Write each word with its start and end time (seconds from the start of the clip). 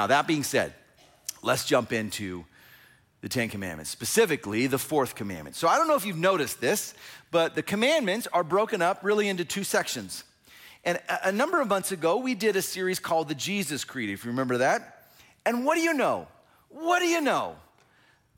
Now, 0.00 0.06
that 0.06 0.26
being 0.26 0.44
said, 0.44 0.72
let's 1.42 1.66
jump 1.66 1.92
into 1.92 2.46
the 3.20 3.28
Ten 3.28 3.50
Commandments, 3.50 3.90
specifically 3.90 4.66
the 4.66 4.78
fourth 4.78 5.14
commandment. 5.14 5.56
So 5.56 5.68
I 5.68 5.76
don't 5.76 5.88
know 5.88 5.94
if 5.94 6.06
you've 6.06 6.16
noticed 6.16 6.58
this, 6.58 6.94
but 7.30 7.54
the 7.54 7.62
commandments 7.62 8.26
are 8.32 8.42
broken 8.42 8.80
up 8.80 9.00
really 9.02 9.28
into 9.28 9.44
two 9.44 9.62
sections. 9.62 10.24
And 10.84 10.98
a 11.22 11.30
number 11.32 11.60
of 11.60 11.68
months 11.68 11.92
ago, 11.92 12.16
we 12.16 12.34
did 12.34 12.56
a 12.56 12.62
series 12.62 12.98
called 12.98 13.28
the 13.28 13.34
Jesus 13.34 13.84
Creed, 13.84 14.08
if 14.08 14.24
you 14.24 14.30
remember 14.30 14.56
that. 14.56 15.10
And 15.44 15.66
what 15.66 15.74
do 15.74 15.82
you 15.82 15.92
know? 15.92 16.28
What 16.70 17.00
do 17.00 17.04
you 17.06 17.20
know? 17.20 17.56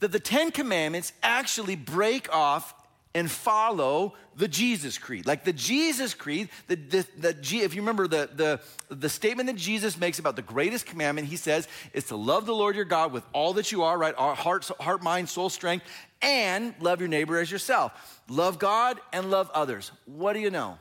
That 0.01 0.11
the 0.11 0.19
Ten 0.19 0.51
Commandments 0.51 1.13
actually 1.23 1.77
break 1.77 2.29
off 2.35 2.75
and 3.15 3.31
follow 3.31 4.15
the 4.37 4.49
Jesus 4.49 4.97
Creed. 4.97 5.27
Like 5.27 5.45
the 5.45 5.53
Jesus 5.53 6.15
Creed, 6.15 6.49
the, 6.67 6.77
the, 6.77 7.07
the, 7.19 7.29
if 7.61 7.75
you 7.75 7.83
remember 7.83 8.09
the, 8.09 8.31
the, 8.35 8.61
the 8.89 9.09
statement 9.09 9.49
that 9.49 9.57
Jesus 9.57 9.99
makes 9.99 10.19
about 10.19 10.37
the 10.37 10.43
greatest 10.43 10.87
commandment, 10.87 11.29
he 11.29 11.37
says, 11.37 11.69
is 11.93 12.05
to 12.05 12.17
love 12.17 12.47
the 12.47 12.55
Lord 12.55 12.75
your 12.75 12.85
God 12.87 13.12
with 13.12 13.25
all 13.33 13.53
that 13.55 13.70
you 13.70 13.83
are, 13.83 13.98
right? 13.98 14.15
Our 14.17 14.34
heart, 14.34 14.65
heart, 14.80 15.03
mind, 15.03 15.29
soul, 15.29 15.51
strength, 15.51 15.84
and 16.23 16.75
love 16.80 17.01
your 17.01 17.09
neighbor 17.09 17.39
as 17.39 17.51
yourself. 17.51 18.23
Love 18.29 18.59
God 18.59 18.98
and 19.12 19.31
love 19.31 19.51
others. 19.53 19.92
What 20.06 20.33
do 20.33 20.41
you 20.41 20.51
know? 20.51 20.79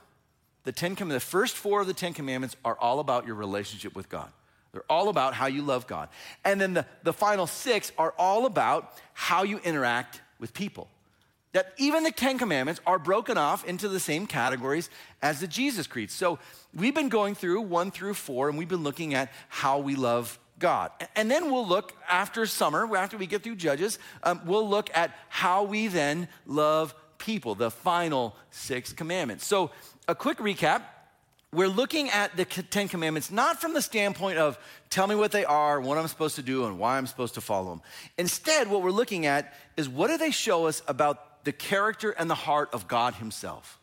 The, 0.64 0.72
Ten, 0.72 0.96
the 0.96 1.20
first 1.20 1.56
four 1.58 1.82
of 1.82 1.88
the 1.88 1.94
Ten 1.94 2.14
Commandments 2.14 2.56
are 2.64 2.78
all 2.80 3.00
about 3.00 3.26
your 3.26 3.36
relationship 3.36 3.96
with 3.96 4.08
God. 4.08 4.32
They're 4.72 4.84
all 4.90 5.10
about 5.10 5.34
how 5.34 5.48
you 5.48 5.64
love 5.64 5.86
God. 5.86 6.08
And 6.46 6.62
then 6.62 6.74
the, 6.76 6.86
the 7.04 7.12
final 7.12 7.46
six 7.46 7.92
are 7.98 8.14
all 8.18 8.46
about 8.46 8.94
how 9.14 9.44
you 9.44 9.60
interact 9.66 10.22
with 10.40 10.54
people 10.54 10.88
that 11.54 11.74
even 11.78 12.04
the 12.04 12.12
Ten 12.12 12.38
Commandments 12.38 12.82
are 12.86 13.00
broken 13.00 13.38
off 13.38 13.66
into 13.66 13.90
the 13.90 14.00
same 14.00 14.26
categories 14.28 14.90
as 15.22 15.40
the 15.40 15.48
Jesus 15.48 15.88
Creed. 15.88 16.12
So 16.12 16.40
we've 16.74 16.96
been 16.96 17.10
going 17.10 17.36
through 17.36 17.62
one 17.62 17.92
through 17.92 18.14
four, 18.14 18.50
and 18.50 18.58
we've 18.58 18.70
been 18.70 18.84
looking 18.84 19.14
at 19.14 19.32
how 19.50 19.80
we 19.80 19.96
love 19.96 20.40
God. 20.60 20.92
And 21.16 21.30
then 21.30 21.52
we'll 21.52 21.68
look 21.68 21.94
after 22.10 22.46
summer, 22.46 22.96
after 22.96 23.18
we 23.18 23.28
get 23.28 23.44
through 23.44 23.56
Judges, 23.56 24.00
um, 24.24 24.42
we'll 24.46 24.68
look 24.68 24.90
at 24.94 25.16
how 25.30 25.64
we 25.64 25.88
then 25.88 26.28
love 26.46 26.96
people, 27.18 27.56
the 27.56 27.72
final 27.72 28.36
six 28.52 28.94
commandments. 28.94 29.46
So, 29.46 29.72
a 30.08 30.16
quick 30.16 30.38
recap 30.38 30.84
we're 31.54 31.68
looking 31.68 32.10
at 32.10 32.38
the 32.38 32.46
Ten 32.46 32.88
Commandments 32.88 33.30
not 33.30 33.60
from 33.60 33.74
the 33.74 33.82
standpoint 33.82 34.38
of 34.38 34.58
tell 34.90 35.06
me 35.06 35.16
what 35.16 35.34
they 35.34 35.44
are, 35.44 35.82
what 35.82 35.98
I'm 35.98 36.08
supposed 36.08 36.38
to 36.38 36.42
do, 36.42 36.66
and 36.66 36.80
why 36.80 36.98
I'm 36.98 37.08
supposed 37.08 37.34
to 37.34 37.42
follow 37.42 37.72
them. 37.72 37.82
Instead, 38.18 38.70
what 38.70 38.82
we're 38.82 38.92
looking 38.92 39.26
at 39.26 39.54
is 39.76 39.90
what 39.90 40.08
do 40.08 40.18
they 40.18 40.32
show 40.32 40.68
us 40.68 40.82
about 40.88 41.31
the 41.44 41.52
character 41.52 42.12
and 42.12 42.30
the 42.30 42.36
heart 42.36 42.70
of 42.74 42.88
God 42.88 43.16
Himself. 43.16 43.80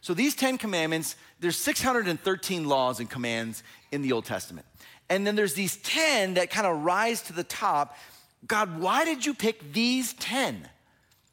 So 0.00 0.14
these 0.14 0.34
10 0.34 0.58
commandments, 0.58 1.16
there's 1.40 1.56
613 1.56 2.68
laws 2.68 3.00
and 3.00 3.10
commands 3.10 3.62
in 3.90 4.02
the 4.02 4.12
Old 4.12 4.24
Testament. 4.24 4.66
And 5.10 5.26
then 5.26 5.36
there's 5.36 5.54
these 5.54 5.76
10 5.78 6.34
that 6.34 6.50
kind 6.50 6.66
of 6.66 6.84
rise 6.84 7.22
to 7.22 7.32
the 7.32 7.44
top. 7.44 7.96
God, 8.46 8.78
why 8.78 9.04
did 9.04 9.26
you 9.26 9.34
pick 9.34 9.72
these 9.72 10.12
10? 10.14 10.68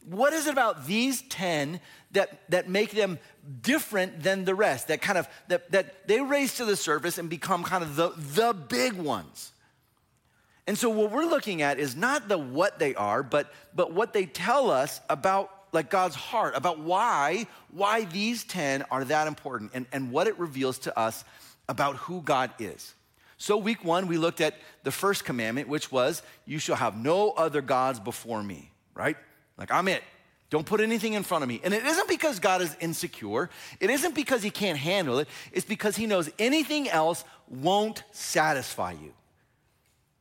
What 0.10 0.34
is 0.34 0.48
it 0.48 0.52
about 0.52 0.86
these 0.86 1.22
10 1.24 1.80
that, 2.12 2.50
that 2.50 2.70
make 2.70 2.92
them 2.92 3.20
different 3.62 4.24
than 4.24 4.46
the 4.46 4.56
rest? 4.56 4.88
That 4.88 5.02
kind 5.02 5.18
of 5.18 5.28
that, 5.48 5.72
that 5.72 6.08
they 6.08 6.22
raise 6.22 6.56
to 6.58 6.66
the 6.66 6.76
surface 6.76 7.18
and 7.18 7.30
become 7.30 7.64
kind 7.64 7.84
of 7.84 7.96
the, 7.96 8.10
the 8.10 8.54
big 8.54 8.94
ones. 8.94 9.52
And 10.68 10.78
so 10.78 10.90
what 10.90 11.12
we're 11.12 11.26
looking 11.26 11.62
at 11.62 11.78
is 11.78 11.96
not 11.96 12.28
the 12.28 12.38
what 12.38 12.80
they 12.80 12.96
are, 12.96 13.22
but, 13.22 13.52
but 13.76 13.94
what 13.94 14.14
they 14.14 14.26
tell 14.26 14.72
us 14.72 15.00
about 15.10 15.52
like 15.72 15.90
God's 15.90 16.16
heart, 16.16 16.54
about 16.56 16.80
why, 16.80 17.48
why 17.72 18.06
these 18.06 18.44
10 18.46 18.86
are 18.90 19.04
that 19.06 19.28
important 19.28 19.72
and, 19.74 19.86
and 19.92 20.12
what 20.12 20.28
it 20.28 20.40
reveals 20.40 20.80
to 20.80 20.98
us 20.98 21.24
about 21.70 21.98
who 21.98 22.22
God 22.22 22.52
is. 22.58 22.94
So, 23.38 23.58
week 23.58 23.84
one, 23.84 24.08
we 24.08 24.18
looked 24.18 24.40
at 24.40 24.56
the 24.84 24.92
first 24.92 25.26
commandment, 25.26 25.68
which 25.68 25.92
was, 25.92 26.24
You 26.46 26.58
shall 26.58 26.78
have 26.78 26.96
no 26.96 27.32
other 27.32 27.62
gods 27.62 28.00
before 28.00 28.42
me, 28.42 28.72
right? 28.94 29.18
Like, 29.58 29.72
I'm 29.72 29.90
it. 29.90 30.02
Don't 30.50 30.66
put 30.66 30.80
anything 30.80 31.14
in 31.14 31.24
front 31.24 31.44
of 31.44 31.50
me. 31.50 31.60
And 31.62 31.74
it 31.74 31.86
isn't 31.86 32.08
because 32.08 32.40
God 32.40 32.62
is 32.62 32.76
insecure, 32.80 33.50
it 33.82 33.90
isn't 33.90 34.16
because 34.16 34.42
he 34.42 34.50
can't 34.50 34.78
handle 34.78 35.20
it, 35.20 35.28
it's 35.52 35.66
because 35.66 35.98
he 35.98 36.08
knows 36.08 36.30
anything 36.40 36.90
else 36.90 37.26
won't 37.50 38.04
satisfy 38.12 38.94
you 38.94 39.12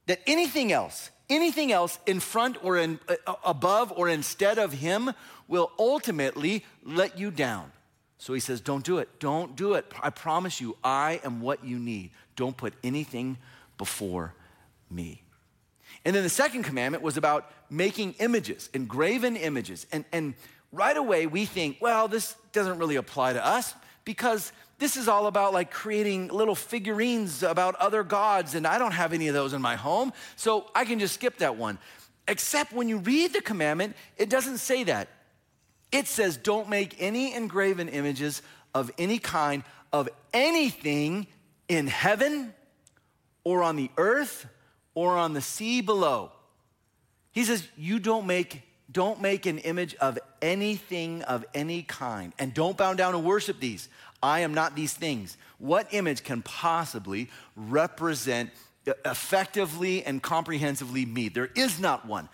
that 0.06 0.20
anything 0.26 0.72
else, 0.72 1.10
anything 1.30 1.72
else 1.72 1.98
in 2.06 2.20
front 2.20 2.62
or 2.62 2.76
in, 2.76 3.00
uh, 3.08 3.34
above 3.44 3.92
or 3.96 4.08
instead 4.08 4.58
of 4.58 4.72
him 4.72 5.12
will 5.48 5.70
ultimately 5.78 6.64
let 6.82 7.18
you 7.18 7.30
down. 7.30 7.70
So 8.18 8.32
he 8.32 8.40
says, 8.40 8.60
Don't 8.60 8.84
do 8.84 8.98
it. 8.98 9.20
Don't 9.20 9.56
do 9.56 9.74
it. 9.74 9.86
I 10.02 10.10
promise 10.10 10.60
you, 10.60 10.76
I 10.82 11.20
am 11.24 11.40
what 11.40 11.64
you 11.64 11.78
need. 11.78 12.10
Don't 12.36 12.56
put 12.56 12.74
anything 12.82 13.36
before 13.78 14.34
me. 14.90 15.22
And 16.04 16.14
then 16.14 16.22
the 16.22 16.28
second 16.28 16.64
commandment 16.64 17.02
was 17.02 17.16
about 17.16 17.50
making 17.70 18.14
images, 18.18 18.68
engraven 18.74 19.36
images. 19.36 19.86
And, 19.92 20.04
and 20.12 20.34
right 20.72 20.96
away 20.96 21.26
we 21.26 21.44
think, 21.46 21.78
well, 21.80 22.08
this 22.08 22.36
doesn't 22.52 22.78
really 22.78 22.96
apply 22.96 23.32
to 23.34 23.44
us 23.44 23.74
because 24.04 24.52
this 24.78 24.96
is 24.96 25.08
all 25.08 25.26
about 25.26 25.52
like 25.52 25.70
creating 25.70 26.28
little 26.28 26.54
figurines 26.54 27.42
about 27.42 27.74
other 27.76 28.02
gods, 28.02 28.54
and 28.54 28.66
I 28.66 28.78
don't 28.78 28.92
have 28.92 29.12
any 29.12 29.28
of 29.28 29.34
those 29.34 29.52
in 29.52 29.62
my 29.62 29.76
home, 29.76 30.12
so 30.36 30.70
I 30.74 30.84
can 30.84 30.98
just 30.98 31.14
skip 31.14 31.38
that 31.38 31.56
one. 31.56 31.78
Except 32.26 32.72
when 32.72 32.88
you 32.88 32.98
read 32.98 33.32
the 33.32 33.40
commandment, 33.40 33.96
it 34.16 34.30
doesn't 34.30 34.58
say 34.58 34.84
that. 34.84 35.08
It 35.92 36.06
says, 36.08 36.36
don't 36.36 36.68
make 36.68 36.96
any 36.98 37.34
engraven 37.34 37.88
images 37.88 38.42
of 38.74 38.90
any 38.98 39.18
kind 39.18 39.62
of 39.92 40.08
anything 40.32 41.26
in 41.68 41.86
heaven 41.86 42.52
or 43.44 43.62
on 43.62 43.76
the 43.76 43.90
earth 43.96 44.46
or 44.94 45.16
on 45.16 45.34
the 45.34 45.40
sea 45.40 45.80
below. 45.82 46.32
He 47.30 47.44
says, 47.44 47.66
you 47.76 47.98
don't 47.98 48.26
make 48.26 48.62
don't 48.94 49.20
make 49.20 49.44
an 49.44 49.58
image 49.58 49.94
of 49.96 50.18
anything 50.40 51.22
of 51.24 51.44
any 51.52 51.82
kind 51.82 52.32
and 52.38 52.54
don't 52.54 52.78
bow 52.78 52.94
down 52.94 53.14
and 53.14 53.24
worship 53.24 53.60
these 53.60 53.88
I 54.24 54.40
am 54.40 54.54
not 54.54 54.74
these 54.74 54.94
things. 54.94 55.36
What 55.58 55.92
image 55.92 56.24
can 56.24 56.40
possibly 56.40 57.28
represent 57.56 58.50
uh, 58.88 58.92
effectively 59.04 60.02
and 60.02 60.22
comprehensively 60.22 61.04
me? 61.04 61.28
There 61.28 61.50
is 61.54 61.78
not 61.78 62.06
one. 62.06 62.30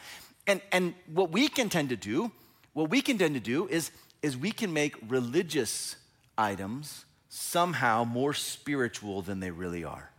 And, 0.47 0.62
and 0.70 0.94
what 1.12 1.32
we 1.32 1.49
can 1.49 1.69
tend 1.69 1.88
to 1.88 1.97
do, 1.97 2.31
what 2.75 2.91
we 2.91 3.03
can 3.03 3.19
tend 3.19 3.34
to 3.34 3.41
do 3.41 3.66
is, 3.66 3.91
is 4.22 4.37
we 4.37 4.53
can 4.53 4.72
make 4.72 4.94
religious 5.09 5.97
items 6.38 7.06
somehow 7.28 8.04
more 8.04 8.34
spiritual 8.34 9.20
than 9.22 9.41
they 9.41 9.50
really 9.50 9.82
are. 9.82 10.09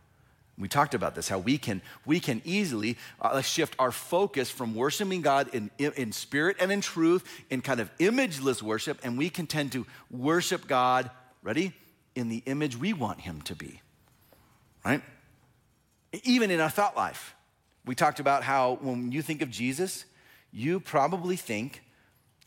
We 0.58 0.68
talked 0.68 0.94
about 0.94 1.14
this, 1.14 1.28
how 1.28 1.38
we 1.38 1.56
can, 1.56 1.80
we 2.04 2.20
can 2.20 2.42
easily 2.44 2.98
uh, 3.20 3.40
shift 3.40 3.74
our 3.78 3.90
focus 3.90 4.50
from 4.50 4.74
worshiping 4.74 5.22
God 5.22 5.48
in, 5.54 5.70
in, 5.78 6.12
spirit 6.12 6.58
and 6.60 6.70
in 6.70 6.82
truth, 6.82 7.24
in 7.48 7.62
kind 7.62 7.80
of 7.80 7.90
imageless 7.98 8.62
worship, 8.62 9.00
and 9.02 9.16
we 9.16 9.30
can 9.30 9.46
tend 9.46 9.72
to 9.72 9.86
worship 10.10 10.66
God 10.66 11.10
ready? 11.42 11.72
In 12.14 12.28
the 12.28 12.42
image 12.44 12.76
we 12.76 12.92
want 12.92 13.22
him 13.22 13.40
to 13.42 13.54
be, 13.54 13.80
right? 14.84 15.02
Even 16.22 16.50
in 16.50 16.60
our 16.60 16.68
thought 16.68 16.94
life, 16.94 17.34
we 17.86 17.94
talked 17.94 18.20
about 18.20 18.44
how 18.44 18.78
when 18.82 19.10
you 19.10 19.22
think 19.22 19.40
of 19.40 19.50
Jesus, 19.50 20.04
you 20.52 20.78
probably 20.78 21.36
think 21.36 21.82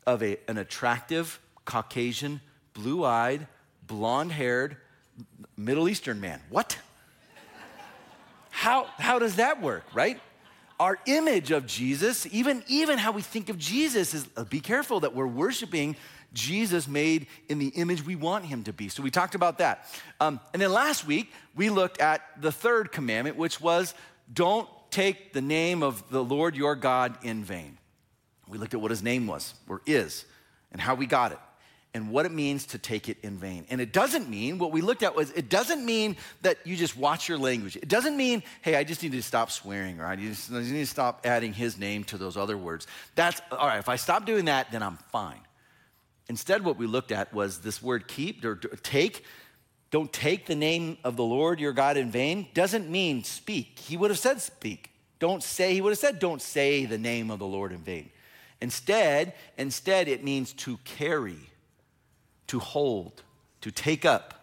of 0.06 0.22
a, 0.22 0.38
an 0.48 0.60
attractive, 0.60 1.40
Caucasian, 1.66 2.42
blue 2.74 3.04
eyed, 3.04 3.48
blonde 3.88 4.32
haired, 4.32 4.78
Middle 5.58 5.90
Eastern 5.90 6.22
man. 6.22 6.42
What? 6.50 6.78
How, 8.56 8.88
how 8.98 9.20
does 9.20 9.36
that 9.36 9.62
work, 9.62 9.84
right? 9.94 10.18
Our 10.80 10.98
image 11.08 11.52
of 11.52 11.68
Jesus, 11.68 12.26
even, 12.32 12.64
even 12.70 12.98
how 12.98 13.12
we 13.12 13.22
think 13.22 13.50
of 13.50 13.58
Jesus, 13.58 14.14
is 14.14 14.26
uh, 14.38 14.46
be 14.46 14.62
careful 14.62 15.02
that 15.02 15.14
we're 15.14 15.28
worshiping 15.28 15.98
Jesus 16.32 16.88
made 16.88 17.28
in 17.50 17.60
the 17.60 17.68
image 17.68 18.06
we 18.06 18.16
want 18.16 18.46
him 18.46 18.64
to 18.64 18.72
be. 18.72 18.88
So 18.88 19.04
we 19.04 19.12
talked 19.12 19.36
about 19.36 19.58
that. 19.58 19.86
Um, 20.22 20.40
and 20.54 20.62
then 20.62 20.72
last 20.72 21.06
week, 21.06 21.34
we 21.54 21.70
looked 21.70 22.00
at 22.00 22.22
the 22.42 22.52
third 22.52 22.94
commandment, 22.94 23.36
which 23.36 23.60
was 23.60 23.94
don't 24.34 24.70
take 24.90 25.34
the 25.34 25.42
name 25.42 25.84
of 25.84 26.10
the 26.10 26.24
Lord 26.24 26.56
your 26.56 26.76
God 26.76 27.18
in 27.24 27.44
vain. 27.44 27.78
We 28.48 28.58
looked 28.58 28.74
at 28.74 28.80
what 28.80 28.90
his 28.90 29.04
name 29.04 29.28
was, 29.28 29.54
or 29.68 29.82
is, 29.86 30.26
and 30.72 30.80
how 30.80 30.96
we 30.96 31.08
got 31.08 31.34
it, 31.34 31.40
and 31.96 32.12
what 32.12 32.26
it 32.26 32.32
means 32.34 32.66
to 32.66 32.78
take 32.78 33.08
it 33.08 33.18
in 33.24 33.38
vain. 33.38 33.66
And 33.70 33.80
it 33.80 33.94
doesn't 33.94 34.30
mean, 34.30 34.60
what 34.60 34.74
we 34.74 34.82
looked 34.82 35.02
at 35.02 35.16
was, 35.16 35.32
it 35.32 35.48
doesn't 35.48 35.86
mean 35.86 36.18
that 36.42 36.58
you 36.66 36.76
just 36.76 36.98
watch 36.98 37.30
your 37.30 37.38
language. 37.38 37.78
It 37.78 37.88
doesn't 37.88 38.18
mean, 38.18 38.44
hey, 38.62 38.76
I 38.76 38.84
just 38.84 39.02
need 39.02 39.14
to 39.14 39.24
stop 39.24 39.50
swearing, 39.50 40.02
or 40.02 40.06
I 40.06 40.18
just 40.18 40.52
need 40.52 40.72
to 40.72 40.86
stop 40.86 41.22
adding 41.26 41.54
his 41.54 41.80
name 41.80 42.04
to 42.06 42.18
those 42.18 42.36
other 42.36 42.58
words. 42.58 42.86
That's, 43.16 43.42
all 43.50 43.66
right, 43.66 43.80
if 43.80 43.88
I 43.88 43.96
stop 43.96 44.26
doing 44.26 44.46
that, 44.46 44.74
then 44.74 44.84
I'm 44.84 44.98
fine. 45.14 45.40
Instead, 46.28 46.66
what 46.66 46.76
we 46.76 46.86
looked 46.86 47.14
at 47.14 47.34
was 47.34 47.60
this 47.60 47.82
word 47.82 48.10
keep 48.10 48.44
or 48.44 48.56
take. 48.56 49.24
Don't 49.90 50.12
take 50.12 50.48
the 50.48 50.56
name 50.56 50.98
of 51.06 51.16
the 51.16 51.24
Lord 51.24 51.62
your 51.62 51.72
God 51.72 51.96
in 51.96 52.12
vain 52.12 52.50
doesn't 52.54 52.90
mean 52.90 53.24
speak. 53.24 53.80
He 53.80 53.96
would 53.96 54.12
have 54.12 54.20
said 54.20 54.42
speak. 54.42 54.92
Don't 55.20 55.42
say, 55.42 55.74
he 55.74 55.80
would 55.80 55.92
have 55.92 56.00
said, 56.00 56.20
don't 56.20 56.42
say 56.42 56.84
the 56.84 56.98
name 56.98 57.32
of 57.32 57.40
the 57.40 57.48
Lord 57.48 57.72
in 57.72 57.80
vain. 57.80 58.10
Instead, 58.60 59.34
instead, 59.58 60.10
it 60.10 60.26
means 60.26 60.52
to 60.54 60.76
carry, 60.84 61.38
to 62.48 62.60
hold, 62.60 63.24
to 63.62 63.72
take 63.72 64.06
up, 64.06 64.34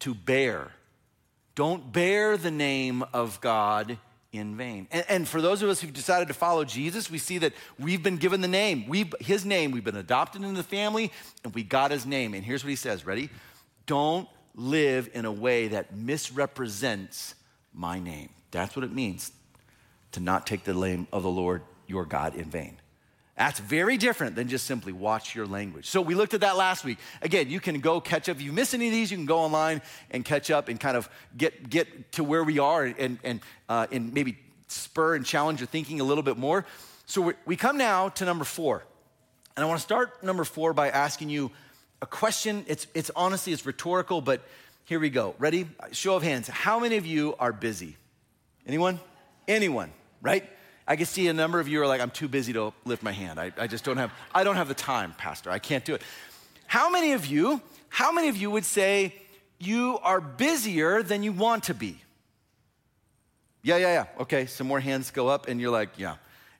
to 0.00 0.14
bear. 0.14 0.72
Don't 1.54 1.92
bear 1.92 2.36
the 2.36 2.50
name 2.50 3.04
of 3.12 3.40
God 3.40 3.98
in 4.32 4.56
vain. 4.56 4.86
And, 4.92 5.04
and, 5.08 5.28
for 5.28 5.40
those 5.40 5.62
of 5.62 5.68
us 5.68 5.80
who've 5.80 5.92
decided 5.92 6.28
to 6.28 6.34
follow 6.34 6.64
Jesus, 6.64 7.10
we 7.10 7.18
see 7.18 7.38
that 7.38 7.52
we've 7.78 8.02
been 8.02 8.16
given 8.16 8.40
the 8.40 8.48
name, 8.48 8.86
we 8.86 9.10
his 9.20 9.44
name, 9.44 9.72
we've 9.72 9.84
been 9.84 9.96
adopted 9.96 10.42
into 10.42 10.56
the 10.56 10.62
family, 10.62 11.10
and 11.42 11.52
we 11.52 11.64
got 11.64 11.90
his 11.90 12.06
name. 12.06 12.34
And 12.34 12.44
here's 12.44 12.62
what 12.62 12.70
he 12.70 12.76
says 12.76 13.04
ready? 13.04 13.28
Don't 13.86 14.28
live 14.54 15.10
in 15.14 15.24
a 15.24 15.32
way 15.32 15.68
that 15.68 15.96
misrepresents 15.96 17.34
my 17.72 17.98
name. 17.98 18.30
That's 18.50 18.76
what 18.76 18.84
it 18.84 18.92
means 18.92 19.32
to 20.12 20.20
not 20.20 20.46
take 20.46 20.64
the 20.64 20.74
name 20.74 21.06
of 21.12 21.22
the 21.22 21.30
Lord 21.30 21.62
your 21.86 22.04
God 22.04 22.34
in 22.34 22.44
vain. 22.44 22.76
That's 23.40 23.58
very 23.58 23.96
different 23.96 24.36
than 24.36 24.48
just 24.48 24.66
simply 24.66 24.92
watch 24.92 25.34
your 25.34 25.46
language. 25.46 25.86
So 25.86 26.02
we 26.02 26.14
looked 26.14 26.34
at 26.34 26.42
that 26.42 26.58
last 26.58 26.84
week. 26.84 26.98
Again, 27.22 27.48
you 27.48 27.58
can 27.58 27.80
go 27.80 27.98
catch 27.98 28.28
up. 28.28 28.36
If 28.36 28.42
you 28.42 28.52
miss 28.52 28.74
any 28.74 28.88
of 28.88 28.92
these, 28.92 29.10
you 29.10 29.16
can 29.16 29.24
go 29.24 29.38
online 29.38 29.80
and 30.10 30.26
catch 30.26 30.50
up 30.50 30.68
and 30.68 30.78
kind 30.78 30.94
of 30.94 31.08
get, 31.34 31.70
get 31.70 32.12
to 32.12 32.22
where 32.22 32.44
we 32.44 32.58
are 32.58 32.84
and, 32.84 33.18
and, 33.24 33.40
uh, 33.66 33.86
and 33.90 34.12
maybe 34.12 34.36
spur 34.68 35.14
and 35.14 35.24
challenge 35.24 35.60
your 35.60 35.68
thinking 35.68 36.02
a 36.02 36.04
little 36.04 36.22
bit 36.22 36.36
more. 36.36 36.66
So 37.06 37.32
we 37.46 37.56
come 37.56 37.78
now 37.78 38.10
to 38.10 38.26
number 38.26 38.44
four. 38.44 38.84
And 39.56 39.64
I 39.64 39.66
want 39.66 39.78
to 39.78 39.84
start 39.84 40.22
number 40.22 40.44
four 40.44 40.74
by 40.74 40.90
asking 40.90 41.30
you 41.30 41.50
a 42.02 42.06
question. 42.06 42.66
It's, 42.68 42.88
it's 42.92 43.10
honestly, 43.16 43.54
it's 43.54 43.64
rhetorical, 43.64 44.20
but 44.20 44.42
here 44.84 45.00
we 45.00 45.08
go. 45.08 45.34
Ready? 45.38 45.66
Show 45.92 46.14
of 46.14 46.22
hands. 46.22 46.46
How 46.46 46.78
many 46.78 46.98
of 46.98 47.06
you 47.06 47.36
are 47.38 47.54
busy? 47.54 47.96
Anyone? 48.66 49.00
Anyone, 49.48 49.92
right? 50.20 50.46
I 50.90 50.96
can 50.96 51.06
see 51.06 51.28
a 51.28 51.32
number 51.32 51.60
of 51.60 51.68
you 51.68 51.80
are 51.80 51.86
like, 51.86 52.00
I'm 52.00 52.10
too 52.10 52.26
busy 52.26 52.52
to 52.54 52.72
lift 52.84 53.04
my 53.04 53.12
hand. 53.12 53.38
I, 53.38 53.52
I 53.56 53.68
just 53.68 53.84
don't 53.84 53.98
have, 53.98 54.10
I 54.34 54.42
don't 54.42 54.56
have 54.56 54.66
the 54.66 54.74
time, 54.74 55.14
Pastor. 55.16 55.48
I 55.48 55.60
can't 55.60 55.84
do 55.84 55.94
it. 55.94 56.02
How 56.66 56.90
many 56.90 57.12
of 57.12 57.26
you, 57.26 57.62
how 57.88 58.10
many 58.10 58.28
of 58.28 58.36
you 58.36 58.50
would 58.50 58.64
say 58.64 59.14
you 59.60 60.00
are 60.02 60.20
busier 60.20 61.04
than 61.04 61.22
you 61.22 61.30
want 61.30 61.62
to 61.64 61.74
be? 61.74 61.96
Yeah, 63.62 63.76
yeah, 63.76 63.92
yeah. 63.92 64.22
Okay, 64.22 64.46
some 64.46 64.66
more 64.66 64.80
hands 64.80 65.12
go 65.12 65.28
up, 65.28 65.46
and 65.46 65.60
you're 65.60 65.70
like, 65.70 65.90
yeah. 65.96 66.16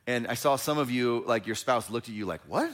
And 0.06 0.28
I 0.28 0.34
saw 0.34 0.54
some 0.54 0.78
of 0.78 0.92
you, 0.92 1.24
like 1.26 1.48
your 1.48 1.56
spouse 1.56 1.90
looked 1.90 2.08
at 2.08 2.14
you 2.14 2.24
like, 2.24 2.42
what? 2.46 2.70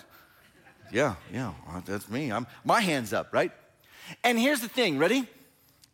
Yeah, 0.92 1.14
yeah, 1.32 1.54
that's 1.86 2.10
me. 2.10 2.32
I'm, 2.32 2.46
my 2.66 2.82
hand's 2.82 3.14
up, 3.14 3.32
right? 3.32 3.50
And 4.22 4.38
here's 4.38 4.60
the 4.60 4.68
thing, 4.68 4.98
ready? 4.98 5.26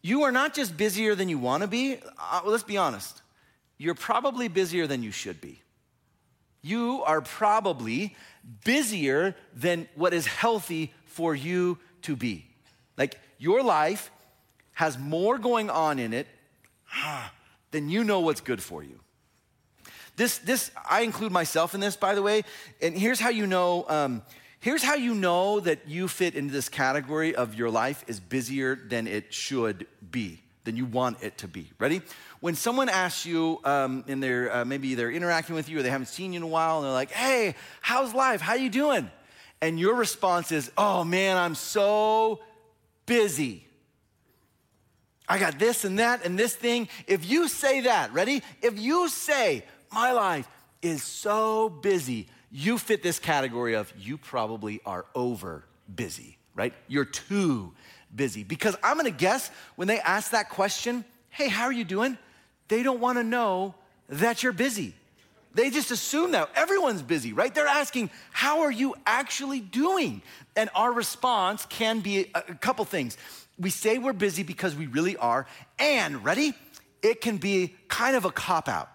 You 0.03 0.25
are 0.25 0.33
not 0.33 0.55
just 0.55 0.77
busier 0.77 1.15
than 1.15 1.29
you 1.29 1.39
want 1.39 1.63
to 1.63 1.69
be. 1.69 1.99
Uh, 2.19 2.41
let's 2.45 2.65
be 2.65 2.79
honest 2.79 3.22
you're 3.83 3.95
probably 3.95 4.47
busier 4.47 4.87
than 4.87 5.03
you 5.03 5.11
should 5.11 5.41
be. 5.41 5.61
You 6.63 7.03
are 7.05 7.21
probably 7.21 8.15
busier 8.65 9.35
than 9.53 9.89
what 9.97 10.15
is 10.15 10.25
healthy 10.25 10.93
for 11.07 11.35
you 11.35 11.79
to 12.03 12.15
be. 12.15 12.47
Like 12.97 13.19
your 13.39 13.63
life 13.65 14.13
has 14.75 14.97
more 14.97 15.37
going 15.37 15.69
on 15.69 15.99
in 15.99 16.13
it 16.13 16.29
than 17.73 17.89
you 17.89 18.05
know 18.05 18.21
what's 18.21 18.41
good 18.41 18.63
for 18.63 18.85
you. 18.85 19.01
This, 20.15 20.39
this, 20.39 20.71
I 20.89 21.01
include 21.01 21.33
myself 21.33 21.75
in 21.75 21.81
this, 21.81 21.97
by 21.97 22.15
the 22.15 22.23
way. 22.23 22.45
And 22.81 22.97
here's 22.97 23.19
how 23.19 23.31
you 23.31 23.49
know. 23.49 23.85
Um, 23.89 24.23
here's 24.61 24.85
how 24.85 24.95
you 24.95 25.15
know 25.15 25.59
that 25.59 25.89
you 25.89 26.07
fit 26.07 26.37
into 26.37 26.53
this 26.53 26.69
category 26.69 27.35
of 27.35 27.55
your 27.55 27.71
life 27.71 28.05
is 28.07 28.21
busier 28.21 28.77
than 28.77 29.09
it 29.09 29.35
should 29.35 29.87
be, 30.09 30.43
than 30.65 30.77
you 30.77 30.85
want 30.85 31.23
it 31.23 31.39
to 31.39 31.49
be. 31.49 31.71
Ready? 31.79 32.03
when 32.43 32.57
someone 32.57 32.89
asks 32.89 33.25
you 33.25 33.61
um, 33.65 34.05
and 34.09 34.21
they're 34.21 34.53
uh, 34.53 34.65
maybe 34.65 34.97
they're 34.97 35.13
interacting 35.13 35.55
with 35.55 35.69
you 35.69 35.79
or 35.79 35.83
they 35.85 35.91
haven't 35.91 36.07
seen 36.07 36.33
you 36.33 36.39
in 36.39 36.43
a 36.43 36.47
while 36.47 36.79
and 36.79 36.85
they're 36.85 36.93
like 36.93 37.13
hey 37.13 37.55
how's 37.81 38.13
life? 38.13 38.41
How 38.41 38.55
you 38.55 38.69
doing? 38.69 39.11
And 39.63 39.79
your 39.79 39.95
response 39.95 40.53
is 40.53 40.71
oh 40.77 41.05
man 41.05 41.39
i'm 41.39 41.55
so 41.55 42.41
busy. 43.07 43.67
I 45.29 45.39
got 45.39 45.59
this 45.59 45.85
and 45.85 46.01
that 46.01 46.27
and 46.27 46.37
this 46.37 46.55
thing. 46.55 46.89
If 47.07 47.25
you 47.31 47.49
say 47.49 47.83
that 47.83 48.13
ready? 48.13 48.43
If 48.61 48.79
you 48.79 49.09
say 49.09 49.65
my 49.93 50.13
life 50.13 50.49
is 50.83 51.03
so 51.03 51.69
busy 51.69 52.29
you 52.51 52.77
fit 52.77 53.03
this 53.03 53.19
category 53.19 53.75
of 53.75 53.91
you 53.97 54.19
probably 54.19 54.81
are 54.85 55.07
over 55.15 55.65
busy 55.95 56.39
right? 56.55 56.75
You're 56.87 57.07
too 57.07 57.73
busy 58.15 58.45
because 58.45 58.77
i'm 58.83 58.97
gonna 58.97 59.11
guess 59.11 59.51
when 59.77 59.89
they 59.89 59.99
ask 60.01 60.33
that 60.33 60.51
question 60.51 61.05
hey 61.31 61.49
how 61.49 61.65
are 61.65 61.73
you 61.73 61.85
doing 61.85 62.19
they 62.69 62.83
don't 62.83 63.01
want 63.01 63.19
to 63.19 63.25
know 63.25 63.75
that 64.09 64.43
you're 64.43 64.53
busy. 64.53 64.95
They 65.55 65.69
just 65.69 65.91
assume 65.91 66.31
that 66.31 66.49
everyone's 66.55 67.03
busy, 67.03 67.33
right? 67.33 67.55
They're 67.55 67.67
asking, 67.67 68.11
How 68.31 68.63
are 68.63 68.71
you 68.71 68.95
actually 69.05 69.61
doing? 69.61 70.23
And 70.57 70.71
our 70.75 70.93
response 70.93 71.67
can 71.67 72.01
be 72.01 72.31
a, 72.35 72.43
a 72.49 72.55
couple 72.55 72.85
things. 72.85 73.19
We 73.59 73.71
say 73.71 73.99
we're 73.99 74.15
busy 74.15 74.43
because 74.43 74.75
we 74.75 74.87
really 74.87 75.17
are, 75.17 75.47
and 75.79 76.25
ready? 76.25 76.55
It 77.03 77.21
can 77.21 77.37
be 77.37 77.75
kind 77.89 78.17
of 78.17 78.25
a 78.25 78.31
cop 78.31 78.69
out. 78.69 78.89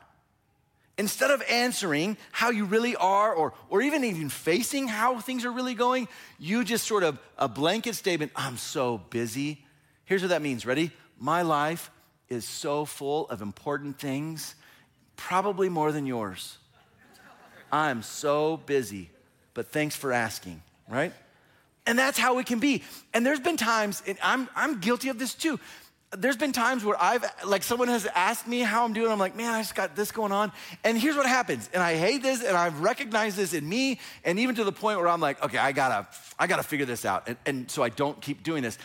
Instead 0.98 1.30
of 1.30 1.44
answering 1.50 2.18
how 2.32 2.50
you 2.50 2.66
really 2.66 2.96
are 2.96 3.34
or, 3.34 3.54
or 3.70 3.82
even 3.82 4.04
even 4.04 4.30
facing 4.30 4.88
how 4.88 5.20
things 5.20 5.46
are 5.46 5.52
really 5.52 5.76
going, 5.76 6.08
you 6.40 6.64
just 6.64 6.88
sort 6.88 7.04
of 7.04 7.20
a 7.38 7.48
blanket 7.48 7.96
statement, 7.96 8.32
I'm 8.36 8.58
so 8.58 8.98
busy. 9.10 9.64
Here's 10.06 10.22
what 10.22 10.30
that 10.30 10.42
means. 10.42 10.66
Ready? 10.66 10.92
My 11.20 11.44
life 11.44 11.92
is 12.30 12.46
so 12.46 12.86
full 12.86 13.30
of 13.30 13.42
important 13.42 14.00
things, 14.00 14.56
probably 15.16 15.70
more 15.70 15.92
than 15.92 16.06
yours. 16.06 16.58
I'm 17.72 18.02
so 18.02 18.58
busy, 18.58 19.10
but 19.54 19.68
thanks 19.68 19.96
for 19.96 20.14
asking, 20.14 20.62
right? 20.88 21.14
And 21.86 21.98
that's 21.98 22.18
how 22.18 22.40
it 22.40 22.46
can 22.46 22.60
be. 22.60 22.84
And 23.14 23.26
there's 23.26 23.40
been 23.40 23.58
times, 23.58 24.04
and 24.08 24.18
I'm, 24.24 24.50
I'm 24.56 24.80
guilty 24.80 25.10
of 25.10 25.20
this 25.20 25.34
too. 25.34 25.60
There's 26.12 26.38
been 26.38 26.54
times 26.54 26.86
where 26.86 27.02
I've, 27.02 27.26
like, 27.46 27.64
someone 27.64 27.90
has 27.90 28.06
asked 28.06 28.48
me 28.48 28.60
how 28.60 28.86
I'm 28.86 28.94
doing. 28.94 29.12
I'm 29.12 29.20
like, 29.20 29.36
man, 29.36 29.54
I 29.54 29.60
just 29.62 29.76
got 29.76 29.96
this 29.96 30.12
going 30.12 30.32
on. 30.32 30.54
And 30.86 30.98
here's 30.98 31.18
what 31.18 31.26
happens. 31.26 31.70
And 31.74 31.84
I 31.84 31.98
hate 31.98 32.24
this, 32.24 32.44
and 32.44 32.56
I've 32.56 32.80
recognized 32.80 33.36
this 33.36 33.54
in 33.54 33.68
me, 33.68 34.00
and 34.24 34.40
even 34.40 34.56
to 34.56 34.64
the 34.64 34.72
point 34.72 35.00
where 35.00 35.10
I'm 35.10 35.20
like, 35.20 35.44
okay, 35.44 35.58
I 35.58 35.74
gotta, 35.74 36.08
I 36.40 36.48
gotta 36.48 36.64
figure 36.64 36.86
this 36.86 37.04
out. 37.04 37.28
And, 37.28 37.38
and 37.46 37.72
so 37.72 37.84
I 37.84 37.90
don't 37.90 38.22
keep 38.22 38.42
doing 38.42 38.64
this. 38.64 38.78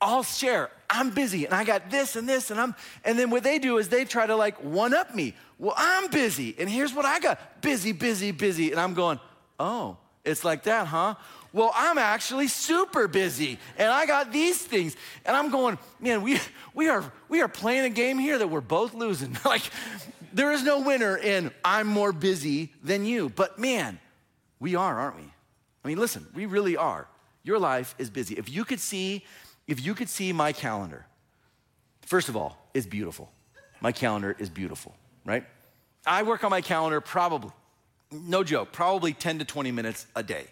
I'll 0.00 0.22
share. 0.22 0.70
I'm 0.88 1.10
busy 1.10 1.44
and 1.44 1.52
I 1.52 1.64
got 1.64 1.90
this 1.90 2.16
and 2.16 2.28
this 2.28 2.50
and 2.50 2.60
I'm 2.60 2.74
and 3.04 3.18
then 3.18 3.30
what 3.30 3.42
they 3.42 3.58
do 3.58 3.78
is 3.78 3.88
they 3.88 4.04
try 4.04 4.26
to 4.26 4.36
like 4.36 4.56
one 4.62 4.94
up 4.94 5.14
me. 5.14 5.34
Well, 5.58 5.74
I'm 5.76 6.08
busy 6.10 6.54
and 6.58 6.68
here's 6.68 6.94
what 6.94 7.04
I 7.04 7.18
got. 7.18 7.60
Busy, 7.62 7.92
busy, 7.92 8.30
busy. 8.30 8.70
And 8.70 8.80
I'm 8.80 8.94
going, 8.94 9.18
"Oh, 9.58 9.96
it's 10.24 10.44
like 10.44 10.62
that, 10.64 10.86
huh?" 10.86 11.16
Well, 11.58 11.72
I'm 11.74 11.98
actually 11.98 12.46
super 12.46 13.08
busy 13.08 13.58
and 13.76 13.90
I 13.90 14.06
got 14.06 14.30
these 14.30 14.62
things. 14.62 14.94
And 15.24 15.36
I'm 15.36 15.50
going, 15.50 15.76
"Man, 15.98 16.22
we 16.22 16.38
we 16.72 16.88
are 16.88 17.12
we 17.28 17.40
are 17.40 17.48
playing 17.48 17.84
a 17.84 17.90
game 17.90 18.16
here 18.16 18.38
that 18.38 18.46
we're 18.46 18.60
both 18.60 18.94
losing." 18.94 19.36
like 19.44 19.62
there 20.32 20.52
is 20.52 20.62
no 20.62 20.82
winner 20.82 21.16
in 21.16 21.50
I'm 21.64 21.88
more 21.88 22.12
busy 22.12 22.72
than 22.84 23.04
you. 23.04 23.28
But 23.28 23.58
man, 23.58 23.98
we 24.60 24.76
are, 24.76 25.00
aren't 25.00 25.16
we? 25.16 25.24
I 25.84 25.88
mean, 25.88 25.98
listen, 25.98 26.28
we 26.32 26.46
really 26.46 26.76
are. 26.76 27.08
Your 27.42 27.58
life 27.58 27.92
is 27.98 28.08
busy. 28.08 28.36
If 28.36 28.48
you 28.48 28.64
could 28.64 28.78
see 28.78 29.24
if 29.66 29.84
you 29.84 29.96
could 29.96 30.08
see 30.08 30.32
my 30.32 30.52
calendar, 30.52 31.06
first 32.02 32.28
of 32.28 32.36
all, 32.36 32.56
it's 32.72 32.86
beautiful. 32.86 33.32
My 33.80 33.90
calendar 33.90 34.36
is 34.38 34.48
beautiful, 34.48 34.94
right? 35.24 35.44
I 36.06 36.22
work 36.22 36.44
on 36.44 36.50
my 36.50 36.60
calendar 36.60 37.00
probably, 37.00 37.50
no 38.12 38.44
joke, 38.44 38.70
probably 38.70 39.12
10 39.12 39.40
to 39.40 39.44
20 39.44 39.72
minutes 39.72 40.06
a 40.14 40.22
day, 40.22 40.46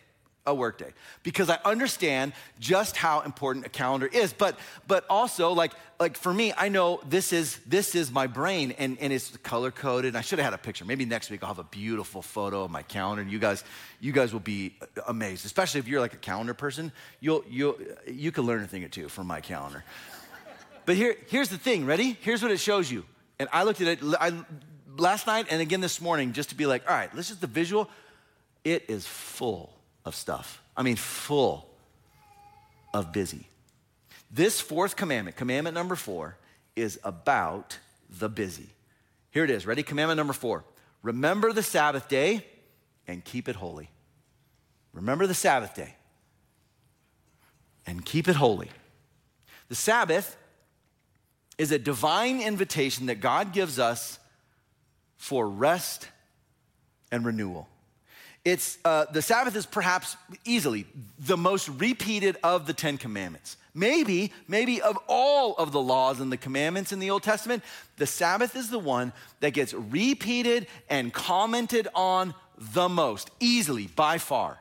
a 0.47 0.55
workday 0.55 0.93
because 1.23 1.51
I 1.51 1.59
understand 1.65 2.33
just 2.61 2.97
how 2.97 3.21
important 3.23 3.67
a 3.67 3.69
calendar 3.69 4.07
is. 4.07 4.33
But 4.33 4.59
but 4.87 5.05
also 5.11 5.53
like 5.53 5.73
like 5.99 6.17
for 6.17 6.33
me, 6.33 6.53
I 6.57 6.69
know 6.69 7.01
this 7.09 7.33
is 7.33 7.59
this 7.67 7.95
is 7.95 8.13
my 8.13 8.27
brain 8.27 8.73
and, 8.79 8.97
and 9.01 9.13
it's 9.13 9.37
color 9.39 9.71
coded. 9.71 10.15
I 10.15 10.21
should 10.21 10.39
have 10.39 10.45
had 10.45 10.55
a 10.55 10.63
picture. 10.63 10.85
Maybe 10.85 11.05
next 11.05 11.31
week 11.31 11.43
I'll 11.43 11.49
have 11.49 11.59
a 11.59 11.65
beautiful 11.65 12.23
photo 12.23 12.65
of 12.65 12.71
my 12.71 12.83
calendar 12.83 13.23
and 13.23 13.31
you 13.31 13.39
guys 13.39 13.65
you 14.01 14.13
guys 14.13 14.33
will 14.33 14.41
be 14.41 14.77
amazed, 15.07 15.45
especially 15.45 15.81
if 15.81 15.89
you're 15.89 16.01
like 16.01 16.15
a 16.15 16.19
calendar 16.19 16.55
person. 16.55 16.93
You'll 17.21 17.45
you'll 17.49 17.77
you 18.07 18.31
can 18.31 18.45
learn 18.45 18.63
a 18.63 18.67
thing 18.67 18.85
or 18.85 18.89
two 18.89 19.09
from 19.09 19.27
my 19.27 19.41
calendar. 19.41 19.85
but 20.85 20.97
here 20.97 21.17
here's 21.29 21.49
the 21.49 21.59
thing. 21.59 21.87
Ready? 21.87 22.17
Here's 22.21 22.43
what 22.43 22.53
it 22.53 22.61
shows 22.61 22.91
you. 22.91 23.05
And 23.39 23.49
I 23.53 23.65
looked 23.65 23.81
at 23.81 23.89
it 23.89 23.99
I, 24.21 24.33
last 24.97 25.27
night 25.27 25.47
and 25.51 25.61
again 25.61 25.81
this 25.81 26.01
morning 26.01 26.33
just 26.33 26.51
to 26.51 26.55
be 26.55 26.67
like, 26.67 26.89
all 26.89 26.97
right, 26.97 27.13
this 27.15 27.31
is 27.31 27.39
the 27.39 27.47
visual. 27.47 27.91
It 28.65 28.87
is 28.89 29.07
full 29.07 29.76
of 30.07 30.15
stuff. 30.15 30.63
I 30.77 30.83
mean, 30.83 30.97
full 30.97 31.69
of 32.95 33.13
busy. 33.13 33.49
This 34.31 34.61
fourth 34.61 34.97
commandment, 34.97 35.37
commandment 35.37 35.75
number 35.75 35.97
four, 35.97 36.39
is 36.75 36.99
about 37.05 37.79
the 38.09 38.29
busy. 38.29 38.69
Here 39.31 39.45
it 39.45 39.51
is. 39.51 39.67
Ready? 39.67 39.83
Commandment 39.83 40.17
number 40.17 40.33
four 40.33 40.65
remember 41.03 41.53
the 41.53 41.63
Sabbath 41.63 42.09
day 42.09 42.45
and 43.07 43.25
keep 43.25 43.49
it 43.49 43.57
holy. 43.57 43.91
Remember 44.93 45.27
the 45.27 45.35
Sabbath 45.35 45.75
day 45.75 45.95
and 47.87 48.05
keep 48.05 48.29
it 48.29 48.37
holy. 48.37 48.71
The 49.69 49.75
Sabbath 49.75 50.37
is 51.59 51.71
a 51.71 51.79
divine 51.79 52.41
invitation 52.41 53.07
that 53.07 53.21
God 53.21 53.53
gives 53.53 53.79
us 53.79 54.19
for 55.17 55.49
rest 55.49 56.09
and 57.13 57.25
renewal. 57.25 57.69
It's 58.47 58.79
uh, 58.85 59.07
the 59.11 59.23
Sabbath 59.23 59.57
is 59.57 59.67
perhaps 59.67 60.17
easily 60.45 60.87
the 61.19 61.37
most 61.37 61.69
repeated 61.69 62.37
of 62.45 62.69
the 62.69 62.73
Ten 62.73 62.97
Commandments. 62.97 63.57
Maybe, 63.75 64.33
maybe 64.47 64.81
of 64.81 64.97
all 65.09 65.57
of 65.57 65.73
the 65.73 65.81
laws 65.81 66.21
and 66.21 66.31
the 66.31 66.37
commandments 66.37 66.93
in 66.93 67.01
the 67.01 67.11
Old 67.11 67.25
Testament, 67.25 67.65
the 67.97 68.07
Sabbath 68.07 68.55
is 68.55 68.71
the 68.71 68.79
one 68.79 69.13
that 69.41 69.51
gets 69.51 69.75
repeated 69.75 70.69
and 70.89 71.13
commented 71.13 71.89
on 71.93 72.35
the 72.57 72.89
most, 72.89 73.31
easily, 73.41 73.89
by 73.89 74.17
far. 74.17 74.59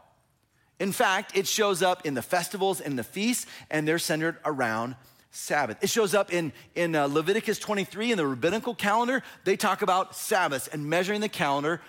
In 0.79 0.91
fact, 0.91 1.37
it 1.37 1.45
shows 1.45 1.83
up 1.83 2.07
in 2.07 2.15
the 2.15 2.23
festivals 2.23 2.81
and 2.81 2.97
the 2.97 3.03
feasts, 3.03 3.45
and 3.69 3.87
they're 3.87 3.99
centered 3.99 4.37
around 4.45 4.95
Sabbath. 5.29 5.77
It 5.83 5.91
shows 5.91 6.15
up 6.15 6.33
in, 6.33 6.53
in 6.73 6.95
uh, 6.95 7.05
Leviticus 7.05 7.59
23 7.59 8.13
in 8.13 8.17
the 8.17 8.25
rabbinical 8.25 8.73
calendar. 8.73 9.21
They 9.43 9.55
talk 9.57 9.83
about 9.83 10.15
Sabbaths 10.15 10.67
and 10.67 10.89
measuring 10.89 11.21
the 11.21 11.29
calendar 11.29 11.81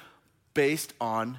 based 0.52 0.92
on 1.00 1.38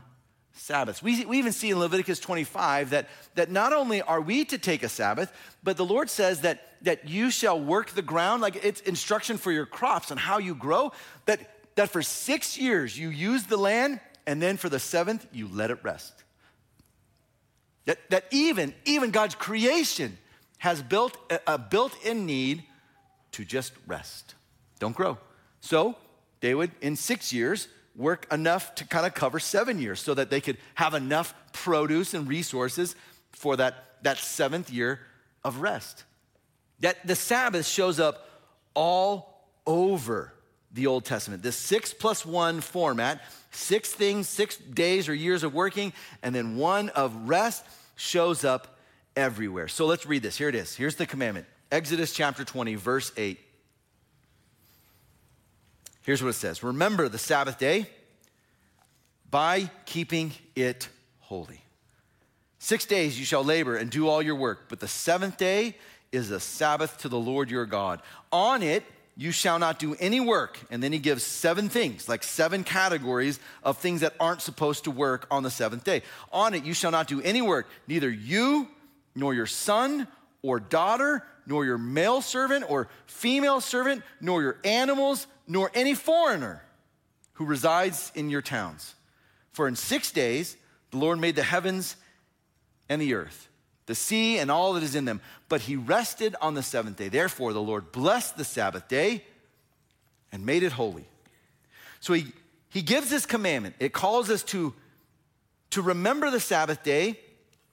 Sabbaths. 0.57 1.01
We, 1.01 1.25
we 1.25 1.37
even 1.37 1.51
see 1.51 1.69
in 1.69 1.79
Leviticus 1.79 2.19
25 2.19 2.91
that, 2.91 3.07
that 3.35 3.51
not 3.51 3.73
only 3.73 4.01
are 4.01 4.19
we 4.19 4.45
to 4.45 4.57
take 4.57 4.83
a 4.83 4.89
Sabbath, 4.89 5.31
but 5.63 5.77
the 5.77 5.85
Lord 5.85 6.09
says 6.09 6.41
that, 6.41 6.63
that 6.81 7.07
you 7.07 7.31
shall 7.31 7.59
work 7.59 7.91
the 7.91 8.01
ground, 8.01 8.41
like 8.41 8.63
it's 8.63 8.81
instruction 8.81 9.37
for 9.37 9.51
your 9.51 9.65
crops 9.65 10.11
and 10.11 10.19
how 10.19 10.37
you 10.37 10.55
grow, 10.55 10.91
that, 11.25 11.39
that 11.75 11.89
for 11.89 12.01
six 12.01 12.57
years 12.57 12.97
you 12.97 13.09
use 13.09 13.45
the 13.45 13.57
land, 13.57 13.99
and 14.25 14.41
then 14.41 14.57
for 14.57 14.69
the 14.69 14.79
seventh 14.79 15.25
you 15.31 15.47
let 15.47 15.71
it 15.71 15.79
rest. 15.83 16.23
That, 17.85 18.09
that 18.09 18.25
even, 18.31 18.73
even 18.83 19.11
God's 19.11 19.35
creation 19.35 20.17
has 20.57 20.81
built 20.81 21.17
a, 21.29 21.39
a 21.47 21.57
built-in 21.57 22.25
need 22.25 22.63
to 23.33 23.45
just 23.45 23.71
rest. 23.85 24.35
Don't 24.79 24.95
grow. 24.95 25.17
So 25.61 25.95
David, 26.41 26.71
in 26.81 26.95
six 26.95 27.31
years, 27.31 27.67
work 27.97 28.31
enough 28.31 28.75
to 28.75 28.85
kind 28.85 29.05
of 29.05 29.13
cover 29.13 29.39
seven 29.39 29.79
years 29.79 29.99
so 29.99 30.13
that 30.13 30.29
they 30.29 30.39
could 30.39 30.57
have 30.75 30.93
enough 30.93 31.33
produce 31.51 32.13
and 32.13 32.27
resources 32.29 32.95
for 33.31 33.57
that, 33.57 34.03
that 34.03 34.17
seventh 34.17 34.71
year 34.71 34.99
of 35.43 35.61
rest. 35.61 36.03
That 36.79 37.05
the 37.05 37.15
Sabbath 37.15 37.65
shows 37.65 37.99
up 37.99 38.29
all 38.75 39.47
over 39.65 40.31
the 40.71 40.85
Old 40.87 41.05
Testament. 41.05 41.41
This 41.41 41.55
six 41.55 41.93
plus 41.93 42.23
one 42.25 42.61
format, 42.61 43.21
six 43.51 43.91
things, 43.91 44.29
six 44.29 44.57
days 44.57 45.09
or 45.09 45.15
years 45.15 45.43
of 45.43 45.53
working, 45.53 45.91
and 46.21 46.35
then 46.35 46.55
one 46.55 46.89
of 46.89 47.27
rest 47.27 47.65
shows 47.95 48.45
up 48.45 48.77
everywhere. 49.15 49.67
So 49.67 49.87
let's 49.87 50.05
read 50.05 50.21
this. 50.21 50.37
Here 50.37 50.49
it 50.49 50.55
is. 50.55 50.75
Here's 50.75 50.95
the 50.95 51.07
commandment 51.07 51.47
Exodus 51.71 52.13
chapter 52.13 52.43
20, 52.43 52.75
verse 52.75 53.11
8. 53.17 53.39
Here's 56.07 56.23
what 56.23 56.29
it 56.29 56.33
says 56.33 56.63
Remember 56.63 57.09
the 57.09 57.17
Sabbath 57.17 57.59
day 57.59 57.85
by 59.29 59.69
keeping 59.85 60.31
it 60.55 60.87
holy. 61.19 61.61
Six 62.59 62.85
days 62.85 63.19
you 63.19 63.25
shall 63.25 63.43
labor 63.43 63.75
and 63.75 63.91
do 63.91 64.07
all 64.07 64.21
your 64.21 64.35
work, 64.35 64.69
but 64.69 64.79
the 64.79 64.87
seventh 64.87 65.35
day 65.35 65.75
is 66.13 66.31
a 66.31 66.39
Sabbath 66.39 66.99
to 66.99 67.09
the 67.09 67.19
Lord 67.19 67.51
your 67.51 67.65
God. 67.65 68.01
On 68.31 68.63
it, 68.63 68.85
you 69.17 69.33
shall 69.33 69.59
not 69.59 69.79
do 69.79 69.97
any 69.99 70.21
work. 70.21 70.57
And 70.71 70.81
then 70.81 70.93
he 70.93 70.99
gives 70.99 71.23
seven 71.23 71.67
things, 71.67 72.07
like 72.07 72.23
seven 72.23 72.63
categories 72.63 73.37
of 73.61 73.77
things 73.77 73.99
that 73.99 74.13
aren't 74.17 74.41
supposed 74.41 74.85
to 74.85 74.91
work 74.91 75.27
on 75.29 75.43
the 75.43 75.51
seventh 75.51 75.83
day. 75.83 76.03
On 76.31 76.53
it, 76.53 76.63
you 76.63 76.73
shall 76.73 76.91
not 76.91 77.09
do 77.09 77.21
any 77.21 77.41
work, 77.41 77.67
neither 77.85 78.09
you, 78.09 78.69
nor 79.13 79.33
your 79.33 79.45
son 79.45 80.07
or 80.41 80.61
daughter, 80.61 81.25
nor 81.47 81.65
your 81.65 81.79
male 81.79 82.21
servant 82.21 82.69
or 82.69 82.89
female 83.07 83.59
servant, 83.59 84.03
nor 84.21 84.43
your 84.43 84.57
animals, 84.63 85.25
nor 85.47 85.71
any 85.73 85.95
foreigner 85.95 86.61
who 87.33 87.45
resides 87.45 88.11
in 88.13 88.29
your 88.29 88.43
towns. 88.43 88.93
For 89.53 89.67
in 89.67 89.75
six 89.75 90.11
days, 90.11 90.55
the 90.91 90.97
Lord 90.97 91.19
made 91.19 91.35
the 91.35 91.43
heavens 91.43 91.95
and 92.87 93.01
the 93.01 93.15
earth 93.15 93.47
the 93.87 93.95
sea 93.95 94.37
and 94.37 94.51
all 94.51 94.73
that 94.73 94.83
is 94.83 94.93
in 94.93 95.05
them. 95.05 95.19
But 95.49 95.61
he 95.61 95.75
rested 95.75 96.35
on 96.39 96.53
the 96.53 96.61
seventh 96.61 96.97
day. 96.97 97.09
Therefore, 97.09 97.53
the 97.53 97.61
Lord 97.61 97.91
blessed 97.91 98.37
the 98.37 98.43
Sabbath 98.43 98.87
day 98.87 99.23
and 100.31 100.45
made 100.45 100.61
it 100.61 100.73
holy. 100.73 101.05
So 101.99 102.13
he, 102.13 102.27
he 102.69 102.81
gives 102.81 103.09
this 103.09 103.25
commandment. 103.25 103.75
It 103.79 103.93
calls 103.93 104.29
us 104.29 104.43
to, 104.43 104.73
to 105.71 105.81
remember 105.81 106.29
the 106.29 106.39
Sabbath 106.39 106.83
day 106.83 107.19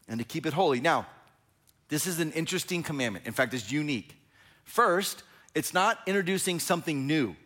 and 0.08 0.18
to 0.18 0.24
keep 0.24 0.46
it 0.46 0.52
holy. 0.52 0.80
Now, 0.80 1.06
this 1.88 2.06
is 2.06 2.20
an 2.20 2.32
interesting 2.32 2.82
commandment. 2.82 3.26
In 3.26 3.32
fact, 3.32 3.54
it's 3.54 3.70
unique. 3.70 4.16
First, 4.64 5.22
it's 5.54 5.74
not 5.74 5.98
introducing 6.06 6.58
something 6.58 7.06
new. 7.06 7.36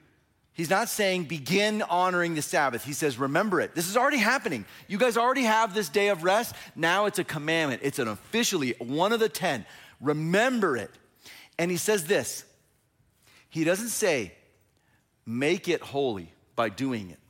He's 0.58 0.70
not 0.70 0.88
saying 0.88 1.24
begin 1.24 1.82
honoring 1.82 2.34
the 2.34 2.42
Sabbath. 2.42 2.82
He 2.82 2.92
says 2.92 3.16
remember 3.16 3.60
it. 3.60 3.76
This 3.76 3.88
is 3.88 3.96
already 3.96 4.16
happening. 4.16 4.64
You 4.88 4.98
guys 4.98 5.16
already 5.16 5.44
have 5.44 5.72
this 5.72 5.88
day 5.88 6.08
of 6.08 6.24
rest. 6.24 6.52
Now 6.74 7.06
it's 7.06 7.20
a 7.20 7.24
commandment. 7.24 7.82
It's 7.84 8.00
an 8.00 8.08
officially 8.08 8.74
one 8.78 9.12
of 9.12 9.20
the 9.20 9.28
10. 9.28 9.64
Remember 10.00 10.76
it. 10.76 10.90
And 11.60 11.70
he 11.70 11.76
says 11.76 12.06
this. 12.06 12.44
He 13.50 13.62
doesn't 13.62 13.90
say 13.90 14.32
make 15.24 15.68
it 15.68 15.80
holy 15.80 16.32
by 16.56 16.70
doing 16.70 17.10
it. 17.10 17.20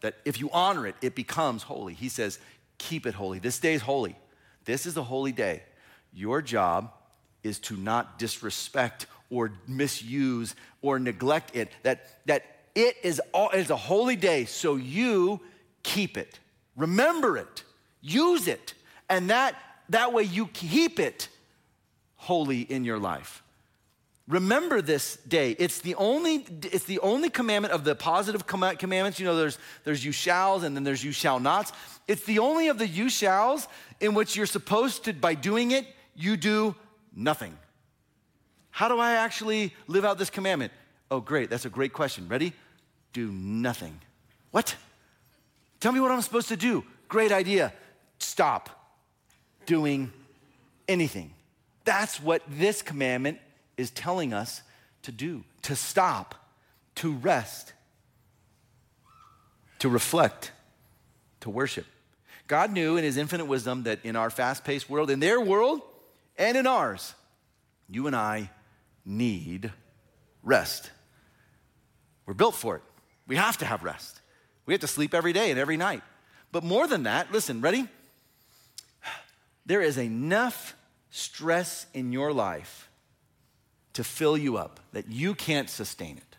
That 0.00 0.16
if 0.24 0.40
you 0.40 0.50
honor 0.52 0.88
it, 0.88 0.96
it 1.02 1.14
becomes 1.14 1.62
holy. 1.62 1.94
He 1.94 2.08
says 2.08 2.40
keep 2.78 3.06
it 3.06 3.14
holy. 3.14 3.38
This 3.38 3.60
day 3.60 3.74
is 3.74 3.82
holy. 3.82 4.16
This 4.64 4.86
is 4.86 4.96
a 4.96 5.04
holy 5.04 5.30
day. 5.30 5.62
Your 6.12 6.42
job 6.42 6.92
is 7.42 7.58
to 7.60 7.76
not 7.76 8.18
disrespect 8.18 9.06
or 9.30 9.52
misuse 9.66 10.54
or 10.82 10.98
neglect 10.98 11.56
it. 11.56 11.70
That, 11.82 12.26
that 12.26 12.44
it 12.74 12.96
is, 13.02 13.20
all, 13.32 13.50
is 13.50 13.70
a 13.70 13.76
holy 13.76 14.16
day, 14.16 14.44
so 14.44 14.76
you 14.76 15.40
keep 15.82 16.16
it. 16.18 16.38
Remember 16.76 17.36
it. 17.36 17.64
Use 18.00 18.48
it. 18.48 18.74
And 19.08 19.30
that, 19.30 19.54
that 19.90 20.12
way 20.12 20.22
you 20.24 20.46
keep 20.48 21.00
it 21.00 21.28
holy 22.16 22.60
in 22.60 22.84
your 22.84 22.98
life. 22.98 23.42
Remember 24.28 24.80
this 24.80 25.16
day. 25.16 25.56
It's 25.58 25.80
the 25.80 25.96
only, 25.96 26.46
it's 26.62 26.84
the 26.84 27.00
only 27.00 27.30
commandment 27.30 27.74
of 27.74 27.82
the 27.82 27.96
positive 27.96 28.46
commandments. 28.46 29.18
You 29.18 29.26
know, 29.26 29.36
there's, 29.36 29.58
there's 29.82 30.04
you 30.04 30.12
shalls 30.12 30.62
and 30.62 30.76
then 30.76 30.84
there's 30.84 31.02
you 31.02 31.10
shall 31.10 31.40
nots. 31.40 31.72
It's 32.06 32.24
the 32.24 32.38
only 32.38 32.68
of 32.68 32.78
the 32.78 32.86
you 32.86 33.08
shalls 33.08 33.66
in 33.98 34.14
which 34.14 34.36
you're 34.36 34.46
supposed 34.46 35.04
to, 35.04 35.12
by 35.12 35.34
doing 35.34 35.72
it, 35.72 35.84
you 36.20 36.36
do 36.36 36.74
nothing. 37.14 37.56
How 38.70 38.88
do 38.88 38.98
I 38.98 39.12
actually 39.12 39.74
live 39.88 40.04
out 40.04 40.18
this 40.18 40.30
commandment? 40.30 40.72
Oh, 41.10 41.20
great. 41.20 41.50
That's 41.50 41.64
a 41.64 41.70
great 41.70 41.92
question. 41.92 42.28
Ready? 42.28 42.52
Do 43.12 43.30
nothing. 43.32 44.00
What? 44.50 44.76
Tell 45.80 45.92
me 45.92 46.00
what 46.00 46.10
I'm 46.10 46.22
supposed 46.22 46.48
to 46.48 46.56
do. 46.56 46.84
Great 47.08 47.32
idea. 47.32 47.72
Stop 48.18 48.70
doing 49.66 50.12
anything. 50.86 51.32
That's 51.84 52.20
what 52.20 52.42
this 52.48 52.82
commandment 52.82 53.38
is 53.76 53.90
telling 53.90 54.32
us 54.32 54.62
to 55.02 55.12
do 55.12 55.44
to 55.62 55.76
stop, 55.76 56.34
to 56.96 57.12
rest, 57.12 57.72
to 59.78 59.88
reflect, 59.88 60.52
to 61.40 61.50
worship. 61.50 61.86
God 62.46 62.72
knew 62.72 62.96
in 62.96 63.04
his 63.04 63.16
infinite 63.16 63.44
wisdom 63.44 63.82
that 63.84 64.00
in 64.04 64.16
our 64.16 64.30
fast 64.30 64.64
paced 64.64 64.88
world, 64.88 65.10
in 65.10 65.20
their 65.20 65.40
world 65.40 65.82
and 66.40 66.56
in 66.56 66.66
ours, 66.66 67.14
you 67.88 68.08
and 68.08 68.16
I 68.16 68.50
need 69.04 69.70
rest. 70.42 70.90
We're 72.26 72.34
built 72.34 72.54
for 72.54 72.76
it. 72.76 72.82
We 73.28 73.36
have 73.36 73.58
to 73.58 73.66
have 73.66 73.84
rest. 73.84 74.20
We 74.64 74.74
have 74.74 74.80
to 74.80 74.86
sleep 74.86 75.14
every 75.14 75.32
day 75.32 75.50
and 75.50 75.60
every 75.60 75.76
night. 75.76 76.02
But 76.50 76.64
more 76.64 76.86
than 76.86 77.04
that, 77.04 77.30
listen, 77.30 77.60
ready? 77.60 77.86
There 79.66 79.82
is 79.82 79.98
enough 79.98 80.74
stress 81.10 81.86
in 81.92 82.10
your 82.10 82.32
life 82.32 82.88
to 83.92 84.02
fill 84.02 84.36
you 84.36 84.56
up 84.56 84.80
that 84.92 85.08
you 85.08 85.34
can't 85.34 85.68
sustain 85.68 86.16
it. 86.16 86.36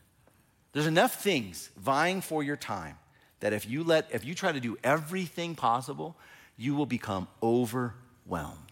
There's 0.74 0.88
enough 0.88 1.22
things 1.22 1.70
vying 1.78 2.22
for 2.22 2.42
your 2.42 2.56
time 2.56 2.98
that 3.42 3.54
if 3.54 3.70
you 3.70 3.84
let 3.84 4.10
if 4.12 4.26
you 4.26 4.34
try 4.34 4.52
to 4.52 4.60
do 4.60 4.78
everything 4.84 5.56
possible, 5.56 6.16
you 6.58 6.74
will 6.74 6.86
become 6.86 7.28
overwhelmed. 7.44 8.71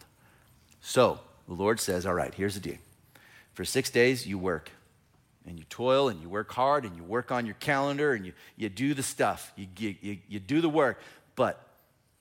So, 0.81 1.19
the 1.47 1.53
Lord 1.53 1.79
says, 1.79 2.05
"All 2.05 2.13
right, 2.13 2.33
here's 2.33 2.55
the 2.55 2.59
deal. 2.59 2.77
For 3.53 3.65
six 3.65 3.89
days, 3.89 4.25
you 4.25 4.37
work 4.37 4.71
and 5.45 5.57
you 5.57 5.65
toil 5.69 6.09
and 6.09 6.21
you 6.21 6.29
work 6.29 6.51
hard 6.51 6.85
and 6.85 6.95
you 6.95 7.03
work 7.03 7.31
on 7.31 7.45
your 7.45 7.55
calendar 7.55 8.13
and 8.13 8.25
you, 8.25 8.33
you 8.55 8.69
do 8.69 8.93
the 8.93 9.03
stuff, 9.03 9.51
you, 9.55 9.67
you, 9.77 10.17
you 10.27 10.39
do 10.39 10.61
the 10.61 10.69
work, 10.69 11.01
but 11.35 11.67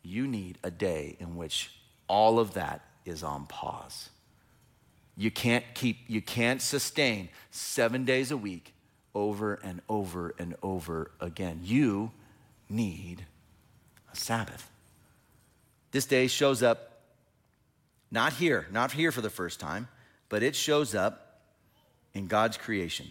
you 0.03 0.27
need 0.27 0.59
a 0.63 0.71
day 0.71 1.17
in 1.21 1.37
which 1.37 1.71
all 2.09 2.39
of 2.39 2.55
that 2.55 2.81
is 3.05 3.23
on 3.23 3.47
pause. 3.47 4.09
You 5.17 5.31
can't 5.31 5.65
keep, 5.75 5.99
you 6.07 6.23
can't 6.23 6.63
sustain 6.63 7.29
seven 7.51 8.05
days 8.05 8.31
a 8.31 8.37
week 8.37 8.73
over 9.15 9.55
and 9.55 9.83
over 9.89 10.35
and 10.39 10.55
over 10.63 11.11
again. 11.21 11.61
You 11.63 12.13
need 12.69 13.27
a 14.13 14.17
Sabbath. 14.17 14.71
This 15.91 16.07
day 16.07 16.29
shows 16.29 16.63
up 16.63 16.88
not 18.11 18.33
here, 18.35 18.67
not 18.71 18.93
here 18.93 19.13
for 19.13 19.21
the 19.21 19.31
first 19.31 19.61
time, 19.61 19.89
but 20.29 20.43
it 20.43 20.57
shows 20.57 20.95
up 20.95 21.41
in 22.15 22.27
God's 22.27 22.57
creation. 22.57 23.07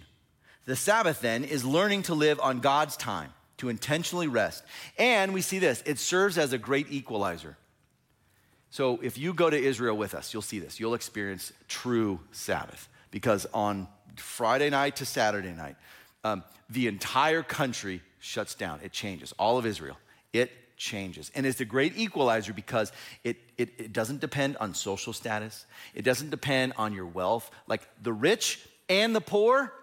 The 0.65 0.75
Sabbath 0.75 1.21
then 1.21 1.43
is 1.43 1.63
learning 1.63 2.03
to 2.03 2.13
live 2.13 2.39
on 2.39 2.59
God's 2.59 2.97
time. 2.97 3.31
to 3.57 3.69
intentionally 3.69 4.27
rest. 4.27 4.63
And 4.99 5.33
we 5.33 5.41
see 5.41 5.57
this 5.57 5.81
it 5.85 5.97
serves 5.97 6.37
as 6.37 6.53
a 6.53 6.57
great 6.57 6.91
equalizer. 6.91 7.57
So 8.69 8.99
if 9.01 9.17
you 9.17 9.33
go 9.33 9.49
to 9.49 9.57
Israel 9.57 9.97
with 9.97 10.13
us, 10.13 10.33
you'll 10.33 10.43
see 10.43 10.59
this. 10.59 10.79
You'll 10.79 10.93
experience 10.93 11.51
true 11.67 12.19
Sabbath 12.31 12.87
because 13.11 13.47
on 13.53 13.87
Friday 14.17 14.69
night 14.69 14.97
to 14.97 15.05
Saturday 15.05 15.53
night, 15.53 15.75
um, 16.23 16.43
the 16.69 16.87
entire 16.87 17.43
country 17.43 18.01
shuts 18.19 18.55
down. 18.55 18.79
It 18.83 18.91
changes. 18.91 19.33
All 19.39 19.57
of 19.57 19.65
Israel. 19.65 19.97
It 20.33 20.51
changes. 20.77 21.31
And 21.35 21.45
it's 21.45 21.59
a 21.59 21.65
great 21.65 21.97
equalizer 21.97 22.53
because 22.53 22.91
it, 23.23 23.37
it, 23.57 23.69
it 23.77 23.93
doesn't 23.93 24.21
depend 24.21 24.57
on 24.57 24.73
social 24.73 25.11
status, 25.11 25.65
it 25.93 26.03
doesn't 26.03 26.29
depend 26.29 26.73
on 26.77 26.93
your 26.93 27.07
wealth. 27.07 27.51
Like 27.67 27.87
the 28.01 28.13
rich 28.13 28.59
and 28.87 29.15
the 29.15 29.21
poor 29.21 29.73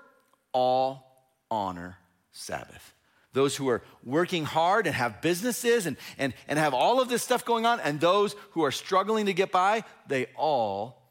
all 0.53 1.27
honor 1.51 1.99
Sabbath. 2.33 2.95
Those 3.33 3.57
who 3.57 3.69
are 3.69 3.83
working 4.05 4.45
hard 4.45 4.87
and 4.87 4.95
have 4.95 5.21
businesses 5.21 5.87
and, 5.87 5.97
and, 6.19 6.33
and 6.47 6.57
have 6.57 6.73
all 6.73 7.01
of 7.01 7.09
this 7.09 7.23
stuff 7.23 7.45
going 7.45 7.67
on, 7.67 7.81
and 7.81 8.01
those 8.01 8.37
who 8.53 8.63
are 8.63 8.71
struggling 8.71 9.27
to 9.27 9.33
get 9.33 9.51
by, 9.51 9.83
they 10.07 10.27
all 10.37 11.03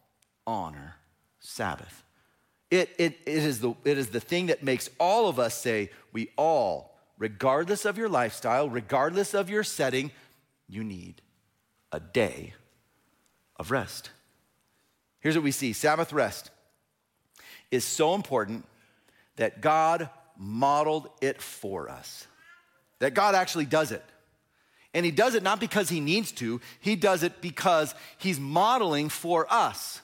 honor 0.47 0.95
Sabbath. 1.41 2.03
It, 2.71 2.89
it, 2.97 3.19
it, 3.25 3.43
is 3.43 3.59
the, 3.59 3.75
it 3.83 3.97
is 3.97 4.09
the 4.09 4.21
thing 4.21 4.47
that 4.47 4.63
makes 4.63 4.89
all 4.99 5.27
of 5.27 5.37
us 5.37 5.53
say, 5.57 5.91
we 6.13 6.29
all, 6.37 6.92
regardless 7.23 7.85
of 7.85 7.97
your 7.97 8.09
lifestyle, 8.09 8.69
regardless 8.69 9.33
of 9.33 9.49
your 9.49 9.63
setting, 9.63 10.11
you 10.67 10.83
need 10.83 11.21
a 11.89 11.97
day 12.01 12.53
of 13.55 13.71
rest. 13.71 14.09
Here's 15.21 15.33
what 15.33 15.45
we 15.45 15.51
see 15.51 15.71
Sabbath 15.71 16.11
rest 16.11 16.51
is 17.71 17.85
so 17.85 18.13
important 18.13 18.65
that 19.37 19.61
God 19.61 20.09
modeled 20.37 21.07
it 21.21 21.41
for 21.41 21.87
us. 21.87 22.27
That 22.99 23.13
God 23.13 23.35
actually 23.35 23.67
does 23.67 23.93
it. 23.93 24.03
And 24.93 25.05
He 25.05 25.11
does 25.11 25.33
it 25.33 25.43
not 25.43 25.61
because 25.61 25.87
He 25.87 26.01
needs 26.01 26.33
to, 26.33 26.59
He 26.81 26.97
does 26.97 27.23
it 27.23 27.39
because 27.39 27.95
He's 28.17 28.37
modeling 28.37 29.07
for 29.07 29.47
us. 29.49 30.01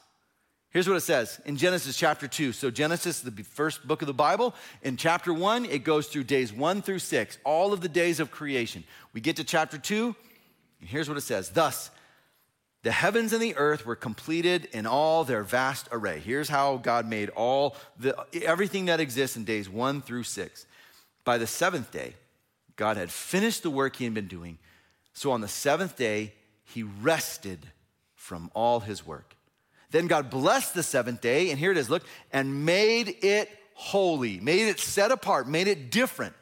Here's 0.72 0.88
what 0.88 0.98
it 0.98 1.02
says 1.02 1.42
in 1.46 1.58
Genesis 1.58 1.98
chapter 1.98 2.28
2. 2.28 2.52
So, 2.52 2.70
Genesis, 2.70 3.22
the 3.22 3.32
first 3.44 3.88
book 3.88 4.02
of 4.02 4.08
the 4.08 4.14
Bible, 4.14 4.54
in 4.84 4.98
chapter 4.98 5.34
1, 5.34 5.66
it 5.66 5.84
goes 5.84 6.08
through 6.08 6.26
days 6.26 6.54
1 6.54 6.84
through 6.84 7.00
6, 7.00 7.38
all 7.44 7.74
of 7.74 7.82
the 7.82 7.90
days 7.90 8.20
of 8.20 8.30
creation. 8.30 8.84
We 9.12 9.20
get 9.22 9.38
to 9.38 9.44
chapter 9.44 9.80
2, 9.80 10.16
and 10.80 10.90
here's 10.90 11.10
what 11.10 11.18
it 11.18 11.22
says 11.22 11.50
Thus, 11.50 11.90
the 12.84 12.92
heavens 12.92 13.34
and 13.34 13.42
the 13.42 13.56
earth 13.58 13.86
were 13.86 13.96
completed 13.96 14.70
in 14.72 14.86
all 14.86 15.24
their 15.24 15.44
vast 15.44 15.90
array. 15.92 16.20
Here's 16.20 16.50
how 16.50 16.78
God 16.78 17.08
made 17.08 17.30
all 17.30 17.76
the 17.98 18.16
everything 18.44 18.86
that 18.86 19.00
exists 19.00 19.36
in 19.36 19.44
days 19.44 19.70
1 19.70 20.02
through 20.04 20.24
6. 20.24 20.66
By 21.26 21.38
the 21.38 21.48
seventh 21.48 21.92
day, 21.92 22.16
God 22.76 22.96
had 22.96 23.12
finished 23.12 23.64
the 23.64 23.70
work 23.70 23.98
he 23.98 24.06
had 24.06 24.14
been 24.14 24.28
doing. 24.28 24.60
So 25.14 25.32
on 25.32 25.42
the 25.42 25.48
seventh 25.48 25.98
day, 25.98 26.34
he 26.64 26.84
rested 26.84 27.60
from 28.16 28.50
all 28.54 28.80
his 28.80 29.06
work. 29.06 29.36
Then 29.92 30.08
God 30.08 30.30
blessed 30.30 30.74
the 30.74 30.84
seventh 30.84 31.22
day, 31.22 31.50
and 31.50 31.60
here 31.60 31.72
it 31.72 31.78
is, 31.78 31.90
look, 31.90 32.04
and 32.32 32.66
made 32.66 33.18
it 33.24 33.50
holy, 33.74 34.40
made 34.40 34.68
it 34.68 34.80
set 34.80 35.12
apart, 35.12 35.48
made 35.48 35.68
it 35.68 35.90
different, 35.90 36.36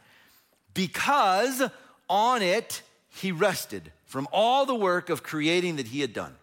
because 0.74 1.62
on 2.10 2.42
it 2.42 2.82
he 3.10 3.32
rested 3.32 3.92
from 4.06 4.28
all 4.32 4.66
the 4.66 4.76
work 4.76 5.10
of 5.10 5.24
creating 5.24 5.78
that 5.78 5.88
he 5.88 6.02
had 6.02 6.14
done. 6.14 6.36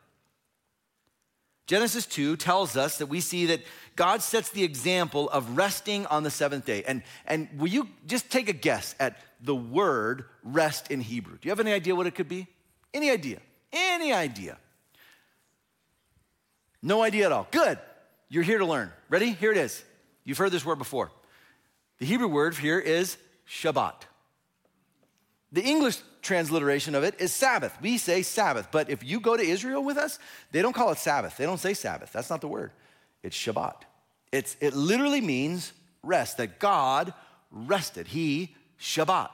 Genesis 1.66 2.04
2 2.06 2.36
tells 2.36 2.76
us 2.76 2.98
that 2.98 3.06
we 3.06 3.20
see 3.20 3.46
that 3.46 3.60
God 3.96 4.20
sets 4.20 4.50
the 4.50 4.64
example 4.64 5.30
of 5.30 5.56
resting 5.56 6.04
on 6.06 6.22
the 6.22 6.30
seventh 6.30 6.66
day. 6.66 6.84
And, 6.86 7.02
and 7.26 7.48
will 7.56 7.68
you 7.68 7.88
just 8.06 8.30
take 8.30 8.48
a 8.50 8.52
guess 8.52 8.94
at 9.00 9.18
the 9.40 9.54
word 9.54 10.26
rest 10.42 10.90
in 10.90 11.00
Hebrew? 11.00 11.38
Do 11.40 11.48
you 11.48 11.50
have 11.50 11.60
any 11.60 11.72
idea 11.72 11.94
what 11.94 12.06
it 12.06 12.14
could 12.14 12.28
be? 12.28 12.46
Any 12.92 13.10
idea? 13.10 13.38
Any 13.72 14.12
idea? 14.12 14.58
No 16.84 17.02
idea 17.02 17.24
at 17.24 17.32
all. 17.32 17.48
Good. 17.50 17.78
You're 18.28 18.42
here 18.42 18.58
to 18.58 18.66
learn. 18.66 18.92
Ready? 19.08 19.32
Here 19.32 19.50
it 19.50 19.56
is. 19.56 19.82
You've 20.22 20.36
heard 20.36 20.52
this 20.52 20.66
word 20.66 20.76
before. 20.76 21.10
The 21.98 22.04
Hebrew 22.04 22.28
word 22.28 22.54
here 22.54 22.78
is 22.78 23.16
Shabbat. 23.48 23.94
The 25.50 25.62
English 25.62 25.98
transliteration 26.20 26.94
of 26.94 27.02
it 27.02 27.14
is 27.18 27.32
Sabbath. 27.32 27.74
We 27.80 27.96
say 27.96 28.20
Sabbath, 28.20 28.68
but 28.70 28.90
if 28.90 29.02
you 29.02 29.18
go 29.18 29.34
to 29.34 29.42
Israel 29.42 29.82
with 29.82 29.96
us, 29.96 30.18
they 30.52 30.60
don't 30.60 30.74
call 30.74 30.90
it 30.90 30.98
Sabbath. 30.98 31.38
They 31.38 31.46
don't 31.46 31.58
say 31.58 31.72
Sabbath. 31.72 32.12
That's 32.12 32.28
not 32.28 32.42
the 32.42 32.48
word. 32.48 32.70
It's 33.22 33.36
Shabbat. 33.36 33.76
It's, 34.30 34.54
it 34.60 34.74
literally 34.74 35.22
means 35.22 35.72
rest, 36.02 36.36
that 36.36 36.58
God 36.58 37.14
rested. 37.50 38.08
He 38.08 38.54
Shabbat. 38.78 39.30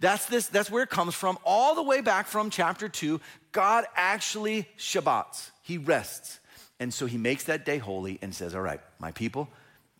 That's 0.00 0.26
this, 0.26 0.48
that's 0.48 0.70
where 0.70 0.82
it 0.82 0.90
comes 0.90 1.14
from, 1.14 1.38
all 1.44 1.76
the 1.76 1.82
way 1.82 2.00
back 2.00 2.26
from 2.26 2.50
chapter 2.50 2.88
2. 2.88 3.20
God 3.54 3.86
actually 3.96 4.68
Shabbats. 4.76 5.48
He 5.62 5.78
rests. 5.78 6.40
And 6.78 6.92
so 6.92 7.06
he 7.06 7.16
makes 7.16 7.44
that 7.44 7.64
day 7.64 7.78
holy 7.78 8.18
and 8.20 8.34
says, 8.34 8.54
All 8.54 8.60
right, 8.60 8.80
my 8.98 9.12
people, 9.12 9.48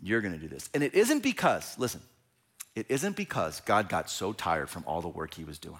you're 0.02 0.20
gonna 0.20 0.36
do 0.36 0.48
this. 0.48 0.68
And 0.74 0.82
it 0.82 0.94
isn't 0.94 1.22
because, 1.22 1.78
listen, 1.78 2.02
it 2.74 2.86
isn't 2.90 3.16
because 3.16 3.60
God 3.60 3.88
got 3.88 4.10
so 4.10 4.32
tired 4.32 4.68
from 4.68 4.84
all 4.86 5.00
the 5.00 5.08
work 5.08 5.32
he 5.32 5.44
was 5.44 5.58
doing. 5.58 5.78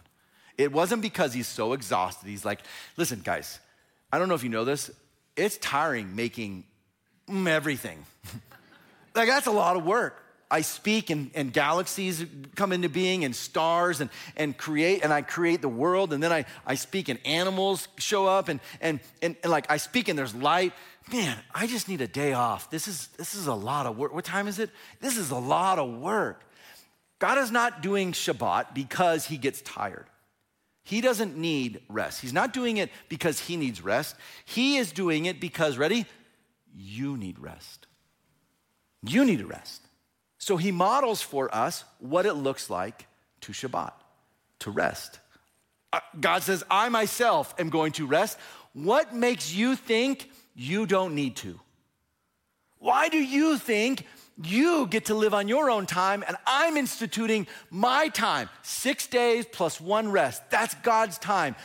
It 0.57 0.73
wasn't 0.73 1.03
because 1.03 1.35
he's 1.35 1.49
so 1.49 1.73
exhausted. 1.73 2.29
He's 2.29 2.45
like, 2.45 2.61
listen, 2.97 3.21
guys, 3.23 3.59
I 4.13 4.19
don't 4.19 4.29
know 4.29 4.37
if 4.37 4.45
you 4.45 4.49
know 4.49 4.65
this, 4.65 4.91
it's 5.37 5.59
tiring 5.59 6.15
making 6.15 6.65
mm, 7.29 7.49
everything. 7.49 8.07
like, 9.17 9.29
that's 9.29 9.49
a 9.49 9.53
lot 9.53 9.77
of 9.77 9.85
work. 9.85 10.24
I 10.51 10.61
speak 10.61 11.11
and, 11.11 11.31
and, 11.35 11.53
galaxies 11.53 12.25
come 12.55 12.73
into 12.73 12.89
being 12.89 13.25
and 13.25 13.35
stars 13.35 14.01
and, 14.01 14.11
and 14.37 14.57
create, 14.57 15.03
and 15.03 15.13
I 15.13 15.23
create 15.23 15.63
the 15.63 15.69
world. 15.69 16.13
And 16.13 16.23
then 16.23 16.33
I, 16.33 16.45
I 16.67 16.75
speak 16.75 17.09
and 17.09 17.19
animals 17.25 17.89
show 17.99 18.27
up 18.27 18.49
and, 18.49 18.61
and, 18.81 19.01
and, 19.23 19.37
and 19.43 19.51
like 19.51 19.71
I 19.71 19.79
speak 19.79 20.09
and 20.09 20.19
there's 20.19 20.35
light. 20.35 20.73
Man, 21.13 21.37
I 21.55 21.67
just 21.67 21.89
need 21.89 22.01
a 22.01 22.07
day 22.07 22.33
off. 22.33 22.71
This 22.71 22.89
is, 22.89 23.09
this 23.19 23.35
is 23.35 23.47
a 23.47 23.55
lot 23.55 23.87
of 23.87 23.97
work. 23.97 24.15
What 24.15 24.25
time 24.25 24.49
is 24.49 24.59
it? 24.59 24.71
This 25.01 25.17
is 25.17 25.31
a 25.31 25.39
lot 25.39 25.79
of 25.79 25.99
work. 25.99 26.45
God 27.19 27.39
is 27.39 27.51
not 27.51 27.83
doing 27.83 28.13
Shabbat 28.13 28.75
because 28.75 29.27
he 29.27 29.37
gets 29.37 29.61
tired. 29.63 30.07
He 30.83 31.01
doesn't 31.01 31.37
need 31.37 31.81
rest. 31.89 32.21
He's 32.21 32.35
not 32.35 32.53
doing 32.53 32.77
it 32.77 32.91
because 33.09 33.41
he 33.41 33.57
needs 33.57 33.83
rest. 33.83 34.17
He 34.45 34.77
is 34.77 34.93
doing 34.93 35.25
it 35.25 35.41
because, 35.41 35.79
ready? 35.79 36.05
You 36.75 37.17
need 37.17 37.39
rest. 37.39 37.87
You 39.03 39.25
need 39.25 39.41
a 39.41 39.47
rest. 39.47 39.84
So 40.45 40.59
he 40.59 40.73
models 40.73 41.23
for 41.23 41.49
us 41.55 41.85
what 42.01 42.27
it 42.27 42.35
looks 42.35 42.69
like 42.69 43.07
to 43.41 43.53
Shabbat, 43.53 43.93
to 44.59 44.71
rest. 44.71 45.19
Uh, 45.91 46.01
God 46.21 46.43
says, 46.43 46.63
I 46.71 46.91
myself 46.91 47.55
am 47.59 47.71
going 47.71 47.93
to 47.93 48.07
rest. 48.07 48.37
What 48.75 49.15
makes 49.15 49.55
you 49.55 49.75
think 49.75 50.29
you 50.55 50.85
don't 50.85 51.15
need 51.15 51.37
to? 51.37 51.59
Why 52.79 53.09
do 53.09 53.17
you 53.17 53.57
think 53.57 54.05
you 54.37 54.87
get 54.87 55.07
to 55.07 55.15
live 55.15 55.33
on 55.33 55.49
your 55.49 55.71
own 55.71 55.87
time 55.87 56.23
and 56.29 56.37
I'm 56.47 56.77
instituting 56.77 57.47
my 57.71 58.11
time? 58.11 58.51
Six 58.61 59.07
days 59.07 59.47
plus 59.51 59.81
one 59.81 60.13
rest. 60.13 60.43
That's 60.51 60.75
God's 60.83 61.17
time. 61.17 61.57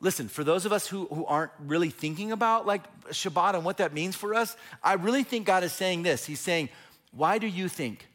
Listen, 0.00 0.28
for 0.28 0.44
those 0.44 0.64
of 0.64 0.72
us 0.72 0.86
who, 0.86 1.06
who 1.06 1.26
aren't 1.26 1.50
really 1.58 1.90
thinking 1.90 2.30
about 2.30 2.66
like 2.66 2.84
Shabbat 3.06 3.54
and 3.54 3.64
what 3.64 3.78
that 3.78 3.92
means 3.92 4.14
for 4.14 4.32
us, 4.32 4.56
I 4.80 4.92
really 4.92 5.24
think 5.24 5.44
God 5.44 5.64
is 5.64 5.72
saying 5.72 6.04
this. 6.04 6.24
He's 6.24 6.38
saying, 6.38 6.68
Why 7.10 7.38
do 7.38 7.48
you 7.48 7.68
think 7.68 8.06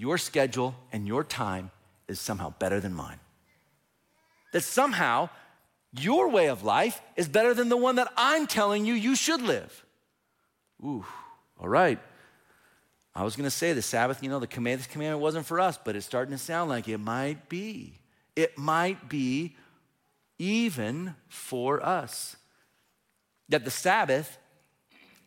your 0.00 0.16
schedule 0.16 0.74
and 0.92 1.06
your 1.06 1.22
time 1.22 1.70
is 2.08 2.18
somehow 2.18 2.54
better 2.58 2.80
than 2.80 2.94
mine. 2.94 3.20
That 4.54 4.62
somehow 4.62 5.28
your 5.92 6.30
way 6.30 6.48
of 6.48 6.64
life 6.64 7.02
is 7.16 7.28
better 7.28 7.52
than 7.52 7.68
the 7.68 7.76
one 7.76 7.96
that 7.96 8.10
I'm 8.16 8.46
telling 8.46 8.86
you 8.86 8.94
you 8.94 9.14
should 9.14 9.42
live. 9.42 9.84
Ooh, 10.82 11.04
all 11.58 11.68
right. 11.68 11.98
I 13.14 13.24
was 13.24 13.36
gonna 13.36 13.50
say 13.50 13.74
the 13.74 13.82
Sabbath, 13.82 14.22
you 14.22 14.30
know, 14.30 14.40
the 14.40 14.46
command, 14.46 14.80
this 14.80 14.86
commandment 14.86 15.20
wasn't 15.20 15.44
for 15.44 15.60
us, 15.60 15.78
but 15.84 15.94
it's 15.94 16.06
starting 16.06 16.32
to 16.32 16.38
sound 16.38 16.70
like 16.70 16.88
it 16.88 16.96
might 16.96 17.50
be. 17.50 18.00
It 18.34 18.56
might 18.56 19.06
be 19.10 19.54
even 20.38 21.14
for 21.28 21.84
us. 21.84 22.36
That 23.50 23.66
the 23.66 23.70
Sabbath 23.70 24.38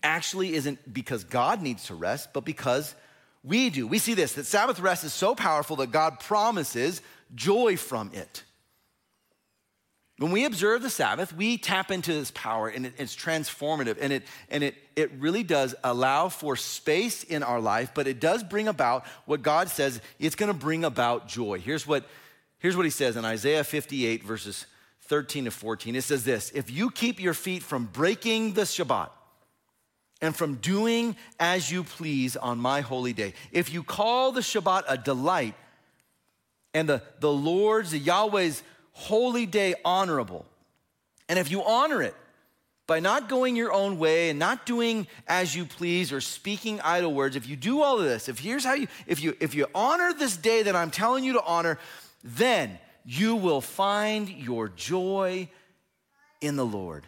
actually 0.01 0.55
isn't 0.55 0.91
because 0.91 1.23
God 1.23 1.61
needs 1.61 1.85
to 1.85 1.93
rest, 1.93 2.29
but 2.33 2.43
because 2.43 2.95
we 3.43 3.69
do. 3.69 3.87
We 3.87 3.99
see 3.99 4.13
this 4.13 4.33
that 4.33 4.45
Sabbath 4.45 4.79
rest 4.79 5.03
is 5.03 5.13
so 5.13 5.35
powerful 5.35 5.75
that 5.77 5.91
God 5.91 6.19
promises 6.19 7.01
joy 7.35 7.77
from 7.77 8.11
it. 8.13 8.43
When 10.19 10.31
we 10.31 10.45
observe 10.45 10.83
the 10.83 10.91
Sabbath, 10.91 11.33
we 11.33 11.57
tap 11.57 11.89
into 11.91 12.13
this 12.13 12.31
power 12.31 12.69
and 12.69 12.85
it, 12.85 12.93
it's 12.97 13.15
transformative 13.15 13.97
and, 13.99 14.13
it, 14.13 14.23
and 14.49 14.63
it, 14.63 14.75
it 14.95 15.11
really 15.13 15.43
does 15.43 15.73
allow 15.83 16.29
for 16.29 16.55
space 16.55 17.23
in 17.23 17.41
our 17.41 17.59
life, 17.59 17.91
but 17.95 18.07
it 18.07 18.19
does 18.19 18.43
bring 18.43 18.67
about 18.67 19.05
what 19.25 19.41
God 19.41 19.69
says 19.69 19.99
it's 20.19 20.35
gonna 20.35 20.53
bring 20.53 20.85
about 20.85 21.27
joy. 21.27 21.59
Here's 21.59 21.87
what, 21.87 22.05
here's 22.59 22.77
what 22.77 22.85
he 22.85 22.91
says 22.91 23.17
in 23.17 23.25
Isaiah 23.25 23.63
58, 23.63 24.23
verses 24.23 24.67
13 25.01 25.45
to 25.45 25.51
14. 25.51 25.95
It 25.95 26.03
says 26.03 26.23
this 26.23 26.51
If 26.51 26.69
you 26.69 26.91
keep 26.91 27.19
your 27.19 27.33
feet 27.33 27.63
from 27.63 27.85
breaking 27.85 28.53
the 28.53 28.61
Shabbat, 28.61 29.09
and 30.23 30.33
from 30.33 30.55
doing 30.55 31.17
as 31.37 31.69
you 31.69 31.83
please 31.83 32.37
on 32.37 32.57
my 32.57 32.79
holy 32.79 33.11
day. 33.11 33.33
If 33.51 33.73
you 33.73 33.83
call 33.83 34.31
the 34.31 34.39
Shabbat 34.39 34.83
a 34.87 34.97
delight 34.97 35.53
and 36.73 36.87
the, 36.87 37.01
the 37.19 37.31
Lord's, 37.31 37.91
the 37.91 37.99
Yahweh's 37.99 38.63
holy 38.93 39.45
day 39.45 39.75
honorable. 39.83 40.45
And 41.27 41.37
if 41.37 41.51
you 41.51 41.61
honor 41.61 42.01
it 42.01 42.15
by 42.87 43.01
not 43.01 43.27
going 43.27 43.57
your 43.57 43.73
own 43.73 43.99
way 43.99 44.29
and 44.29 44.39
not 44.39 44.65
doing 44.65 45.07
as 45.27 45.53
you 45.53 45.65
please 45.65 46.13
or 46.13 46.21
speaking 46.21 46.79
idle 46.79 47.13
words, 47.13 47.35
if 47.35 47.45
you 47.45 47.57
do 47.57 47.81
all 47.81 47.99
of 47.99 48.05
this, 48.05 48.29
if 48.29 48.39
here's 48.39 48.63
how 48.63 48.75
you, 48.75 48.87
if 49.05 49.21
you, 49.21 49.35
if 49.41 49.53
you 49.53 49.67
honor 49.75 50.13
this 50.13 50.37
day 50.37 50.63
that 50.63 50.75
I'm 50.75 50.89
telling 50.89 51.25
you 51.25 51.33
to 51.33 51.43
honor, 51.43 51.77
then 52.23 52.79
you 53.03 53.35
will 53.35 53.59
find 53.59 54.29
your 54.29 54.69
joy 54.69 55.49
in 56.39 56.55
the 56.55 56.65
Lord. 56.65 57.05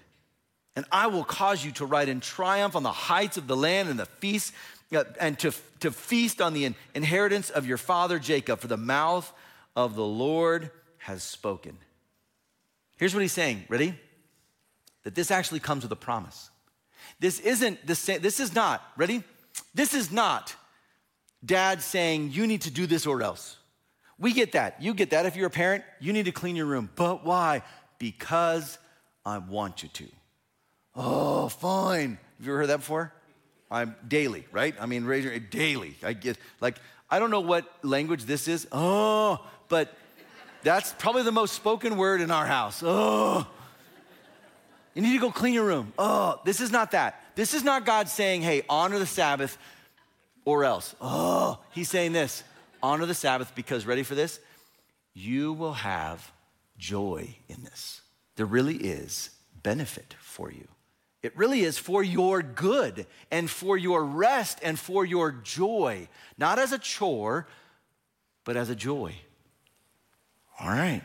And 0.76 0.86
I 0.92 1.08
will 1.08 1.24
cause 1.24 1.64
you 1.64 1.72
to 1.74 1.86
ride 1.86 2.10
in 2.10 2.20
triumph 2.20 2.76
on 2.76 2.84
the 2.84 2.92
heights 2.92 3.38
of 3.38 3.48
the 3.48 3.56
land 3.56 3.90
and 3.90 3.98
the 3.98 4.06
feast, 4.06 4.54
uh, 4.94 5.04
and 5.20 5.40
to, 5.40 5.52
to 5.80 5.92
feast 5.92 6.42
on 6.42 6.54
the 6.54 6.74
inheritance 6.94 7.50
of 7.50 7.66
your 7.66 7.78
father 7.78 8.20
Jacob, 8.20 8.60
for 8.60 8.68
the 8.68 8.78
mouth 8.78 9.32
of 9.76 9.96
the 9.96 10.06
Lord 10.06 10.72
has 10.98 11.24
spoken. 11.24 11.78
Here's 12.98 13.14
what 13.14 13.22
he's 13.22 13.32
saying. 13.32 13.66
Ready? 13.70 13.98
That 15.04 15.16
this 15.16 15.32
actually 15.32 15.60
comes 15.60 15.84
with 15.84 15.92
a 15.92 15.98
promise. 15.98 16.50
This 17.20 17.40
isn't 17.40 17.86
the 17.86 17.96
same, 17.96 18.22
this 18.22 18.40
is 18.40 18.54
not, 18.54 18.82
ready? 18.98 19.24
This 19.74 19.94
is 19.94 20.12
not 20.12 20.56
dad 21.46 21.82
saying, 21.82 22.32
you 22.32 22.48
need 22.48 22.62
to 22.64 22.72
do 22.72 22.88
this 22.88 23.06
or 23.06 23.22
else. 23.22 23.58
We 24.18 24.34
get 24.34 24.54
that. 24.54 24.82
You 24.82 24.94
get 24.94 25.12
that. 25.12 25.26
If 25.26 25.36
you're 25.36 25.48
a 25.48 25.52
parent, 25.52 25.84
you 26.00 26.14
need 26.14 26.26
to 26.26 26.32
clean 26.32 26.56
your 26.56 26.66
room. 26.66 26.90
But 26.96 27.26
why? 27.26 27.62
Because 28.00 28.78
I 29.26 29.38
want 29.38 29.84
you 29.84 29.90
to. 29.90 30.08
Oh, 30.96 31.50
fine. 31.50 32.18
Have 32.38 32.46
you 32.46 32.52
ever 32.52 32.60
heard 32.60 32.70
that 32.70 32.78
before? 32.78 33.14
I'm 33.70 33.96
daily, 34.08 34.46
right? 34.52 34.76
I 34.80 34.86
mean, 34.86 35.06
raise 35.06 35.24
your 35.24 35.38
daily. 35.40 35.96
I 36.04 36.14
get 36.14 36.38
like 36.62 36.78
I 37.10 37.20
don't 37.20 37.32
know 37.32 37.42
what 37.42 37.66
language 37.84 38.24
this 38.26 38.48
is. 38.48 38.68
Oh, 38.72 39.46
but 39.70 39.96
that's 40.64 40.94
probably 40.94 41.24
the 41.24 41.32
most 41.32 41.54
spoken 41.54 41.98
word 41.98 42.22
in 42.22 42.32
our 42.32 42.46
house. 42.46 42.82
Oh, 42.86 43.48
you 44.94 45.02
need 45.02 45.14
to 45.14 45.20
go 45.20 45.32
clean 45.32 45.54
your 45.54 45.66
room. 45.66 45.94
Oh, 45.98 46.40
this 46.46 46.62
is 46.62 46.72
not 46.72 46.92
that. 46.92 47.22
This 47.36 47.54
is 47.54 47.64
not 47.64 47.86
God 47.86 48.08
saying, 48.08 48.42
hey, 48.42 48.64
honor 48.70 48.98
the 48.98 49.06
Sabbath 49.06 49.58
or 50.46 50.64
else. 50.64 50.96
Oh, 51.02 51.60
he's 51.72 51.90
saying 51.90 52.14
this 52.14 52.44
honor 52.82 53.06
the 53.06 53.14
Sabbath 53.14 53.54
because, 53.56 53.86
ready 53.86 54.04
for 54.04 54.16
this? 54.16 54.40
You 55.14 55.54
will 55.54 55.74
have 55.74 56.32
joy 56.78 57.36
in 57.50 57.64
this. 57.64 58.02
There 58.36 58.46
really 58.46 58.76
is 58.76 59.32
benefit 59.64 60.16
for 60.20 60.52
you. 60.52 60.68
It 61.26 61.36
really 61.36 61.62
is 61.62 61.80
for 61.80 62.04
your 62.04 62.44
good 62.44 63.08
and 63.32 63.50
for 63.50 63.80
your 63.80 64.06
rest 64.06 64.60
and 64.62 64.78
for 64.78 65.04
your 65.04 65.32
joy, 65.32 66.08
not 66.38 66.60
as 66.60 66.72
a 66.72 66.78
chore, 66.78 67.48
but 68.44 68.56
as 68.56 68.70
a 68.70 68.76
joy. 68.76 69.16
All 70.60 70.70
right. 70.70 71.02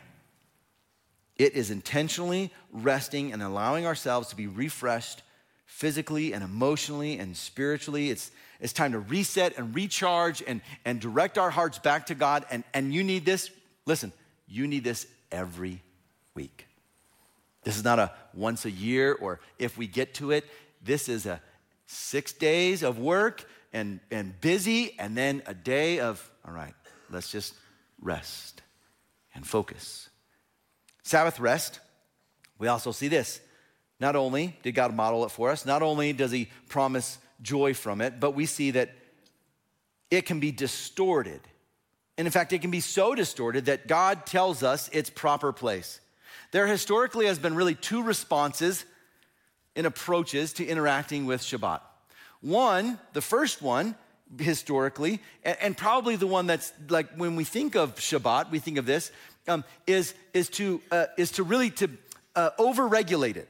It 1.37 1.55
is 1.55 1.71
intentionally 1.71 2.53
resting 2.71 3.33
and 3.33 3.43
allowing 3.43 3.87
ourselves 3.87 4.29
to 4.29 4.37
be 4.37 4.47
refreshed 4.47 5.23
physically 5.65 6.35
and 6.35 6.45
emotionally 6.45 7.19
and 7.19 7.35
spiritually. 7.35 8.11
It's, 8.11 8.31
it's 8.61 8.75
time 8.75 8.93
to 8.93 8.99
reset 8.99 9.57
and 9.57 9.75
recharge 9.75 10.43
and, 10.47 10.61
and 10.85 11.01
direct 11.01 11.39
our 11.39 11.49
hearts 11.49 11.79
back 11.79 12.07
to 12.09 12.15
God. 12.15 12.45
And, 12.51 12.63
and 12.75 12.93
you 12.93 13.03
need 13.03 13.25
this, 13.25 13.51
listen, 13.87 14.13
you 14.47 14.67
need 14.67 14.85
this 14.85 15.07
every 15.33 15.81
week. 16.35 16.67
This 17.63 17.77
is 17.77 17.85
not 17.85 17.99
a 17.99 18.13
once 18.35 18.65
a 18.65 18.71
year 18.71 19.15
or 19.15 19.41
if 19.59 19.77
we 19.77 19.87
get 19.87 20.15
to 20.15 20.31
it. 20.31 20.45
This 20.83 21.09
is 21.09 21.27
a 21.27 21.41
six 21.87 22.33
days 22.33 22.83
of 22.83 22.99
work 22.99 23.45
and, 23.73 24.01
and 24.11 24.39
busy, 24.41 24.99
and 24.99 25.17
then 25.17 25.43
a 25.47 25.55
day 25.55 26.01
of, 26.01 26.29
all 26.45 26.53
right, 26.53 26.75
let's 27.11 27.31
just 27.31 27.55
rest 28.01 28.63
and 29.35 29.47
focus. 29.47 30.09
Sabbath 31.03 31.39
rest, 31.39 31.81
we 32.59 32.69
also 32.69 32.93
see 32.93 33.09
this. 33.09 33.41
Not 34.01 34.17
only 34.17 34.57
did 34.63 34.73
God 34.73 34.95
model 34.95 35.25
it 35.25 35.31
for 35.31 35.51
us, 35.51 35.67
not 35.67 35.83
only 35.83 36.13
does 36.13 36.31
He 36.31 36.49
promise 36.69 37.19
joy 37.43 37.75
from 37.75 38.01
it, 38.01 38.19
but 38.19 38.33
we 38.33 38.47
see 38.47 38.73
that 38.73 38.91
it 40.11 40.23
can 40.27 40.41
be 40.41 40.51
distorted. 40.51 41.41
And 42.19 42.27
in 42.27 42.33
fact, 42.33 42.53
it 42.53 42.61
can 42.61 42.71
be 42.71 42.81
so 42.81 43.15
distorted 43.15 43.67
that 43.67 43.87
God 43.87 44.27
tells 44.27 44.63
us 44.63 44.89
its 44.93 45.11
proper 45.11 45.53
place. 45.53 46.01
There 46.51 46.67
historically 46.67 47.27
has 47.27 47.39
been 47.39 47.55
really 47.55 47.75
two 47.75 48.03
responses 48.03 48.85
and 49.77 49.87
approaches 49.87 50.53
to 50.55 50.67
interacting 50.67 51.27
with 51.27 51.41
Shabbat. 51.43 51.81
One, 52.41 52.99
the 53.13 53.21
first 53.21 53.63
one, 53.63 53.95
historically, 54.39 55.21
and, 55.45 55.57
and, 55.61 55.77
probably 55.77 56.17
the 56.17 56.27
one 56.27 56.47
that's 56.47 56.73
like 56.89 57.11
when 57.17 57.37
we 57.37 57.45
think 57.45 57.75
of 57.75 57.97
Shabbat, 57.97 58.51
we 58.51 58.59
think 58.59 58.79
of 58.79 58.87
this, 58.87 59.11
um, 59.49 59.65
is, 59.87 60.15
is, 60.33 60.49
to, 60.51 60.81
uh, 60.91 61.07
is 61.19 61.33
to 61.33 61.43
really 61.43 61.71
to 61.71 61.91
uh, 62.37 62.51
overregulate 62.59 63.37
it, 63.37 63.49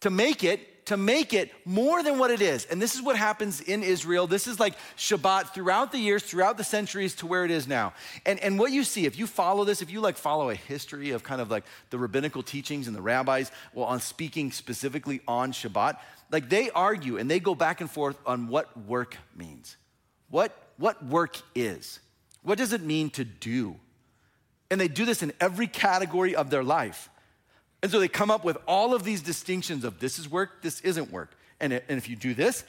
to 0.00 0.10
make 0.10 0.44
it 0.44 0.60
to 0.86 0.96
make 0.96 1.32
it 1.32 1.50
more 1.64 2.02
than 2.02 2.18
what 2.18 2.30
it 2.30 2.42
is. 2.42 2.66
And 2.66 2.80
this 2.80 2.94
is 2.94 3.02
what 3.02 3.16
happens 3.16 3.60
in 3.60 3.82
Israel. 3.82 4.26
This 4.26 4.46
is 4.46 4.60
like 4.60 4.74
Shabbat 4.96 5.54
throughout 5.54 5.92
the 5.92 5.98
years, 5.98 6.22
throughout 6.22 6.56
the 6.56 6.64
centuries 6.64 7.14
to 7.16 7.26
where 7.26 7.44
it 7.44 7.50
is 7.50 7.66
now. 7.66 7.94
And, 8.26 8.38
and 8.40 8.58
what 8.58 8.70
you 8.72 8.84
see, 8.84 9.06
if 9.06 9.18
you 9.18 9.26
follow 9.26 9.64
this, 9.64 9.80
if 9.80 9.90
you 9.90 10.00
like 10.00 10.16
follow 10.16 10.50
a 10.50 10.54
history 10.54 11.10
of 11.10 11.22
kind 11.22 11.40
of 11.40 11.50
like 11.50 11.64
the 11.90 11.98
rabbinical 11.98 12.42
teachings 12.42 12.86
and 12.86 12.94
the 12.94 13.02
rabbis, 13.02 13.50
well, 13.72 13.86
on 13.86 14.00
speaking 14.00 14.52
specifically 14.52 15.20
on 15.26 15.52
Shabbat, 15.52 15.98
like 16.30 16.48
they 16.48 16.70
argue 16.70 17.16
and 17.16 17.30
they 17.30 17.40
go 17.40 17.54
back 17.54 17.80
and 17.80 17.90
forth 17.90 18.18
on 18.26 18.48
what 18.48 18.76
work 18.86 19.16
means. 19.34 19.76
What, 20.28 20.52
what 20.76 21.04
work 21.04 21.40
is. 21.54 22.00
What 22.42 22.58
does 22.58 22.72
it 22.72 22.82
mean 22.82 23.10
to 23.10 23.24
do? 23.24 23.76
And 24.70 24.80
they 24.80 24.88
do 24.88 25.04
this 25.04 25.22
in 25.22 25.32
every 25.40 25.66
category 25.66 26.34
of 26.34 26.50
their 26.50 26.64
life. 26.64 27.08
And 27.84 27.92
so 27.92 28.00
they 28.00 28.08
come 28.08 28.30
up 28.30 28.46
with 28.46 28.56
all 28.66 28.94
of 28.94 29.04
these 29.04 29.20
distinctions 29.20 29.84
of 29.84 30.00
this 30.00 30.18
is 30.18 30.26
work, 30.26 30.62
this 30.62 30.80
isn't 30.80 31.12
work. 31.12 31.36
And, 31.60 31.70
it, 31.70 31.84
and 31.86 31.98
if 31.98 32.08
you 32.08 32.16
do 32.16 32.32
this, 32.32 32.64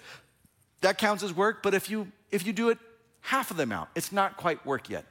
that 0.81 0.97
counts 0.97 1.23
as 1.23 1.33
work, 1.33 1.63
but 1.63 1.73
if 1.73 1.89
you 1.89 2.11
if 2.31 2.45
you 2.45 2.51
do 2.51 2.67
it 2.67 2.77
half 3.21 3.49
of 3.49 3.55
the 3.55 3.63
amount, 3.63 3.87
it's 3.95 4.11
not 4.11 4.35
quite 4.35 4.65
work 4.65 4.89
yet. 4.89 5.05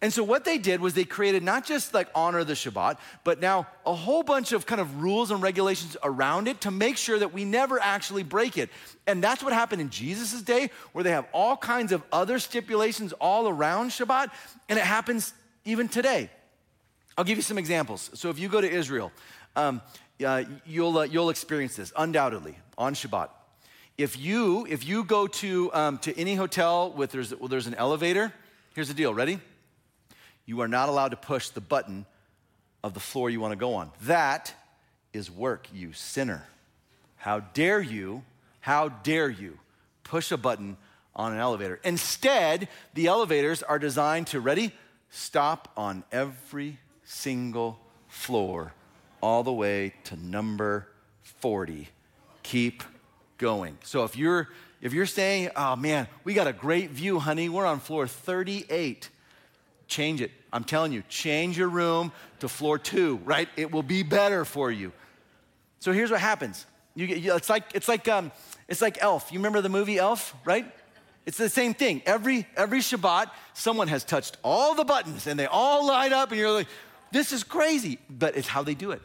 And 0.00 0.10
so 0.10 0.24
what 0.24 0.46
they 0.46 0.56
did 0.56 0.80
was 0.80 0.94
they 0.94 1.04
created 1.04 1.42
not 1.42 1.66
just 1.66 1.92
like 1.92 2.08
honor 2.14 2.44
the 2.44 2.54
Shabbat, 2.54 2.96
but 3.24 3.42
now 3.42 3.66
a 3.84 3.92
whole 3.92 4.22
bunch 4.22 4.52
of 4.52 4.64
kind 4.64 4.80
of 4.80 5.02
rules 5.02 5.30
and 5.30 5.42
regulations 5.42 5.94
around 6.02 6.48
it 6.48 6.62
to 6.62 6.70
make 6.70 6.96
sure 6.96 7.18
that 7.18 7.34
we 7.34 7.44
never 7.44 7.78
actually 7.78 8.22
break 8.22 8.56
it. 8.56 8.70
And 9.06 9.22
that's 9.22 9.42
what 9.42 9.52
happened 9.52 9.82
in 9.82 9.90
Jesus' 9.90 10.40
day, 10.40 10.70
where 10.92 11.04
they 11.04 11.10
have 11.10 11.26
all 11.34 11.58
kinds 11.58 11.92
of 11.92 12.02
other 12.10 12.38
stipulations 12.38 13.12
all 13.20 13.50
around 13.50 13.90
Shabbat, 13.90 14.30
and 14.70 14.78
it 14.78 14.84
happens 14.86 15.34
even 15.66 15.88
today. 15.88 16.30
I'll 17.16 17.24
give 17.24 17.38
you 17.38 17.42
some 17.42 17.58
examples. 17.58 18.10
So 18.14 18.30
if 18.30 18.38
you 18.38 18.48
go 18.48 18.60
to 18.60 18.70
Israel, 18.70 19.12
um, 19.54 19.82
uh, 20.24 20.44
you'll, 20.64 20.98
uh, 20.98 21.04
you'll 21.04 21.30
experience 21.30 21.76
this 21.76 21.92
undoubtedly 21.96 22.56
on 22.78 22.94
Shabbat. 22.94 23.28
If 23.98 24.18
you, 24.18 24.66
if 24.68 24.86
you 24.86 25.04
go 25.04 25.26
to, 25.26 25.72
um, 25.74 25.98
to 25.98 26.18
any 26.18 26.34
hotel 26.34 26.90
with 26.92 27.10
there's, 27.10 27.34
well, 27.34 27.48
there's 27.48 27.66
an 27.66 27.74
elevator, 27.74 28.32
here's 28.74 28.88
the 28.88 28.94
deal. 28.94 29.12
Ready? 29.12 29.38
You 30.46 30.60
are 30.60 30.68
not 30.68 30.88
allowed 30.88 31.10
to 31.10 31.16
push 31.16 31.50
the 31.50 31.60
button 31.60 32.06
of 32.82 32.94
the 32.94 33.00
floor 33.00 33.30
you 33.30 33.40
want 33.40 33.52
to 33.52 33.56
go 33.56 33.74
on. 33.74 33.90
That 34.02 34.54
is 35.12 35.30
work, 35.30 35.68
you 35.72 35.92
sinner. 35.92 36.46
How 37.16 37.40
dare 37.40 37.80
you, 37.80 38.24
how 38.60 38.88
dare 38.88 39.28
you 39.28 39.58
push 40.02 40.32
a 40.32 40.36
button 40.36 40.76
on 41.14 41.32
an 41.32 41.38
elevator? 41.38 41.78
Instead, 41.84 42.68
the 42.94 43.06
elevators 43.06 43.62
are 43.62 43.78
designed 43.78 44.28
to, 44.28 44.40
ready? 44.40 44.72
Stop 45.10 45.70
on 45.76 46.02
every 46.10 46.78
single 47.04 47.78
floor 48.08 48.72
all 49.20 49.42
the 49.42 49.52
way 49.52 49.94
to 50.04 50.16
number 50.16 50.88
40. 51.22 51.88
Keep 52.42 52.82
going. 53.38 53.78
So 53.82 54.04
if 54.04 54.16
you're 54.16 54.48
if 54.80 54.92
you're 54.92 55.06
saying, 55.06 55.50
"Oh 55.54 55.76
man, 55.76 56.08
we 56.24 56.34
got 56.34 56.48
a 56.48 56.52
great 56.52 56.90
view, 56.90 57.20
honey. 57.20 57.48
We're 57.48 57.66
on 57.66 57.80
floor 57.80 58.06
38." 58.06 59.08
Change 59.86 60.22
it. 60.22 60.30
I'm 60.52 60.64
telling 60.64 60.92
you, 60.92 61.02
change 61.08 61.58
your 61.58 61.68
room 61.68 62.12
to 62.40 62.48
floor 62.48 62.78
2, 62.78 63.20
right? 63.24 63.48
It 63.56 63.70
will 63.70 63.82
be 63.82 64.02
better 64.02 64.44
for 64.44 64.70
you. 64.70 64.92
So 65.80 65.92
here's 65.92 66.10
what 66.10 66.20
happens. 66.20 66.66
You 66.94 67.06
get, 67.06 67.24
it's 67.24 67.50
like 67.50 67.64
it's 67.74 67.88
like 67.88 68.08
um, 68.08 68.32
it's 68.68 68.82
like 68.82 69.02
Elf. 69.02 69.32
You 69.32 69.38
remember 69.38 69.60
the 69.60 69.68
movie 69.68 69.98
Elf, 69.98 70.34
right? 70.44 70.70
It's 71.24 71.38
the 71.38 71.48
same 71.48 71.74
thing. 71.74 72.02
Every 72.06 72.46
every 72.56 72.80
Shabbat, 72.80 73.30
someone 73.54 73.88
has 73.88 74.04
touched 74.04 74.36
all 74.42 74.74
the 74.74 74.84
buttons 74.84 75.26
and 75.26 75.38
they 75.38 75.46
all 75.46 75.86
light 75.86 76.12
up, 76.12 76.30
and 76.30 76.38
you're 76.38 76.50
like, 76.50 76.68
this 77.12 77.32
is 77.32 77.44
crazy, 77.44 77.98
but 78.10 78.36
it's 78.36 78.48
how 78.48 78.62
they 78.62 78.74
do 78.74 78.90
it. 78.90 79.02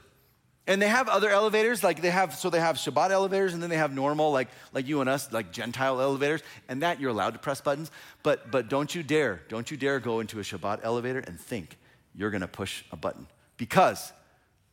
And 0.66 0.82
they 0.82 0.90
have 0.90 1.08
other 1.08 1.30
elevators, 1.30 1.82
like 1.82 2.02
they 2.02 2.10
have, 2.10 2.36
so 2.36 2.50
they 2.50 2.60
have 2.60 2.76
Shabbat 2.76 3.10
elevators, 3.10 3.54
and 3.54 3.64
then 3.64 3.70
they 3.70 3.78
have 3.78 3.94
normal, 3.94 4.32
like, 4.32 4.50
like 4.74 4.86
you 4.86 5.00
and 5.00 5.10
us, 5.10 5.32
like 5.32 5.54
Gentile 5.54 6.02
elevators, 6.02 6.42
and 6.68 6.82
that 6.82 7.00
you're 7.00 7.10
allowed 7.10 7.34
to 7.34 7.40
press 7.40 7.62
buttons. 7.62 7.90
But, 8.22 8.52
but 8.52 8.68
don't 8.68 8.94
you 8.94 9.02
dare, 9.02 9.42
don't 9.48 9.72
you 9.72 9.78
dare 9.78 10.02
go 10.02 10.20
into 10.20 10.40
a 10.40 10.42
Shabbat 10.42 10.82
elevator 10.84 11.20
and 11.20 11.40
think 11.40 11.78
you're 12.14 12.32
gonna 12.32 12.50
push 12.50 12.84
a 12.92 12.98
button 12.98 13.28
because 13.56 14.12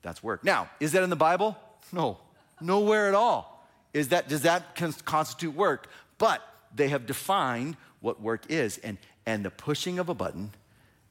that's 0.02 0.22
work. 0.22 0.42
Now, 0.42 0.68
is 0.80 0.92
that 0.92 1.04
in 1.04 1.10
the 1.10 1.16
Bible? 1.16 1.56
No, 1.92 2.18
nowhere 2.60 3.08
at 3.08 3.14
all. 3.14 3.64
Is 3.92 4.08
that, 4.08 4.28
does 4.28 4.42
that 4.42 4.74
constitute 5.04 5.54
work? 5.54 5.88
But 6.18 6.42
they 6.74 6.88
have 6.88 7.06
defined 7.06 7.76
what 8.00 8.20
work 8.20 8.46
is, 8.48 8.78
and, 8.78 8.98
and 9.26 9.44
the 9.44 9.50
pushing 9.50 10.00
of 10.00 10.08
a 10.08 10.14
button 10.14 10.52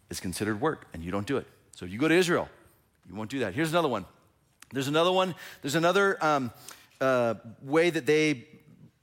is 0.09 0.19
considered 0.19 0.59
work, 0.59 0.87
and 0.93 1.03
you 1.03 1.09
don't 1.09 1.25
do 1.25 1.37
it. 1.37 1.47
So 1.75 1.85
you 1.85 1.99
go 1.99 2.07
to 2.07 2.15
Israel, 2.15 2.49
you 3.07 3.15
won't 3.15 3.29
do 3.29 3.39
that. 3.39 3.53
Here's 3.53 3.71
another 3.71 3.87
one. 3.87 4.05
There's 4.71 4.87
another 4.87 5.11
one. 5.11 5.35
There's 5.61 5.75
another 5.75 6.23
um, 6.23 6.51
uh, 6.99 7.35
way 7.61 7.89
that 7.89 8.05
they 8.05 8.47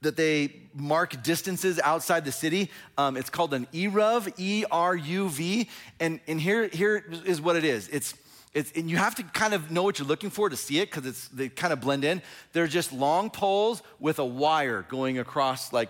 that 0.02 0.16
they 0.16 0.62
mark 0.74 1.22
distances 1.22 1.78
outside 1.78 2.24
the 2.24 2.32
city. 2.32 2.70
Um, 2.96 3.16
it's 3.16 3.28
called 3.28 3.52
an 3.52 3.66
eruv, 3.72 4.32
E 4.38 4.64
R 4.70 4.96
U 4.96 5.28
V, 5.28 5.68
and 6.00 6.20
and 6.26 6.40
here 6.40 6.68
here 6.68 7.04
is 7.24 7.40
what 7.40 7.56
it 7.56 7.64
is. 7.64 7.88
It's 7.88 8.14
it's, 8.52 8.72
and 8.72 8.90
you 8.90 8.96
have 8.96 9.14
to 9.14 9.22
kind 9.22 9.54
of 9.54 9.70
know 9.70 9.84
what 9.84 10.00
you're 10.00 10.08
looking 10.08 10.30
for 10.30 10.48
to 10.48 10.56
see 10.56 10.80
it 10.80 10.90
because 10.90 11.28
they 11.28 11.48
kind 11.48 11.72
of 11.72 11.80
blend 11.80 12.04
in. 12.04 12.20
They're 12.52 12.66
just 12.66 12.92
long 12.92 13.30
poles 13.30 13.80
with 14.00 14.18
a 14.18 14.24
wire 14.24 14.82
going 14.88 15.20
across 15.20 15.72
like 15.72 15.88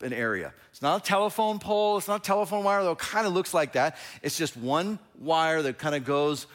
an 0.00 0.12
area. 0.12 0.52
It's 0.70 0.82
not 0.82 1.02
a 1.02 1.04
telephone 1.04 1.58
pole, 1.58 1.98
it's 1.98 2.08
not 2.08 2.20
a 2.20 2.22
telephone 2.22 2.64
wire, 2.64 2.82
though 2.82 2.92
it 2.92 2.98
kind 2.98 3.26
of 3.26 3.32
looks 3.32 3.52
like 3.52 3.72
that. 3.72 3.96
It's 4.22 4.36
just 4.36 4.56
one 4.56 4.98
wire 5.18 5.62
that 5.62 5.78
kind 5.78 5.94
of 5.94 6.04
goes 6.04 6.46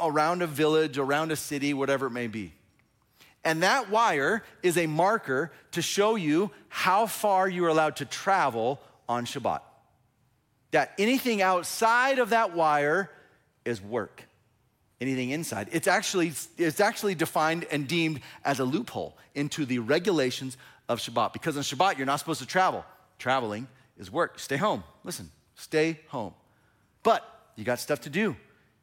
around 0.00 0.42
a 0.42 0.46
village, 0.46 0.98
around 0.98 1.32
a 1.32 1.36
city, 1.36 1.74
whatever 1.74 2.06
it 2.06 2.10
may 2.10 2.26
be. 2.26 2.52
And 3.44 3.62
that 3.62 3.90
wire 3.90 4.42
is 4.62 4.78
a 4.78 4.86
marker 4.86 5.52
to 5.72 5.82
show 5.82 6.16
you 6.16 6.50
how 6.68 7.06
far 7.06 7.48
you 7.48 7.64
are 7.66 7.68
allowed 7.68 7.96
to 7.96 8.04
travel 8.04 8.80
on 9.08 9.26
Shabbat. 9.26 9.60
That 10.70 10.92
anything 10.98 11.42
outside 11.42 12.18
of 12.18 12.30
that 12.30 12.54
wire 12.54 13.10
is 13.64 13.82
work. 13.82 14.24
Anything 15.00 15.30
inside, 15.30 15.68
it's 15.72 15.88
actually, 15.88 16.32
it's 16.56 16.80
actually 16.80 17.14
defined 17.14 17.66
and 17.70 17.86
deemed 17.86 18.20
as 18.44 18.60
a 18.60 18.64
loophole 18.64 19.18
into 19.34 19.66
the 19.66 19.80
regulations 19.80 20.56
of 20.88 20.98
Shabbat. 20.98 21.32
Because 21.32 21.56
on 21.56 21.62
Shabbat, 21.62 21.96
you're 21.96 22.06
not 22.06 22.16
supposed 22.16 22.40
to 22.40 22.46
travel. 22.46 22.84
Traveling 23.18 23.68
is 23.98 24.10
work. 24.10 24.38
Stay 24.38 24.56
home. 24.56 24.84
Listen, 25.02 25.30
stay 25.54 26.00
home. 26.08 26.34
But 27.02 27.22
you 27.56 27.64
got 27.64 27.78
stuff 27.78 28.00
to 28.02 28.10
do. 28.10 28.36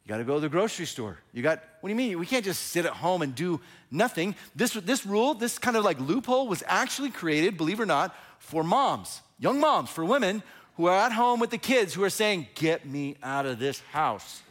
You 0.04 0.08
got 0.08 0.16
to 0.16 0.24
go 0.24 0.34
to 0.34 0.40
the 0.40 0.48
grocery 0.48 0.86
store. 0.86 1.18
You 1.32 1.42
got, 1.42 1.62
what 1.80 1.88
do 1.88 1.90
you 1.90 1.96
mean? 1.96 2.18
We 2.18 2.26
can't 2.26 2.44
just 2.44 2.68
sit 2.68 2.86
at 2.86 2.92
home 2.92 3.22
and 3.22 3.34
do 3.34 3.60
nothing. 3.90 4.34
This, 4.56 4.72
this 4.72 5.06
rule, 5.06 5.34
this 5.34 5.58
kind 5.58 5.76
of 5.76 5.84
like 5.84 6.00
loophole 6.00 6.48
was 6.48 6.64
actually 6.66 7.10
created, 7.10 7.56
believe 7.56 7.78
it 7.78 7.84
or 7.84 7.86
not, 7.86 8.14
for 8.38 8.64
moms, 8.64 9.22
young 9.38 9.60
moms, 9.60 9.90
for 9.90 10.04
women 10.04 10.42
who 10.76 10.86
are 10.86 10.96
at 11.06 11.12
home 11.12 11.38
with 11.38 11.50
the 11.50 11.58
kids 11.58 11.94
who 11.94 12.02
are 12.02 12.10
saying, 12.10 12.48
Get 12.54 12.84
me 12.84 13.16
out 13.22 13.46
of 13.46 13.60
this 13.60 13.80
house. 13.92 14.42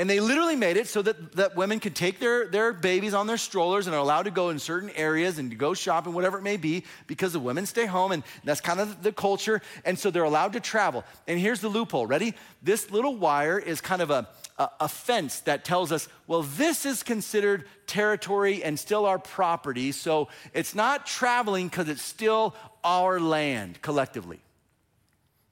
And 0.00 0.08
they 0.08 0.18
literally 0.18 0.56
made 0.56 0.78
it 0.78 0.88
so 0.88 1.02
that, 1.02 1.36
that 1.36 1.56
women 1.56 1.78
could 1.78 1.94
take 1.94 2.20
their, 2.20 2.46
their 2.46 2.72
babies 2.72 3.12
on 3.12 3.26
their 3.26 3.36
strollers 3.36 3.86
and 3.86 3.94
are 3.94 3.98
allowed 3.98 4.22
to 4.22 4.30
go 4.30 4.48
in 4.48 4.58
certain 4.58 4.88
areas 4.96 5.38
and 5.38 5.50
to 5.50 5.56
go 5.58 5.74
shopping, 5.74 6.14
whatever 6.14 6.38
it 6.38 6.42
may 6.42 6.56
be, 6.56 6.84
because 7.06 7.34
the 7.34 7.38
women 7.38 7.66
stay 7.66 7.84
home 7.84 8.10
and 8.10 8.22
that's 8.42 8.62
kind 8.62 8.80
of 8.80 9.02
the 9.02 9.12
culture. 9.12 9.60
And 9.84 9.98
so 9.98 10.10
they're 10.10 10.24
allowed 10.24 10.54
to 10.54 10.60
travel. 10.60 11.04
And 11.28 11.38
here's 11.38 11.60
the 11.60 11.68
loophole 11.68 12.06
ready? 12.06 12.32
This 12.62 12.90
little 12.90 13.14
wire 13.14 13.58
is 13.58 13.82
kind 13.82 14.00
of 14.00 14.08
a, 14.08 14.26
a, 14.56 14.70
a 14.80 14.88
fence 14.88 15.40
that 15.40 15.66
tells 15.66 15.92
us, 15.92 16.08
well, 16.26 16.44
this 16.44 16.86
is 16.86 17.02
considered 17.02 17.66
territory 17.86 18.64
and 18.64 18.80
still 18.80 19.04
our 19.04 19.18
property. 19.18 19.92
So 19.92 20.28
it's 20.54 20.74
not 20.74 21.04
traveling 21.04 21.68
because 21.68 21.90
it's 21.90 22.00
still 22.00 22.54
our 22.82 23.20
land 23.20 23.82
collectively. 23.82 24.40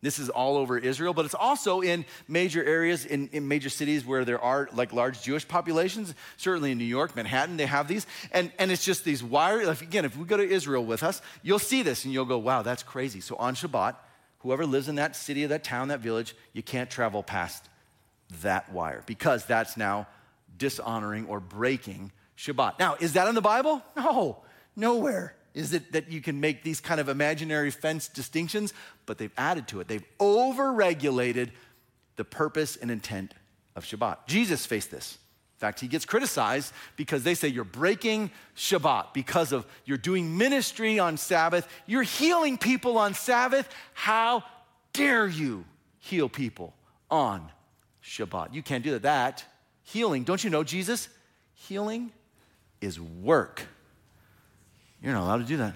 This 0.00 0.20
is 0.20 0.28
all 0.30 0.56
over 0.56 0.78
Israel, 0.78 1.12
but 1.12 1.24
it's 1.24 1.34
also 1.34 1.80
in 1.80 2.04
major 2.28 2.64
areas, 2.64 3.04
in, 3.04 3.28
in, 3.32 3.48
major 3.48 3.68
cities 3.68 4.04
where 4.04 4.24
there 4.24 4.40
are 4.40 4.68
like 4.72 4.92
large 4.92 5.22
Jewish 5.22 5.46
populations. 5.46 6.14
Certainly 6.36 6.72
in 6.72 6.78
New 6.78 6.84
York, 6.84 7.16
Manhattan, 7.16 7.56
they 7.56 7.66
have 7.66 7.88
these. 7.88 8.06
And, 8.30 8.52
and 8.60 8.70
it's 8.70 8.84
just 8.84 9.04
these 9.04 9.24
wire, 9.24 9.66
like 9.66 9.82
again, 9.82 10.04
if 10.04 10.16
we 10.16 10.24
go 10.24 10.36
to 10.36 10.48
Israel 10.48 10.84
with 10.84 11.02
us, 11.02 11.20
you'll 11.42 11.58
see 11.58 11.82
this 11.82 12.04
and 12.04 12.14
you'll 12.14 12.26
go, 12.26 12.38
wow, 12.38 12.62
that's 12.62 12.84
crazy. 12.84 13.20
So 13.20 13.34
on 13.36 13.56
Shabbat, 13.56 13.96
whoever 14.40 14.66
lives 14.66 14.88
in 14.88 14.94
that 14.96 15.16
city 15.16 15.44
that 15.46 15.64
town, 15.64 15.88
that 15.88 16.00
village, 16.00 16.36
you 16.52 16.62
can't 16.62 16.88
travel 16.88 17.24
past 17.24 17.68
that 18.42 18.70
wire 18.72 19.02
because 19.06 19.46
that's 19.46 19.76
now 19.76 20.06
dishonoring 20.58 21.26
or 21.26 21.40
breaking 21.40 22.12
Shabbat. 22.36 22.78
Now, 22.78 22.96
is 23.00 23.14
that 23.14 23.26
in 23.26 23.34
the 23.34 23.40
Bible? 23.40 23.82
No, 23.96 24.42
nowhere 24.76 25.34
is 25.54 25.72
it 25.72 25.92
that 25.92 26.10
you 26.10 26.20
can 26.20 26.40
make 26.40 26.62
these 26.62 26.80
kind 26.80 27.00
of 27.00 27.08
imaginary 27.08 27.70
fence 27.70 28.08
distinctions, 28.08 28.72
but 29.06 29.18
they've 29.18 29.32
added 29.36 29.68
to 29.68 29.80
it. 29.80 29.88
They've 29.88 30.04
overregulated 30.18 31.50
the 32.16 32.24
purpose 32.24 32.76
and 32.76 32.90
intent 32.90 33.34
of 33.74 33.84
Shabbat. 33.84 34.18
Jesus 34.26 34.66
faced 34.66 34.90
this. 34.90 35.18
In 35.56 35.60
fact, 35.60 35.80
he 35.80 35.88
gets 35.88 36.04
criticized 36.04 36.72
because 36.96 37.24
they 37.24 37.34
say 37.34 37.48
you're 37.48 37.64
breaking 37.64 38.30
Shabbat 38.56 39.12
because 39.12 39.50
of 39.50 39.66
you're 39.84 39.98
doing 39.98 40.38
ministry 40.38 41.00
on 41.00 41.16
Sabbath, 41.16 41.66
you're 41.86 42.04
healing 42.04 42.58
people 42.58 42.96
on 42.96 43.14
Sabbath. 43.14 43.68
How 43.94 44.44
dare 44.92 45.26
you 45.26 45.64
heal 45.98 46.28
people 46.28 46.74
on 47.10 47.50
Shabbat? 48.04 48.54
You 48.54 48.62
can't 48.62 48.84
do 48.84 48.92
that. 48.92 49.02
That 49.02 49.44
healing, 49.82 50.22
don't 50.22 50.42
you 50.44 50.50
know, 50.50 50.62
Jesus? 50.62 51.08
Healing 51.54 52.12
is 52.80 53.00
work. 53.00 53.66
You're 55.02 55.12
not 55.12 55.24
allowed 55.24 55.38
to 55.38 55.44
do 55.44 55.56
that. 55.58 55.74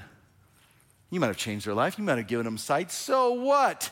You 1.10 1.20
might 1.20 1.28
have 1.28 1.36
changed 1.36 1.66
their 1.66 1.74
life, 1.74 1.98
you 1.98 2.04
might 2.04 2.18
have 2.18 2.26
given 2.26 2.44
them 2.44 2.58
sight. 2.58 2.90
So 2.90 3.32
what? 3.32 3.90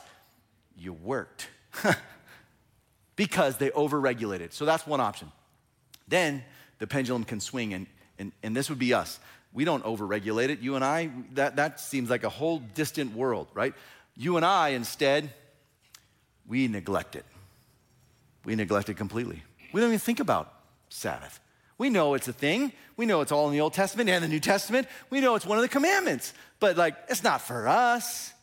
You 0.76 0.92
worked. 0.92 1.48
because 3.16 3.58
they 3.58 3.68
overregulated. 3.70 4.52
So 4.52 4.64
that's 4.64 4.86
one 4.86 5.00
option. 5.00 5.30
Then 6.08 6.42
the 6.78 6.86
pendulum 6.86 7.24
can 7.24 7.38
swing, 7.38 7.74
and, 7.74 7.86
and, 8.18 8.32
and 8.42 8.56
this 8.56 8.70
would 8.70 8.78
be 8.78 8.94
us. 8.94 9.20
We 9.52 9.66
don't 9.66 9.84
overregulate 9.84 10.48
it. 10.48 10.60
You 10.60 10.76
and 10.76 10.84
I, 10.84 11.10
that, 11.34 11.56
that 11.56 11.80
seems 11.80 12.08
like 12.08 12.24
a 12.24 12.30
whole 12.30 12.60
distant 12.74 13.14
world, 13.14 13.48
right? 13.52 13.74
You 14.16 14.36
and 14.36 14.46
I, 14.46 14.70
instead, 14.70 15.34
we 16.48 16.66
neglect 16.66 17.14
it. 17.14 17.26
We 18.46 18.54
neglect 18.56 18.88
it 18.88 18.94
completely. 18.94 19.42
We 19.72 19.82
don't 19.82 19.90
even 19.90 19.98
think 19.98 20.20
about 20.20 20.52
Sabbath. 20.88 21.40
We 21.80 21.88
know 21.88 22.12
it's 22.12 22.28
a 22.28 22.34
thing. 22.34 22.74
We 22.98 23.06
know 23.06 23.22
it's 23.22 23.32
all 23.32 23.46
in 23.46 23.54
the 23.54 23.62
Old 23.62 23.72
Testament 23.72 24.10
and 24.10 24.22
the 24.22 24.28
New 24.28 24.38
Testament. 24.38 24.86
We 25.08 25.22
know 25.22 25.34
it's 25.34 25.46
one 25.46 25.56
of 25.56 25.62
the 25.62 25.68
commandments, 25.68 26.34
but 26.58 26.76
like, 26.76 26.94
it's 27.08 27.24
not 27.24 27.40
for 27.40 27.66
us. 27.68 28.34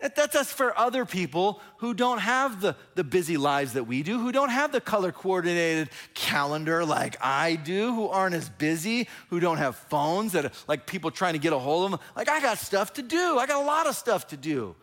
That's 0.00 0.34
us 0.34 0.52
for 0.52 0.76
other 0.76 1.04
people 1.04 1.60
who 1.76 1.94
don't 1.94 2.18
have 2.18 2.60
the, 2.60 2.74
the 2.96 3.04
busy 3.04 3.36
lives 3.36 3.74
that 3.74 3.84
we 3.84 4.02
do, 4.02 4.18
who 4.18 4.32
don't 4.32 4.48
have 4.48 4.72
the 4.72 4.80
color 4.80 5.12
coordinated 5.12 5.90
calendar 6.14 6.84
like 6.84 7.16
I 7.20 7.54
do, 7.54 7.94
who 7.94 8.08
aren't 8.08 8.34
as 8.34 8.48
busy, 8.48 9.06
who 9.30 9.38
don't 9.38 9.58
have 9.58 9.76
phones 9.76 10.32
that 10.32 10.46
are 10.46 10.52
like 10.66 10.84
people 10.84 11.12
trying 11.12 11.34
to 11.34 11.38
get 11.38 11.52
a 11.52 11.58
hold 11.60 11.84
of 11.84 11.92
them. 11.92 12.00
Like, 12.16 12.28
I 12.28 12.40
got 12.40 12.58
stuff 12.58 12.94
to 12.94 13.02
do. 13.02 13.38
I 13.38 13.46
got 13.46 13.62
a 13.62 13.64
lot 13.64 13.86
of 13.86 13.94
stuff 13.94 14.26
to 14.30 14.36
do. 14.36 14.74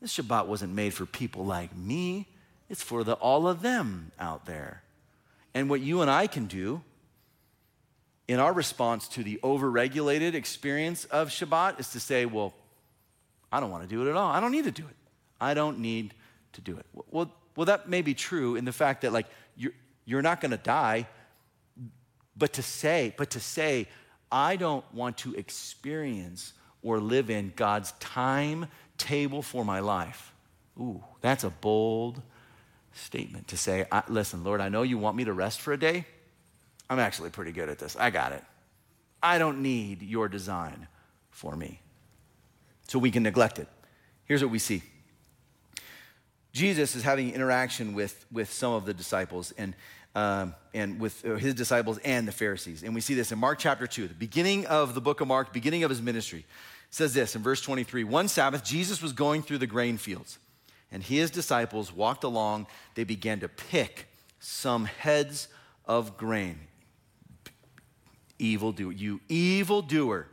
This 0.00 0.18
Shabbat 0.18 0.46
wasn't 0.46 0.74
made 0.74 0.92
for 0.92 1.06
people 1.06 1.44
like 1.44 1.76
me, 1.76 2.26
it's 2.68 2.82
for 2.82 3.04
the, 3.04 3.12
all 3.12 3.46
of 3.46 3.62
them 3.62 4.10
out 4.18 4.44
there. 4.44 4.82
And 5.54 5.70
what 5.70 5.80
you 5.80 6.00
and 6.00 6.10
I 6.10 6.26
can 6.26 6.46
do 6.46 6.82
in 8.32 8.40
our 8.40 8.54
response 8.54 9.08
to 9.08 9.22
the 9.22 9.38
overregulated 9.42 10.32
experience 10.32 11.04
of 11.04 11.28
Shabbat 11.28 11.78
is 11.78 11.90
to 11.90 12.00
say, 12.00 12.24
well, 12.24 12.54
I 13.52 13.60
don't 13.60 13.70
want 13.70 13.82
to 13.82 13.88
do 13.88 14.06
it 14.06 14.08
at 14.08 14.16
all. 14.16 14.32
I 14.32 14.40
don't 14.40 14.52
need 14.52 14.64
to 14.64 14.70
do 14.70 14.84
it. 14.84 14.96
I 15.38 15.52
don't 15.52 15.80
need 15.80 16.14
to 16.54 16.62
do 16.62 16.78
it. 16.78 16.86
Well, 17.10 17.30
well 17.54 17.66
that 17.66 17.90
may 17.90 18.00
be 18.00 18.14
true 18.14 18.56
in 18.56 18.64
the 18.64 18.72
fact 18.72 19.02
that, 19.02 19.12
like, 19.12 19.26
you're, 19.54 19.74
you're 20.06 20.22
not 20.22 20.40
going 20.40 20.52
to 20.52 20.56
die, 20.56 21.06
but 22.34 22.54
to 22.54 22.62
say, 22.62 23.12
but 23.18 23.32
to 23.32 23.40
say, 23.40 23.86
I 24.30 24.56
don't 24.56 24.84
want 24.94 25.18
to 25.18 25.34
experience 25.34 26.54
or 26.82 27.00
live 27.00 27.28
in 27.28 27.52
God's 27.54 27.92
timetable 28.00 29.42
for 29.42 29.62
my 29.62 29.80
life. 29.80 30.32
Ooh, 30.80 31.04
that's 31.20 31.44
a 31.44 31.50
bold 31.50 32.22
statement 32.94 33.48
to 33.48 33.58
say, 33.58 33.84
listen, 34.08 34.42
Lord, 34.42 34.62
I 34.62 34.70
know 34.70 34.84
you 34.84 34.96
want 34.96 35.18
me 35.18 35.24
to 35.24 35.34
rest 35.34 35.60
for 35.60 35.74
a 35.74 35.78
day. 35.78 36.06
I'm 36.92 36.98
actually 36.98 37.30
pretty 37.30 37.52
good 37.52 37.70
at 37.70 37.78
this. 37.78 37.96
I 37.96 38.10
got 38.10 38.32
it. 38.32 38.44
I 39.22 39.38
don't 39.38 39.62
need 39.62 40.02
your 40.02 40.28
design 40.28 40.88
for 41.30 41.56
me. 41.56 41.80
So 42.86 42.98
we 42.98 43.10
can 43.10 43.22
neglect 43.22 43.58
it. 43.58 43.66
Here's 44.26 44.42
what 44.42 44.50
we 44.50 44.58
see 44.58 44.82
Jesus 46.52 46.94
is 46.94 47.02
having 47.02 47.32
interaction 47.32 47.94
with, 47.94 48.26
with 48.30 48.52
some 48.52 48.74
of 48.74 48.84
the 48.84 48.92
disciples 48.92 49.54
and, 49.56 49.74
um, 50.14 50.54
and 50.74 51.00
with 51.00 51.24
uh, 51.24 51.36
his 51.36 51.54
disciples 51.54 51.96
and 52.04 52.28
the 52.28 52.32
Pharisees. 52.32 52.82
And 52.82 52.94
we 52.94 53.00
see 53.00 53.14
this 53.14 53.32
in 53.32 53.38
Mark 53.38 53.58
chapter 53.58 53.86
2, 53.86 54.08
the 54.08 54.14
beginning 54.14 54.66
of 54.66 54.94
the 54.94 55.00
book 55.00 55.22
of 55.22 55.28
Mark, 55.28 55.50
beginning 55.50 55.84
of 55.84 55.88
his 55.88 56.02
ministry. 56.02 56.40
It 56.40 56.94
says 56.94 57.14
this 57.14 57.34
in 57.34 57.42
verse 57.42 57.62
23 57.62 58.04
One 58.04 58.28
Sabbath, 58.28 58.62
Jesus 58.62 59.00
was 59.00 59.14
going 59.14 59.40
through 59.40 59.58
the 59.58 59.66
grain 59.66 59.96
fields, 59.96 60.38
and 60.90 61.02
his 61.02 61.30
disciples 61.30 61.90
walked 61.90 62.22
along. 62.22 62.66
They 62.96 63.04
began 63.04 63.40
to 63.40 63.48
pick 63.48 64.08
some 64.40 64.84
heads 64.84 65.48
of 65.86 66.18
grain 66.18 66.58
evil 68.42 68.72
doer. 68.72 68.92
You 68.92 69.20
evil 69.28 69.82
doer. 69.82 70.28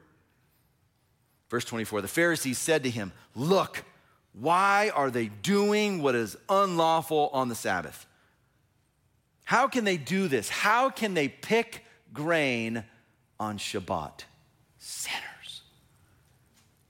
Verse 1.50 1.66
24 1.66 2.02
The 2.02 2.08
Pharisees 2.08 2.58
said 2.58 2.84
to 2.84 2.90
him, 2.90 3.12
Look, 3.36 3.84
why 4.34 4.92
are 4.94 5.10
they 5.10 5.28
doing 5.28 6.02
what 6.02 6.16
is 6.16 6.38
unlawful 6.48 7.30
on 7.34 7.50
the 7.50 7.56
Sabbath? 7.56 8.06
How 9.44 9.68
can 9.68 9.84
they 9.84 9.98
do 9.98 10.28
this? 10.28 10.48
How 10.48 10.90
can 10.90 11.16
they 11.16 11.28
pick 11.28 11.84
grain 12.14 12.84
on 13.40 13.58
Shabbat? 13.58 14.26
Sinners. 14.78 15.64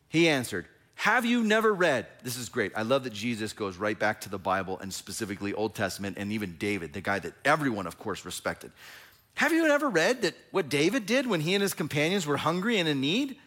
He 0.09 0.27
answered, 0.27 0.65
Have 0.95 1.25
you 1.25 1.43
never 1.43 1.73
read? 1.73 2.07
This 2.21 2.35
is 2.35 2.49
great. 2.49 2.73
I 2.75 2.81
love 2.81 3.05
that 3.05 3.13
Jesus 3.13 3.53
goes 3.53 3.77
right 3.77 3.97
back 3.97 4.19
to 4.21 4.29
the 4.29 4.37
Bible 4.37 4.77
and 4.79 4.93
specifically 4.93 5.53
Old 5.53 5.73
Testament 5.73 6.17
and 6.19 6.33
even 6.33 6.57
David, 6.57 6.91
the 6.91 7.01
guy 7.01 7.19
that 7.19 7.33
everyone, 7.45 7.87
of 7.87 7.97
course, 7.97 8.25
respected. 8.25 8.71
Have 9.39 9.53
you 9.53 9.65
ever 9.67 9.89
read 9.89 10.23
that 10.23 10.35
what 10.51 10.67
David 10.67 11.05
did 11.05 11.25
when 11.25 11.39
he 11.39 11.53
and 11.53 11.61
his 11.61 11.73
companions 11.73 12.27
were 12.27 12.35
hungry 12.35 12.77
and 12.77 12.89
in 12.89 12.99
need? 12.99 13.37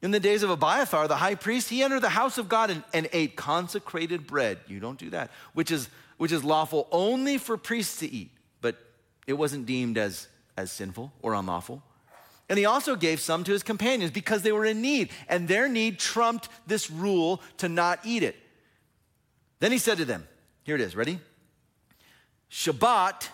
In 0.00 0.10
the 0.10 0.18
days 0.18 0.42
of 0.42 0.48
Abiathar, 0.48 1.06
the 1.06 1.16
high 1.16 1.34
priest, 1.34 1.68
he 1.68 1.82
entered 1.82 2.00
the 2.00 2.08
house 2.08 2.38
of 2.38 2.48
God 2.48 2.70
and, 2.70 2.82
and 2.94 3.06
ate 3.12 3.36
consecrated 3.36 4.26
bread. 4.26 4.56
You 4.66 4.80
don't 4.80 4.98
do 4.98 5.10
that, 5.10 5.30
which 5.52 5.70
is, 5.70 5.90
which 6.16 6.32
is 6.32 6.42
lawful 6.42 6.88
only 6.90 7.36
for 7.36 7.58
priests 7.58 7.98
to 7.98 8.10
eat, 8.10 8.30
but 8.62 8.76
it 9.26 9.34
wasn't 9.34 9.66
deemed 9.66 9.98
as, 9.98 10.28
as 10.56 10.72
sinful 10.72 11.12
or 11.20 11.34
unlawful. 11.34 11.82
And 12.48 12.58
he 12.58 12.64
also 12.64 12.96
gave 12.96 13.20
some 13.20 13.44
to 13.44 13.52
his 13.52 13.62
companions 13.62 14.12
because 14.12 14.40
they 14.40 14.52
were 14.52 14.64
in 14.64 14.80
need, 14.80 15.10
and 15.28 15.46
their 15.46 15.68
need 15.68 15.98
trumped 15.98 16.48
this 16.66 16.90
rule 16.90 17.42
to 17.58 17.68
not 17.68 17.98
eat 18.06 18.22
it. 18.22 18.36
Then 19.58 19.72
he 19.72 19.78
said 19.78 19.98
to 19.98 20.06
them, 20.06 20.26
Here 20.62 20.76
it 20.76 20.80
is, 20.80 20.96
ready? 20.96 21.20
Shabbat 22.50 23.28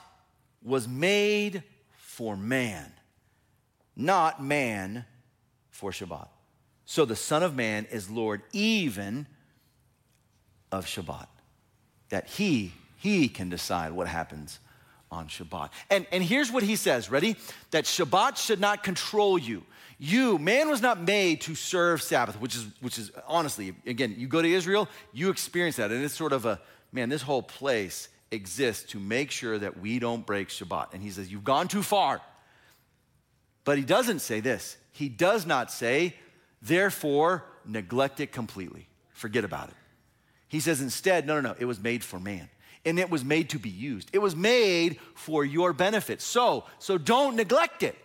was 0.63 0.89
made 0.89 1.63
for 1.97 2.37
man, 2.37 2.93
not 3.97 4.43
man 4.43 5.05
for 5.71 5.91
Shabbat. 5.91 6.29
So 6.85 7.05
the 7.05 7.17
Son 7.17 7.43
of 7.43 7.55
Man 7.55 7.87
is 7.91 8.11
Lord 8.11 8.43
even 8.53 9.27
of 10.73 10.87
Shabbat, 10.87 11.27
that 12.09 12.27
he, 12.27 12.73
he 12.97 13.29
can 13.29 13.51
decide 13.51 13.93
what 13.93 14.09
happens 14.09 14.59
on 15.11 15.29
Shabbat. 15.29 15.71
And, 15.91 16.07
and 16.11 16.23
here's 16.23 16.51
what 16.51 16.63
he 16.63 16.77
says 16.77 17.11
ready? 17.11 17.37
That 17.71 17.85
Shabbat 17.85 18.37
should 18.37 18.61
not 18.61 18.83
control 18.83 19.39
you. 19.39 19.63
You, 19.99 20.39
man 20.39 20.69
was 20.69 20.81
not 20.81 21.01
made 21.01 21.41
to 21.43 21.55
serve 21.55 22.03
Sabbath, 22.03 22.41
which 22.41 22.55
is, 22.55 22.67
which 22.81 22.99
is 22.99 23.11
honestly, 23.27 23.75
again, 23.85 24.15
you 24.17 24.29
go 24.29 24.41
to 24.41 24.53
Israel, 24.53 24.89
you 25.13 25.31
experience 25.31 25.77
that. 25.77 25.91
And 25.91 26.05
it's 26.05 26.15
sort 26.15 26.33
of 26.33 26.47
a, 26.47 26.61
man, 26.93 27.09
this 27.09 27.23
whole 27.23 27.43
place 27.43 28.09
exists 28.31 28.91
to 28.93 28.99
make 28.99 29.31
sure 29.31 29.59
that 29.59 29.81
we 29.81 29.99
don't 29.99 30.25
break 30.27 30.49
Shabbat. 30.49 30.95
And 30.95 31.03
he 31.03 31.11
says, 31.11 31.31
You've 31.31 31.45
gone 31.45 31.69
too 31.69 31.83
far. 31.83 32.21
But 33.65 33.79
he 33.79 33.85
doesn't 33.85 34.21
say 34.21 34.41
this. 34.41 34.77
He 34.93 35.09
does 35.09 35.45
not 35.45 35.71
say, 35.71 36.15
therefore, 36.63 37.45
neglect 37.67 38.19
it 38.19 38.33
completely. 38.33 38.89
Forget 39.13 39.45
about 39.45 39.69
it. 39.69 39.75
He 40.49 40.61
says 40.61 40.81
instead, 40.81 41.27
no, 41.27 41.35
no, 41.41 41.51
no, 41.51 41.57
it 41.59 41.67
was 41.67 41.79
made 41.79 42.03
for 42.03 42.19
man 42.19 42.49
and 42.85 42.99
it 42.99 43.11
was 43.11 43.25
made 43.25 43.51
to 43.51 43.59
be 43.59 43.69
used. 43.69 44.09
It 44.13 44.19
was 44.19 44.35
made 44.35 44.99
for 45.15 45.45
your 45.45 45.73
benefit. 45.73 46.23
So, 46.23 46.65
so 46.79 46.97
don't 46.97 47.37
neglect 47.37 47.83
it. 47.83 47.97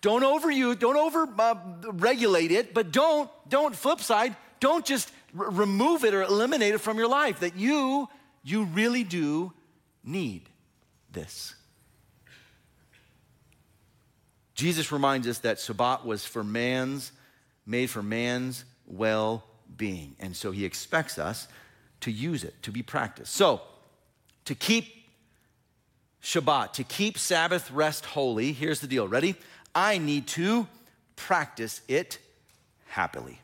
Don't 0.00 0.22
overuse, 0.22 0.78
don't 0.78 0.96
over 0.96 1.28
uh, 1.38 1.54
regulate 1.92 2.50
it, 2.50 2.72
but 2.72 2.90
don't, 2.90 3.30
don't 3.48 3.76
flip 3.76 4.00
side, 4.00 4.34
don't 4.58 4.86
just 4.86 5.12
r- 5.38 5.50
remove 5.50 6.04
it 6.04 6.14
or 6.14 6.22
eliminate 6.22 6.72
it 6.72 6.78
from 6.78 6.96
your 6.96 7.08
life. 7.08 7.40
That 7.40 7.56
you, 7.56 8.08
you 8.42 8.64
really 8.64 9.04
do 9.04 9.52
need 10.04 10.48
this. 11.12 11.54
Jesus 14.54 14.92
reminds 14.92 15.26
us 15.26 15.38
that 15.38 15.56
Shabbat 15.56 16.04
was 16.04 16.24
for 16.24 16.44
man's, 16.44 17.12
made 17.64 17.88
for 17.88 18.02
man's 18.02 18.64
well 18.86 19.44
being. 19.76 20.16
And 20.20 20.36
so 20.36 20.50
he 20.50 20.64
expects 20.64 21.18
us 21.18 21.48
to 22.00 22.10
use 22.10 22.44
it, 22.44 22.62
to 22.62 22.70
be 22.70 22.82
practiced. 22.82 23.32
So, 23.32 23.62
to 24.44 24.54
keep 24.54 24.86
Shabbat, 26.22 26.74
to 26.74 26.84
keep 26.84 27.18
Sabbath 27.18 27.70
rest 27.70 28.04
holy, 28.04 28.52
here's 28.52 28.80
the 28.80 28.86
deal. 28.86 29.08
Ready? 29.08 29.34
I 29.74 29.98
need 29.98 30.26
to 30.28 30.66
practice 31.16 31.80
it 31.88 32.18
happily. 32.86 33.40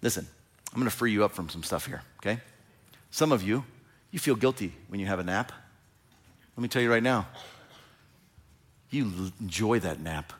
Listen, 0.00 0.26
I'm 0.72 0.80
gonna 0.80 0.90
free 0.90 1.12
you 1.12 1.24
up 1.24 1.32
from 1.32 1.48
some 1.48 1.62
stuff 1.62 1.86
here, 1.86 2.02
okay? 2.18 2.40
Some 3.10 3.30
of 3.30 3.42
you, 3.42 3.64
you 4.12 4.18
feel 4.18 4.36
guilty 4.36 4.72
when 4.88 5.00
you 5.00 5.06
have 5.06 5.18
a 5.18 5.24
nap. 5.24 5.50
Let 6.56 6.62
me 6.62 6.68
tell 6.68 6.82
you 6.82 6.90
right 6.90 7.02
now, 7.02 7.26
you 8.90 9.10
enjoy 9.40 9.80
that 9.80 10.00
nap, 10.00 10.34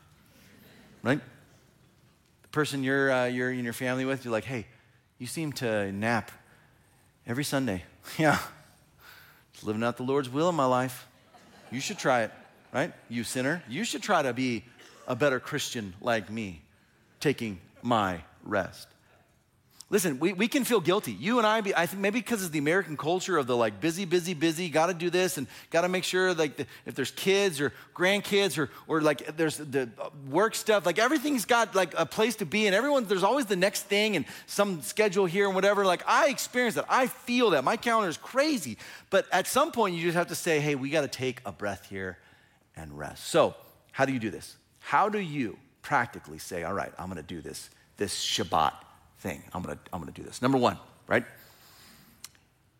right? 1.01 1.19
The 2.43 2.47
person 2.49 2.83
you're, 2.83 3.11
uh, 3.11 3.25
you're 3.25 3.51
in 3.51 3.63
your 3.63 3.73
family 3.73 4.05
with, 4.05 4.23
you're 4.23 4.31
like, 4.31 4.45
hey, 4.45 4.67
you 5.17 5.25
seem 5.25 5.51
to 5.53 5.91
nap 5.91 6.31
every 7.25 7.43
Sunday. 7.43 7.83
yeah, 8.19 8.37
Just 9.53 9.65
living 9.65 9.83
out 9.83 9.97
the 9.97 10.03
Lord's 10.03 10.29
will 10.29 10.49
in 10.49 10.55
my 10.55 10.65
life. 10.65 11.07
You 11.71 11.79
should 11.79 11.97
try 11.97 12.21
it, 12.23 12.31
right? 12.71 12.93
You 13.09 13.23
sinner, 13.23 13.63
you 13.67 13.83
should 13.83 14.03
try 14.03 14.21
to 14.21 14.33
be 14.33 14.65
a 15.07 15.15
better 15.15 15.39
Christian 15.39 15.95
like 15.99 16.29
me, 16.29 16.61
taking 17.19 17.59
my 17.81 18.21
rest. 18.43 18.87
Listen, 19.93 20.17
we, 20.17 20.33
we 20.33 20.47
can 20.47 20.63
feel 20.63 20.79
guilty. 20.79 21.11
You 21.11 21.37
and 21.37 21.45
I, 21.45 21.59
I 21.59 21.85
think 21.85 22.01
maybe 22.01 22.19
because 22.19 22.43
of 22.43 22.51
the 22.51 22.57
American 22.57 22.97
culture 22.97 23.37
of 23.37 23.45
the 23.45 23.55
like 23.55 23.79
busy, 23.79 24.05
busy, 24.05 24.33
busy, 24.33 24.67
got 24.67 24.87
to 24.87 24.95
do 24.95 25.11
this 25.11 25.37
and 25.37 25.45
got 25.69 25.81
to 25.81 25.87
make 25.87 26.03
sure 26.03 26.33
like 26.33 26.57
the, 26.57 26.65
if 26.87 26.95
there's 26.95 27.11
kids 27.11 27.61
or 27.61 27.73
grandkids 27.93 28.57
or, 28.57 28.71
or 28.87 29.01
like 29.01 29.37
there's 29.37 29.57
the 29.57 29.87
uh, 30.01 30.09
work 30.27 30.55
stuff, 30.55 30.87
like 30.87 30.97
everything's 30.97 31.45
got 31.45 31.75
like 31.75 31.93
a 31.95 32.07
place 32.07 32.37
to 32.37 32.45
be 32.47 32.65
and 32.65 32.75
everyone, 32.75 33.05
there's 33.05 33.21
always 33.21 33.45
the 33.45 33.55
next 33.55 33.83
thing 33.83 34.15
and 34.15 34.25
some 34.47 34.81
schedule 34.81 35.27
here 35.27 35.45
and 35.45 35.53
whatever. 35.53 35.85
Like 35.85 36.01
I 36.07 36.29
experience 36.29 36.73
that. 36.73 36.85
I 36.89 37.05
feel 37.05 37.51
that. 37.51 37.63
My 37.63 37.77
calendar 37.77 38.09
is 38.09 38.17
crazy. 38.17 38.79
But 39.11 39.27
at 39.31 39.45
some 39.45 39.71
point 39.71 39.93
you 39.93 40.01
just 40.01 40.17
have 40.17 40.29
to 40.29 40.35
say, 40.35 40.59
hey, 40.59 40.73
we 40.73 40.89
got 40.89 41.01
to 41.01 41.07
take 41.07 41.39
a 41.45 41.51
breath 41.51 41.87
here 41.87 42.17
and 42.75 42.97
rest. 42.97 43.27
So 43.27 43.53
how 43.91 44.05
do 44.05 44.11
you 44.11 44.17
do 44.17 44.31
this? 44.31 44.57
How 44.79 45.07
do 45.07 45.19
you 45.19 45.55
practically 45.83 46.39
say, 46.39 46.63
all 46.63 46.73
right, 46.73 46.91
I'm 46.97 47.11
going 47.11 47.17
to 47.17 47.21
do 47.21 47.41
this, 47.41 47.69
this 47.97 48.15
Shabbat 48.25 48.73
thing. 49.23 49.41
I'm 49.53 49.63
gonna, 49.63 49.79
I'm 49.91 50.01
gonna 50.01 50.11
do 50.11 50.21
this. 50.21 50.41
Number 50.41 50.57
one, 50.57 50.77
right? 51.07 51.25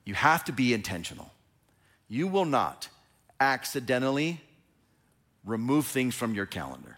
You 0.06 0.14
have 0.14 0.44
to 0.46 0.52
be 0.52 0.74
intentional. 0.74 1.32
You 2.10 2.28
will 2.28 2.46
not 2.46 2.90
accidentally 3.40 4.42
remove 5.46 5.88
things 5.88 6.14
from 6.14 6.36
your 6.36 6.46
calendar. 6.46 6.98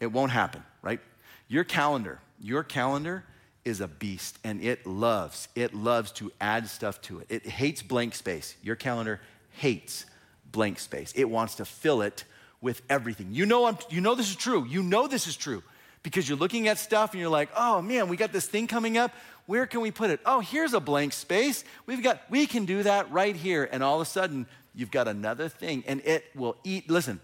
It 0.00 0.06
won't 0.06 0.30
happen, 0.30 0.62
right? 0.82 1.00
Your 1.48 1.64
calendar, 1.64 2.20
your 2.40 2.62
calendar 2.62 3.24
is 3.64 3.80
a 3.80 3.88
beast 3.88 4.38
and 4.44 4.62
it 4.62 4.86
loves, 4.86 5.48
it 5.56 5.74
loves 5.74 6.12
to 6.12 6.30
add 6.40 6.68
stuff 6.68 7.02
to 7.02 7.18
it. 7.18 7.26
It 7.28 7.46
hates 7.46 7.82
blank 7.82 8.14
space. 8.14 8.54
Your 8.62 8.76
calendar 8.76 9.20
hates 9.50 10.06
blank 10.52 10.78
space. 10.78 11.12
It 11.16 11.28
wants 11.28 11.56
to 11.56 11.64
fill 11.64 12.02
it 12.02 12.24
with 12.60 12.82
everything. 12.88 13.28
You 13.32 13.46
know, 13.46 13.66
I'm, 13.66 13.78
you 13.90 14.00
know 14.00 14.14
this 14.14 14.30
is 14.30 14.36
true. 14.36 14.64
You 14.64 14.84
know 14.84 15.08
this 15.08 15.26
is 15.26 15.36
true 15.36 15.64
because 16.06 16.28
you're 16.28 16.38
looking 16.38 16.68
at 16.68 16.78
stuff 16.78 17.14
and 17.14 17.20
you're 17.20 17.28
like, 17.28 17.48
oh 17.56 17.82
man, 17.82 18.08
we 18.08 18.16
got 18.16 18.32
this 18.32 18.46
thing 18.46 18.68
coming 18.68 18.96
up. 18.96 19.10
Where 19.46 19.66
can 19.66 19.80
we 19.80 19.90
put 19.90 20.10
it? 20.10 20.20
Oh, 20.24 20.38
here's 20.38 20.72
a 20.72 20.78
blank 20.78 21.12
space. 21.12 21.64
We've 21.84 22.00
got, 22.00 22.20
we 22.30 22.46
can 22.46 22.64
do 22.64 22.84
that 22.84 23.10
right 23.10 23.34
here. 23.34 23.68
And 23.72 23.82
all 23.82 23.96
of 23.96 24.06
a 24.06 24.08
sudden, 24.08 24.46
you've 24.72 24.92
got 24.92 25.08
another 25.08 25.48
thing 25.48 25.82
and 25.84 26.00
it 26.04 26.24
will 26.36 26.58
eat. 26.62 26.88
Listen, 26.88 27.18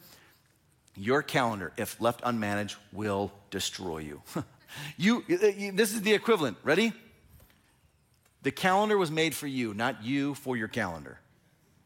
your 0.96 1.22
calendar, 1.22 1.72
if 1.76 2.00
left 2.00 2.22
unmanaged, 2.22 2.74
will 2.92 3.30
destroy 3.50 3.98
you. 3.98 4.22
Uh, 4.74 4.86
you, 4.96 5.22
this 5.28 5.92
is 5.92 6.00
the 6.00 6.14
equivalent. 6.14 6.56
Ready? 6.64 6.94
The 8.42 8.50
calendar 8.50 8.96
was 8.96 9.10
made 9.10 9.34
for 9.34 9.46
you, 9.46 9.74
not 9.74 10.02
you 10.02 10.34
for 10.34 10.56
your 10.56 10.66
calendar. 10.66 11.18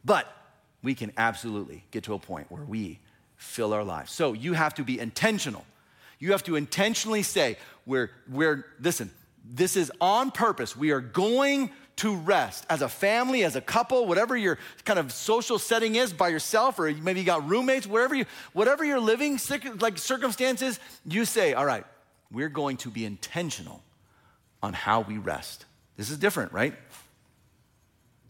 But 0.05 0.33
we 0.85 0.95
can 0.95 1.11
absolutely 1.17 1.85
get 1.91 2.05
to 2.05 2.15
a 2.15 2.21
point 2.21 2.49
where 2.49 2.63
we 2.63 3.01
fill 3.35 3.73
our 3.73 3.83
lives. 3.83 4.13
So 4.13 4.35
you 4.35 4.53
have 4.53 4.75
to 4.75 4.85
be 4.85 5.01
intentional 5.01 5.65
you 6.19 6.33
have 6.33 6.43
to 6.45 6.57
intentionally 6.57 7.23
say, 7.23 7.59
we're, 7.85 8.11
we're, 8.29 8.65
listen, 8.81 9.11
this 9.45 9.77
is 9.77 9.93
on 10.01 10.31
purpose. 10.31 10.77
We 10.77 10.91
are 10.91 11.01
going 11.01 11.71
to 11.97 12.15
rest 12.15 12.67
as 12.69 12.83
a 12.83 12.89
family, 12.89 13.43
as 13.45 13.57
a 13.57 13.61
couple, 13.61 14.07
whatever 14.07 14.37
your 14.37 14.59
kind 14.85 14.99
of 14.99 15.13
social 15.13 15.59
setting 15.59 15.95
is 15.95 16.13
by 16.13 16.29
yourself, 16.29 16.79
or 16.79 16.93
maybe 16.93 17.21
you 17.21 17.27
got 17.27 17.49
roommates, 17.49 17.87
wherever 17.87 18.15
you, 18.15 18.27
whatever 18.53 18.85
your 18.85 19.01
living 19.01 19.39
like 19.81 19.97
circumstances, 19.99 20.79
you 21.07 21.25
say, 21.25 21.55
all 21.55 21.65
right, 21.65 21.87
we're 22.31 22.51
going 22.51 22.77
to 22.79 22.91
be 22.91 23.05
intentional 23.05 23.83
on 24.63 24.73
how 24.73 25.01
we 25.01 25.17
rest. 25.17 25.65
This 25.97 26.11
is 26.11 26.19
different, 26.19 26.53
right? 26.53 26.75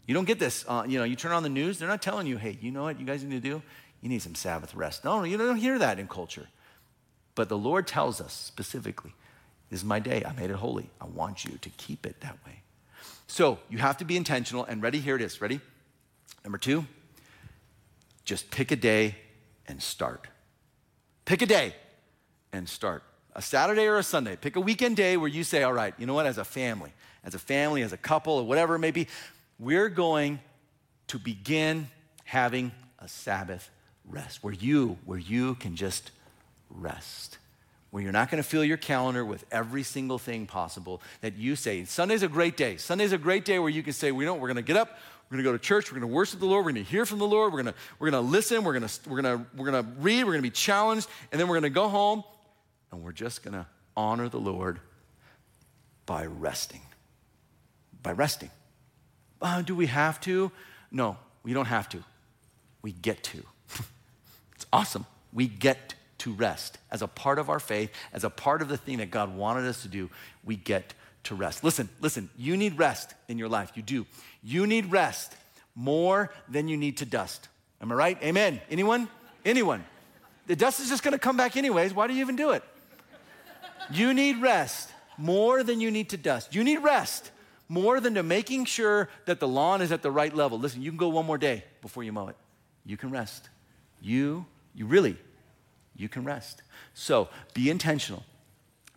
You 0.05 0.13
don't 0.13 0.25
get 0.25 0.39
this. 0.39 0.63
Uh, 0.67 0.85
you 0.87 0.97
know, 0.97 1.03
you 1.03 1.17
turn 1.17 1.33
on 1.33 1.43
the 1.43 1.49
news, 1.49 1.79
they're 1.79 1.89
not 1.89 2.01
telling 2.01 2.27
you, 2.27 2.37
hey, 2.37 2.57
you 2.61 2.71
know 2.71 2.83
what 2.83 2.99
you 2.99 3.05
guys 3.05 3.23
need 3.23 3.41
to 3.43 3.49
do? 3.49 3.61
You 4.01 4.07
need 4.07 4.21
some 4.21 4.35
Sabbath 4.35 4.73
rest. 4.75 5.03
No, 5.03 5.23
you 5.23 5.37
don't 5.37 5.57
hear 5.57 5.77
that 5.79 5.99
in 5.99 6.07
culture. 6.07 6.47
But 7.37 7.49
the 7.49 7.57
Lord 7.57 7.85
tells 7.85 8.19
us 8.19 8.33
specifically, 8.33 9.13
this 9.69 9.81
is 9.81 9.85
my 9.85 9.99
day. 9.99 10.23
I 10.25 10.33
made 10.33 10.49
it 10.49 10.55
holy. 10.55 10.89
I 10.99 11.05
want 11.05 11.45
you 11.45 11.59
to 11.61 11.69
keep 11.69 12.03
it 12.07 12.19
that 12.21 12.35
way. 12.43 12.63
So 13.27 13.59
you 13.69 13.77
have 13.77 13.97
to 13.97 14.05
be 14.05 14.17
intentional 14.17 14.63
and 14.63 14.81
ready. 14.81 14.99
Here 14.99 15.15
it 15.15 15.21
is. 15.21 15.39
Ready? 15.39 15.59
Number 16.43 16.57
two, 16.57 16.87
just 18.25 18.49
pick 18.49 18.71
a 18.71 18.75
day 18.75 19.17
and 19.67 19.83
start. 19.83 20.29
Pick 21.25 21.43
a 21.43 21.45
day 21.45 21.75
and 22.51 22.67
start. 22.67 23.03
A 23.35 23.41
Saturday 23.43 23.85
or 23.85 23.97
a 23.97 24.03
Sunday. 24.03 24.35
Pick 24.35 24.55
a 24.55 24.59
weekend 24.59 24.97
day 24.97 25.15
where 25.15 25.29
you 25.29 25.43
say, 25.43 25.61
all 25.61 25.73
right, 25.73 25.93
you 25.99 26.07
know 26.07 26.15
what, 26.15 26.25
as 26.25 26.39
a 26.39 26.43
family, 26.43 26.91
as 27.23 27.35
a 27.35 27.39
family, 27.39 27.83
as 27.83 27.93
a 27.93 27.97
couple, 27.97 28.33
or 28.33 28.47
whatever 28.47 28.73
it 28.73 28.79
may 28.79 28.89
be, 28.89 29.07
we're 29.59 29.89
going 29.89 30.39
to 31.05 31.19
begin 31.19 31.87
having 32.23 32.71
a 32.97 33.07
Sabbath 33.07 33.69
rest 34.09 34.43
where 34.43 34.55
you, 34.55 34.97
where 35.05 35.19
you 35.19 35.53
can 35.53 35.75
just 35.75 36.09
rest. 36.69 37.37
where 37.89 38.03
you're 38.03 38.11
not 38.11 38.29
going 38.29 38.43
to 38.43 38.47
fill 38.47 38.65
your 38.65 38.77
calendar 38.77 39.23
with 39.23 39.45
every 39.49 39.81
single 39.81 40.19
thing 40.19 40.45
possible 40.45 41.01
that 41.21 41.37
you 41.37 41.55
say. 41.55 41.85
Sunday's 41.85 42.21
a 42.21 42.27
great 42.27 42.57
day. 42.57 42.75
Sunday's 42.75 43.13
a 43.13 43.17
great 43.17 43.45
day 43.45 43.59
where 43.59 43.69
you 43.69 43.81
can 43.81 43.93
say, 43.93 44.11
we 44.11 44.25
know 44.25 44.33
we're 44.33 44.47
going 44.47 44.57
to 44.57 44.61
get 44.61 44.75
up, 44.75 44.99
we're 45.29 45.35
going 45.35 45.43
to 45.43 45.49
go 45.49 45.53
to 45.53 45.63
church, 45.63 45.91
we're 45.91 45.99
going 45.99 46.09
to 46.09 46.13
worship 46.13 46.39
the 46.39 46.45
Lord, 46.45 46.65
we're 46.65 46.73
going 46.73 46.83
to 46.83 46.91
hear 46.91 47.05
from 47.05 47.19
the 47.19 47.27
Lord, 47.27 47.53
we're 47.53 47.63
going 47.63 47.73
to 47.73 47.79
we're 47.99 48.11
going 48.11 48.23
to 48.23 48.29
listen, 48.29 48.63
we're 48.63 48.77
going 48.77 48.87
to 48.87 49.09
we're 49.09 49.21
going 49.21 49.37
to 49.37 49.45
we're 49.55 49.71
going 49.71 49.83
to 49.83 49.91
read, 50.01 50.23
we're 50.25 50.33
going 50.33 50.43
to 50.43 50.49
be 50.49 50.49
challenged, 50.49 51.07
and 51.31 51.39
then 51.39 51.47
we're 51.47 51.55
going 51.55 51.63
to 51.63 51.69
go 51.69 51.87
home 51.87 52.23
and 52.91 53.03
we're 53.03 53.11
just 53.11 53.43
going 53.43 53.53
to 53.53 53.65
honor 53.95 54.29
the 54.29 54.39
Lord 54.39 54.79
by 56.05 56.25
resting. 56.25 56.81
By 58.01 58.11
resting. 58.13 58.51
Uh, 59.41 59.61
do 59.61 59.75
we 59.75 59.87
have 59.87 60.19
to? 60.21 60.51
No, 60.91 61.17
we 61.43 61.53
don't 61.53 61.65
have 61.65 61.89
to. 61.89 62.03
We 62.81 62.91
get 62.91 63.21
to. 63.23 63.43
it's 64.55 64.65
awesome. 64.71 65.05
We 65.33 65.47
get 65.47 65.89
to 65.89 65.95
rest. 66.33 66.77
As 66.91 67.01
a 67.01 67.07
part 67.07 67.39
of 67.39 67.49
our 67.49 67.59
faith, 67.59 67.91
as 68.13 68.23
a 68.23 68.29
part 68.29 68.61
of 68.61 68.69
the 68.69 68.77
thing 68.77 68.97
that 68.97 69.11
God 69.11 69.35
wanted 69.35 69.65
us 69.65 69.81
to 69.83 69.87
do, 69.87 70.09
we 70.43 70.55
get 70.55 70.93
to 71.23 71.35
rest. 71.35 71.63
Listen, 71.63 71.89
listen, 71.99 72.29
you 72.37 72.57
need 72.57 72.77
rest 72.77 73.13
in 73.27 73.37
your 73.37 73.49
life. 73.49 73.71
You 73.75 73.83
do. 73.83 74.05
You 74.43 74.65
need 74.67 74.91
rest 74.91 75.35
more 75.75 76.31
than 76.47 76.67
you 76.67 76.77
need 76.77 76.97
to 76.97 77.05
dust. 77.05 77.49
Am 77.81 77.91
I 77.91 77.95
right? 77.95 78.23
Amen. 78.23 78.61
Anyone? 78.69 79.09
Anyone? 79.45 79.83
The 80.47 80.55
dust 80.55 80.79
is 80.79 80.89
just 80.89 81.03
going 81.03 81.11
to 81.11 81.19
come 81.19 81.37
back 81.37 81.57
anyways. 81.57 81.93
Why 81.93 82.07
do 82.07 82.13
you 82.13 82.21
even 82.21 82.35
do 82.35 82.51
it? 82.51 82.63
You 83.91 84.13
need 84.13 84.41
rest 84.41 84.89
more 85.17 85.63
than 85.63 85.81
you 85.81 85.91
need 85.91 86.09
to 86.09 86.17
dust. 86.17 86.55
You 86.55 86.63
need 86.63 86.79
rest 86.79 87.31
more 87.69 87.99
than 87.99 88.15
to 88.15 88.23
making 88.23 88.65
sure 88.65 89.09
that 89.25 89.39
the 89.39 89.47
lawn 89.47 89.81
is 89.81 89.91
at 89.91 90.01
the 90.01 90.11
right 90.11 90.33
level. 90.33 90.57
Listen, 90.57 90.81
you 90.81 90.89
can 90.89 90.97
go 90.97 91.09
one 91.09 91.25
more 91.25 91.37
day 91.37 91.63
before 91.81 92.03
you 92.03 92.13
mow 92.13 92.27
it. 92.27 92.37
You 92.85 92.97
can 92.97 93.11
rest. 93.11 93.49
You, 94.01 94.45
you 94.73 94.85
really, 94.85 95.17
you 95.97 96.09
can 96.09 96.23
rest. 96.23 96.61
So 96.93 97.29
be 97.53 97.69
intentional. 97.69 98.23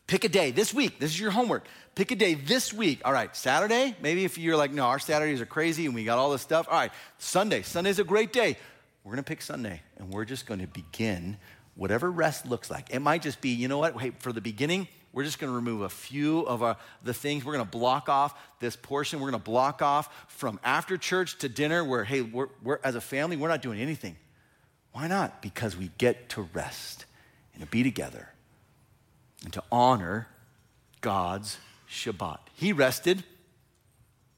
Pick 0.06 0.24
a 0.24 0.28
day 0.28 0.50
this 0.50 0.74
week. 0.74 0.98
This 0.98 1.10
is 1.10 1.20
your 1.20 1.30
homework. 1.30 1.64
Pick 1.94 2.10
a 2.10 2.16
day 2.16 2.34
this 2.34 2.72
week. 2.72 3.00
All 3.04 3.12
right, 3.12 3.34
Saturday. 3.34 3.94
Maybe 4.02 4.24
if 4.24 4.38
you're 4.38 4.56
like, 4.56 4.72
no, 4.72 4.84
our 4.84 4.98
Saturdays 4.98 5.40
are 5.40 5.46
crazy 5.46 5.86
and 5.86 5.94
we 5.94 6.04
got 6.04 6.18
all 6.18 6.30
this 6.30 6.42
stuff. 6.42 6.66
All 6.68 6.78
right, 6.78 6.92
Sunday. 7.18 7.62
Sunday's 7.62 7.98
a 7.98 8.04
great 8.04 8.32
day. 8.32 8.56
We're 9.04 9.12
going 9.12 9.24
to 9.24 9.28
pick 9.28 9.40
Sunday 9.40 9.82
and 9.98 10.12
we're 10.12 10.24
just 10.24 10.46
going 10.46 10.60
to 10.60 10.66
begin 10.66 11.36
whatever 11.74 12.10
rest 12.10 12.46
looks 12.46 12.70
like. 12.70 12.90
It 12.90 12.98
might 13.00 13.22
just 13.22 13.40
be, 13.40 13.50
you 13.50 13.68
know 13.68 13.78
what? 13.78 14.00
Hey, 14.00 14.10
for 14.18 14.32
the 14.32 14.40
beginning, 14.40 14.88
we're 15.12 15.24
just 15.24 15.38
going 15.38 15.50
to 15.50 15.54
remove 15.54 15.82
a 15.82 15.88
few 15.88 16.40
of 16.40 16.62
our, 16.62 16.76
the 17.02 17.14
things. 17.14 17.44
We're 17.44 17.54
going 17.54 17.64
to 17.64 17.70
block 17.70 18.08
off 18.08 18.38
this 18.60 18.76
portion. 18.76 19.20
We're 19.20 19.30
going 19.30 19.40
to 19.40 19.50
block 19.50 19.80
off 19.82 20.26
from 20.28 20.60
after 20.62 20.96
church 20.96 21.38
to 21.38 21.48
dinner 21.48 21.84
where, 21.84 22.04
hey, 22.04 22.22
we're, 22.22 22.48
we're, 22.62 22.78
as 22.84 22.94
a 22.94 23.00
family, 23.00 23.36
we're 23.36 23.48
not 23.48 23.62
doing 23.62 23.80
anything. 23.80 24.16
Why 24.92 25.06
not? 25.06 25.42
Because 25.42 25.76
we 25.76 25.90
get 25.98 26.28
to 26.30 26.42
rest 26.52 27.04
and 27.54 27.62
to 27.62 27.68
be 27.68 27.82
together 27.82 28.30
and 29.44 29.52
to 29.52 29.62
honor 29.70 30.28
God's 31.00 31.58
Shabbat. 31.88 32.38
He 32.54 32.72
rested, 32.72 33.24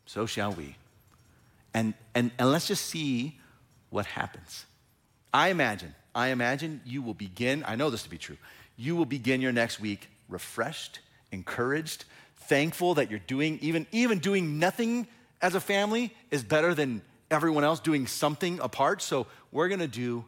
so 0.06 0.26
shall 0.26 0.52
we. 0.52 0.76
And, 1.74 1.94
and, 2.14 2.30
and 2.38 2.50
let's 2.50 2.68
just 2.68 2.86
see 2.86 3.38
what 3.90 4.06
happens. 4.06 4.66
I 5.32 5.48
imagine, 5.48 5.94
I 6.14 6.28
imagine 6.28 6.80
you 6.84 7.02
will 7.02 7.14
begin, 7.14 7.64
I 7.66 7.76
know 7.76 7.90
this 7.90 8.02
to 8.02 8.10
be 8.10 8.18
true, 8.18 8.36
you 8.76 8.96
will 8.96 9.06
begin 9.06 9.40
your 9.40 9.52
next 9.52 9.80
week 9.80 10.08
refreshed, 10.28 11.00
encouraged, 11.30 12.04
thankful 12.36 12.94
that 12.94 13.10
you're 13.10 13.20
doing, 13.20 13.58
even, 13.62 13.86
even 13.92 14.18
doing 14.18 14.58
nothing 14.58 15.06
as 15.40 15.54
a 15.54 15.60
family 15.60 16.14
is 16.30 16.42
better 16.42 16.74
than 16.74 17.02
everyone 17.30 17.64
else 17.64 17.80
doing 17.80 18.06
something 18.06 18.60
apart. 18.60 19.02
So 19.02 19.26
we're 19.50 19.68
gonna 19.68 19.88
do 19.88 20.24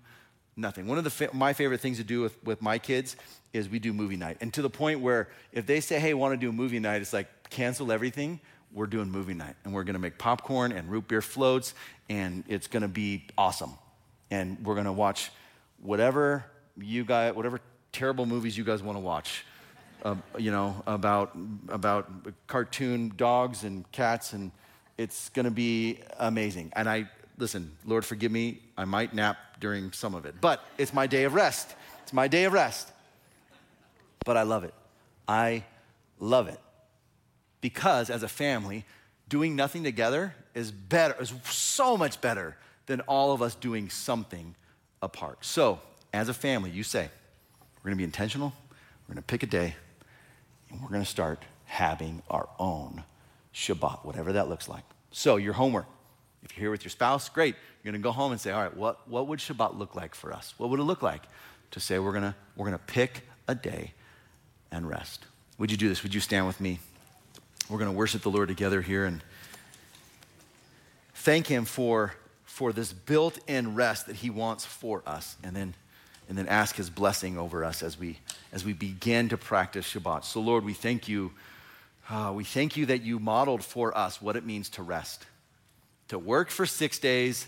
nothing. 0.57 0.87
One 0.87 0.99
of 0.99 1.05
the 1.05 1.31
my 1.33 1.53
favorite 1.53 1.81
things 1.81 1.99
to 1.99 2.05
do 2.05 2.21
with, 2.21 2.43
with 2.45 2.63
my 2.63 2.79
kids 2.79 3.17
is 3.53 3.69
we 3.69 3.79
do 3.79 3.93
movie 3.93 4.17
night. 4.17 4.39
And 4.41 4.53
to 4.55 4.63
the 4.63 4.71
point 4.71 5.01
where 5.01 5.29
if 5.53 5.67
they 5.67 5.81
say, 5.81 6.01
hey, 6.01 6.15
want 6.15 6.33
to 6.33 6.37
do 6.37 6.51
a 6.51 6.53
movie 6.53 6.81
night, 6.81 7.03
it's 7.03 7.13
like 7.13 7.51
cancel 7.51 7.93
everything. 7.93 8.41
We're 8.73 8.87
doing 8.87 9.11
movie 9.11 9.35
night. 9.35 9.55
And 9.65 9.73
we're 9.73 9.85
gonna 9.85 9.99
make 9.99 10.19
popcorn 10.19 10.73
and 10.73 10.91
root 10.91 11.09
beer 11.09 11.23
floats, 11.23 11.75
and 12.09 12.45
it's 12.49 12.67
gonna 12.67 12.89
be 12.89 13.27
awesome. 13.39 13.75
And 14.31 14.59
we're 14.65 14.75
gonna 14.75 14.93
watch 14.93 15.31
whatever 15.81 16.45
you 16.77 17.05
guys, 17.05 17.35
whatever 17.35 17.61
terrible 17.93 18.27
movies 18.27 18.59
you 18.59 18.65
guys 18.65 18.83
wanna 18.83 19.01
watch 19.01 19.45
uh, 20.05 20.15
you 20.39 20.51
know, 20.51 20.83
about, 20.87 21.37
about 21.69 22.09
cartoon 22.47 23.13
dogs 23.17 23.65
and 23.65 23.91
cats, 23.91 24.33
and 24.33 24.53
it's 24.99 25.31
going 25.31 25.45
to 25.45 25.51
be 25.51 25.99
amazing. 26.19 26.73
And 26.77 26.89
I, 26.89 27.09
listen, 27.39 27.70
Lord, 27.85 28.05
forgive 28.05 28.32
me, 28.32 28.61
I 28.76 28.85
might 28.85 29.14
nap 29.14 29.37
during 29.61 29.93
some 29.93 30.14
of 30.14 30.26
it, 30.26 30.35
but 30.41 30.64
it's 30.78 30.93
my 30.93 31.07
day 31.07 31.24
of 31.24 31.35
rest. 31.35 31.74
It's 32.03 32.12
my 32.12 32.28
day 32.28 32.45
of 32.45 32.53
rest. 32.53 32.91
But 34.24 34.37
I 34.37 34.43
love 34.43 34.64
it. 34.64 34.74
I 35.28 35.64
love 36.18 36.49
it. 36.49 36.61
Because 37.61 38.11
as 38.11 38.22
a 38.22 38.28
family, 38.28 38.85
doing 39.28 39.57
nothing 39.57 39.85
together 39.85 40.35
is 40.55 40.70
better, 40.70 41.16
is 41.20 41.32
so 41.45 41.97
much 41.97 42.20
better 42.20 42.57
than 42.87 43.01
all 43.03 43.32
of 43.32 43.43
us 43.43 43.55
doing 43.55 43.89
something 43.91 44.55
apart. 45.03 45.45
So, 45.45 45.80
as 46.12 46.28
a 46.28 46.35
family, 46.35 46.70
you 46.70 46.82
say, 46.82 47.09
we're 47.82 47.91
gonna 47.91 47.97
be 47.97 48.05
intentional, 48.05 48.53
we're 49.09 49.14
gonna 49.14 49.22
pick 49.22 49.43
a 49.43 49.47
day, 49.47 49.74
and 50.74 50.82
we're 50.82 50.89
going 50.89 51.03
to 51.03 51.09
start 51.09 51.43
having 51.66 52.22
our 52.28 52.49
own 52.59 53.05
Shabbat, 53.55 54.05
whatever 54.05 54.32
that 54.32 54.49
looks 54.49 54.68
like. 54.68 54.82
So, 55.12 55.37
your 55.37 55.53
homework. 55.53 55.87
If 56.45 56.57
you're 56.57 56.64
here 56.64 56.70
with 56.70 56.84
your 56.84 56.90
spouse, 56.90 57.28
great. 57.28 57.55
You're 57.82 57.92
going 57.92 58.01
to 58.01 58.07
go 58.07 58.12
home 58.12 58.32
and 58.32 58.40
say, 58.40 58.51
all 58.51 58.62
right, 58.62 58.76
what, 58.76 59.09
what 59.09 59.26
would 59.28 59.38
Shabbat 59.38 59.78
look 59.78 59.95
like 59.95 60.14
for 60.14 60.32
us? 60.32 60.55
What 60.59 60.70
would 60.70 60.80
it 60.80 60.84
look 60.84 61.03
like 61.03 61.22
to 61.72 61.80
say 61.80 61.99
we're 61.99 62.12
going 62.12 62.34
we're 62.57 62.66
going 62.66 62.78
to 62.78 62.84
pick 62.84 63.22
a 63.49 63.55
day 63.55 63.92
and 64.70 64.88
rest? 64.88 65.24
Would 65.59 65.70
you 65.70 65.76
do 65.76 65.88
this? 65.88 66.03
Would 66.03 66.14
you 66.14 66.20
stand 66.20 66.47
with 66.47 66.61
me? 66.61 66.80
We're 67.68 67.78
going 67.78 67.90
to 67.90 67.97
worship 67.97 68.22
the 68.22 68.30
Lord 68.30 68.49
together 68.49 68.82
here 68.82 69.07
and 69.07 69.22
thank 71.14 71.47
Him 71.47 71.64
for, 71.64 72.14
for 72.45 72.72
this 72.72 72.92
built 72.92 73.38
in 73.49 73.74
rest 73.74 74.07
that 74.07 74.16
He 74.16 74.30
wants 74.30 74.64
for 74.64 75.03
us. 75.07 75.36
And 75.42 75.57
then 75.57 75.74
and 76.28 76.38
then 76.38 76.49
ask 76.49 76.76
his 76.76 76.90
blessing 76.90 77.38
over 77.38 77.64
us 77.64 77.82
as 77.82 77.99
we 77.99 78.18
as 78.53 78.64
we 78.64 78.72
begin 78.72 79.28
to 79.28 79.36
practice 79.36 79.92
Shabbat. 79.92 80.24
So 80.24 80.40
Lord, 80.40 80.64
we 80.64 80.72
thank 80.72 81.09
you. 81.09 81.32
Uh, 82.09 82.32
we 82.34 82.45
thank 82.45 82.76
you 82.76 82.86
that 82.86 83.03
you 83.03 83.18
modeled 83.18 83.64
for 83.64 83.97
us 83.97 84.20
what 84.20 84.36
it 84.36 84.45
means 84.45 84.68
to 84.70 84.82
rest, 84.82 85.24
to 86.09 86.19
work 86.19 86.51
for 86.51 86.67
six 86.67 86.99
days, 86.99 87.47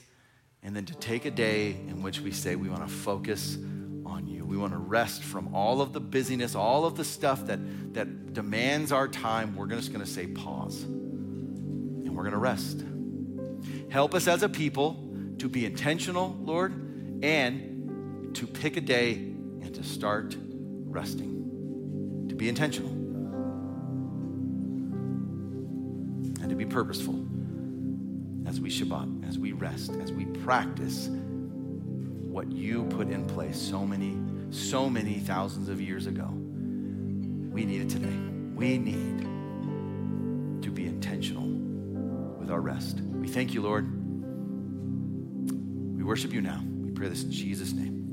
and 0.62 0.74
then 0.74 0.86
to 0.86 0.94
take 0.94 1.24
a 1.24 1.30
day 1.30 1.70
in 1.70 2.02
which 2.02 2.20
we 2.20 2.32
say 2.32 2.56
we 2.56 2.68
want 2.68 2.86
to 2.86 2.92
focus 2.92 3.56
on 4.04 4.26
you. 4.26 4.44
We 4.44 4.56
want 4.56 4.72
to 4.72 4.78
rest 4.78 5.22
from 5.22 5.54
all 5.54 5.80
of 5.80 5.92
the 5.92 6.00
busyness, 6.00 6.54
all 6.54 6.84
of 6.84 6.96
the 6.96 7.04
stuff 7.04 7.46
that, 7.46 7.60
that 7.94 8.32
demands 8.32 8.92
our 8.92 9.08
time. 9.08 9.54
We're 9.56 9.66
just 9.66 9.92
going 9.92 10.04
to 10.04 10.10
say 10.10 10.26
pause, 10.26 10.82
and 10.82 12.16
we're 12.16 12.22
going 12.22 12.32
to 12.32 12.38
rest. 12.38 12.82
Help 13.90 14.14
us 14.14 14.26
as 14.26 14.42
a 14.42 14.48
people 14.48 15.02
to 15.38 15.48
be 15.48 15.66
intentional, 15.66 16.36
Lord, 16.40 16.72
and 17.22 18.34
to 18.34 18.46
pick 18.46 18.76
a 18.76 18.80
day 18.80 19.14
and 19.14 19.74
to 19.74 19.82
start 19.82 20.36
resting, 20.84 22.26
to 22.28 22.34
be 22.34 22.48
intentional, 22.48 22.90
and 26.40 26.50
to 26.50 26.56
be 26.56 26.64
purposeful 26.64 27.25
as 28.46 28.60
we 28.60 28.70
Shabbat, 28.70 29.28
as 29.28 29.38
we 29.38 29.52
rest, 29.52 29.92
as 30.02 30.12
we 30.12 30.24
practice 30.24 31.08
what 31.10 32.50
you 32.52 32.84
put 32.84 33.08
in 33.08 33.26
place 33.26 33.58
so 33.58 33.84
many, 33.84 34.16
so 34.50 34.88
many 34.88 35.14
thousands 35.14 35.68
of 35.68 35.80
years 35.80 36.06
ago. 36.06 36.28
We 36.28 37.64
need 37.64 37.80
it 37.80 37.90
today. 37.90 38.16
We 38.54 38.78
need 38.78 39.22
to 40.62 40.70
be 40.70 40.86
intentional 40.86 41.46
with 42.38 42.50
our 42.50 42.60
rest. 42.60 43.00
We 43.00 43.28
thank 43.28 43.54
you, 43.54 43.62
Lord. 43.62 43.86
We 45.96 46.04
worship 46.04 46.32
you 46.32 46.40
now. 46.40 46.62
We 46.64 46.92
pray 46.92 47.08
this 47.08 47.24
in 47.24 47.32
Jesus' 47.32 47.72
name. 47.72 48.05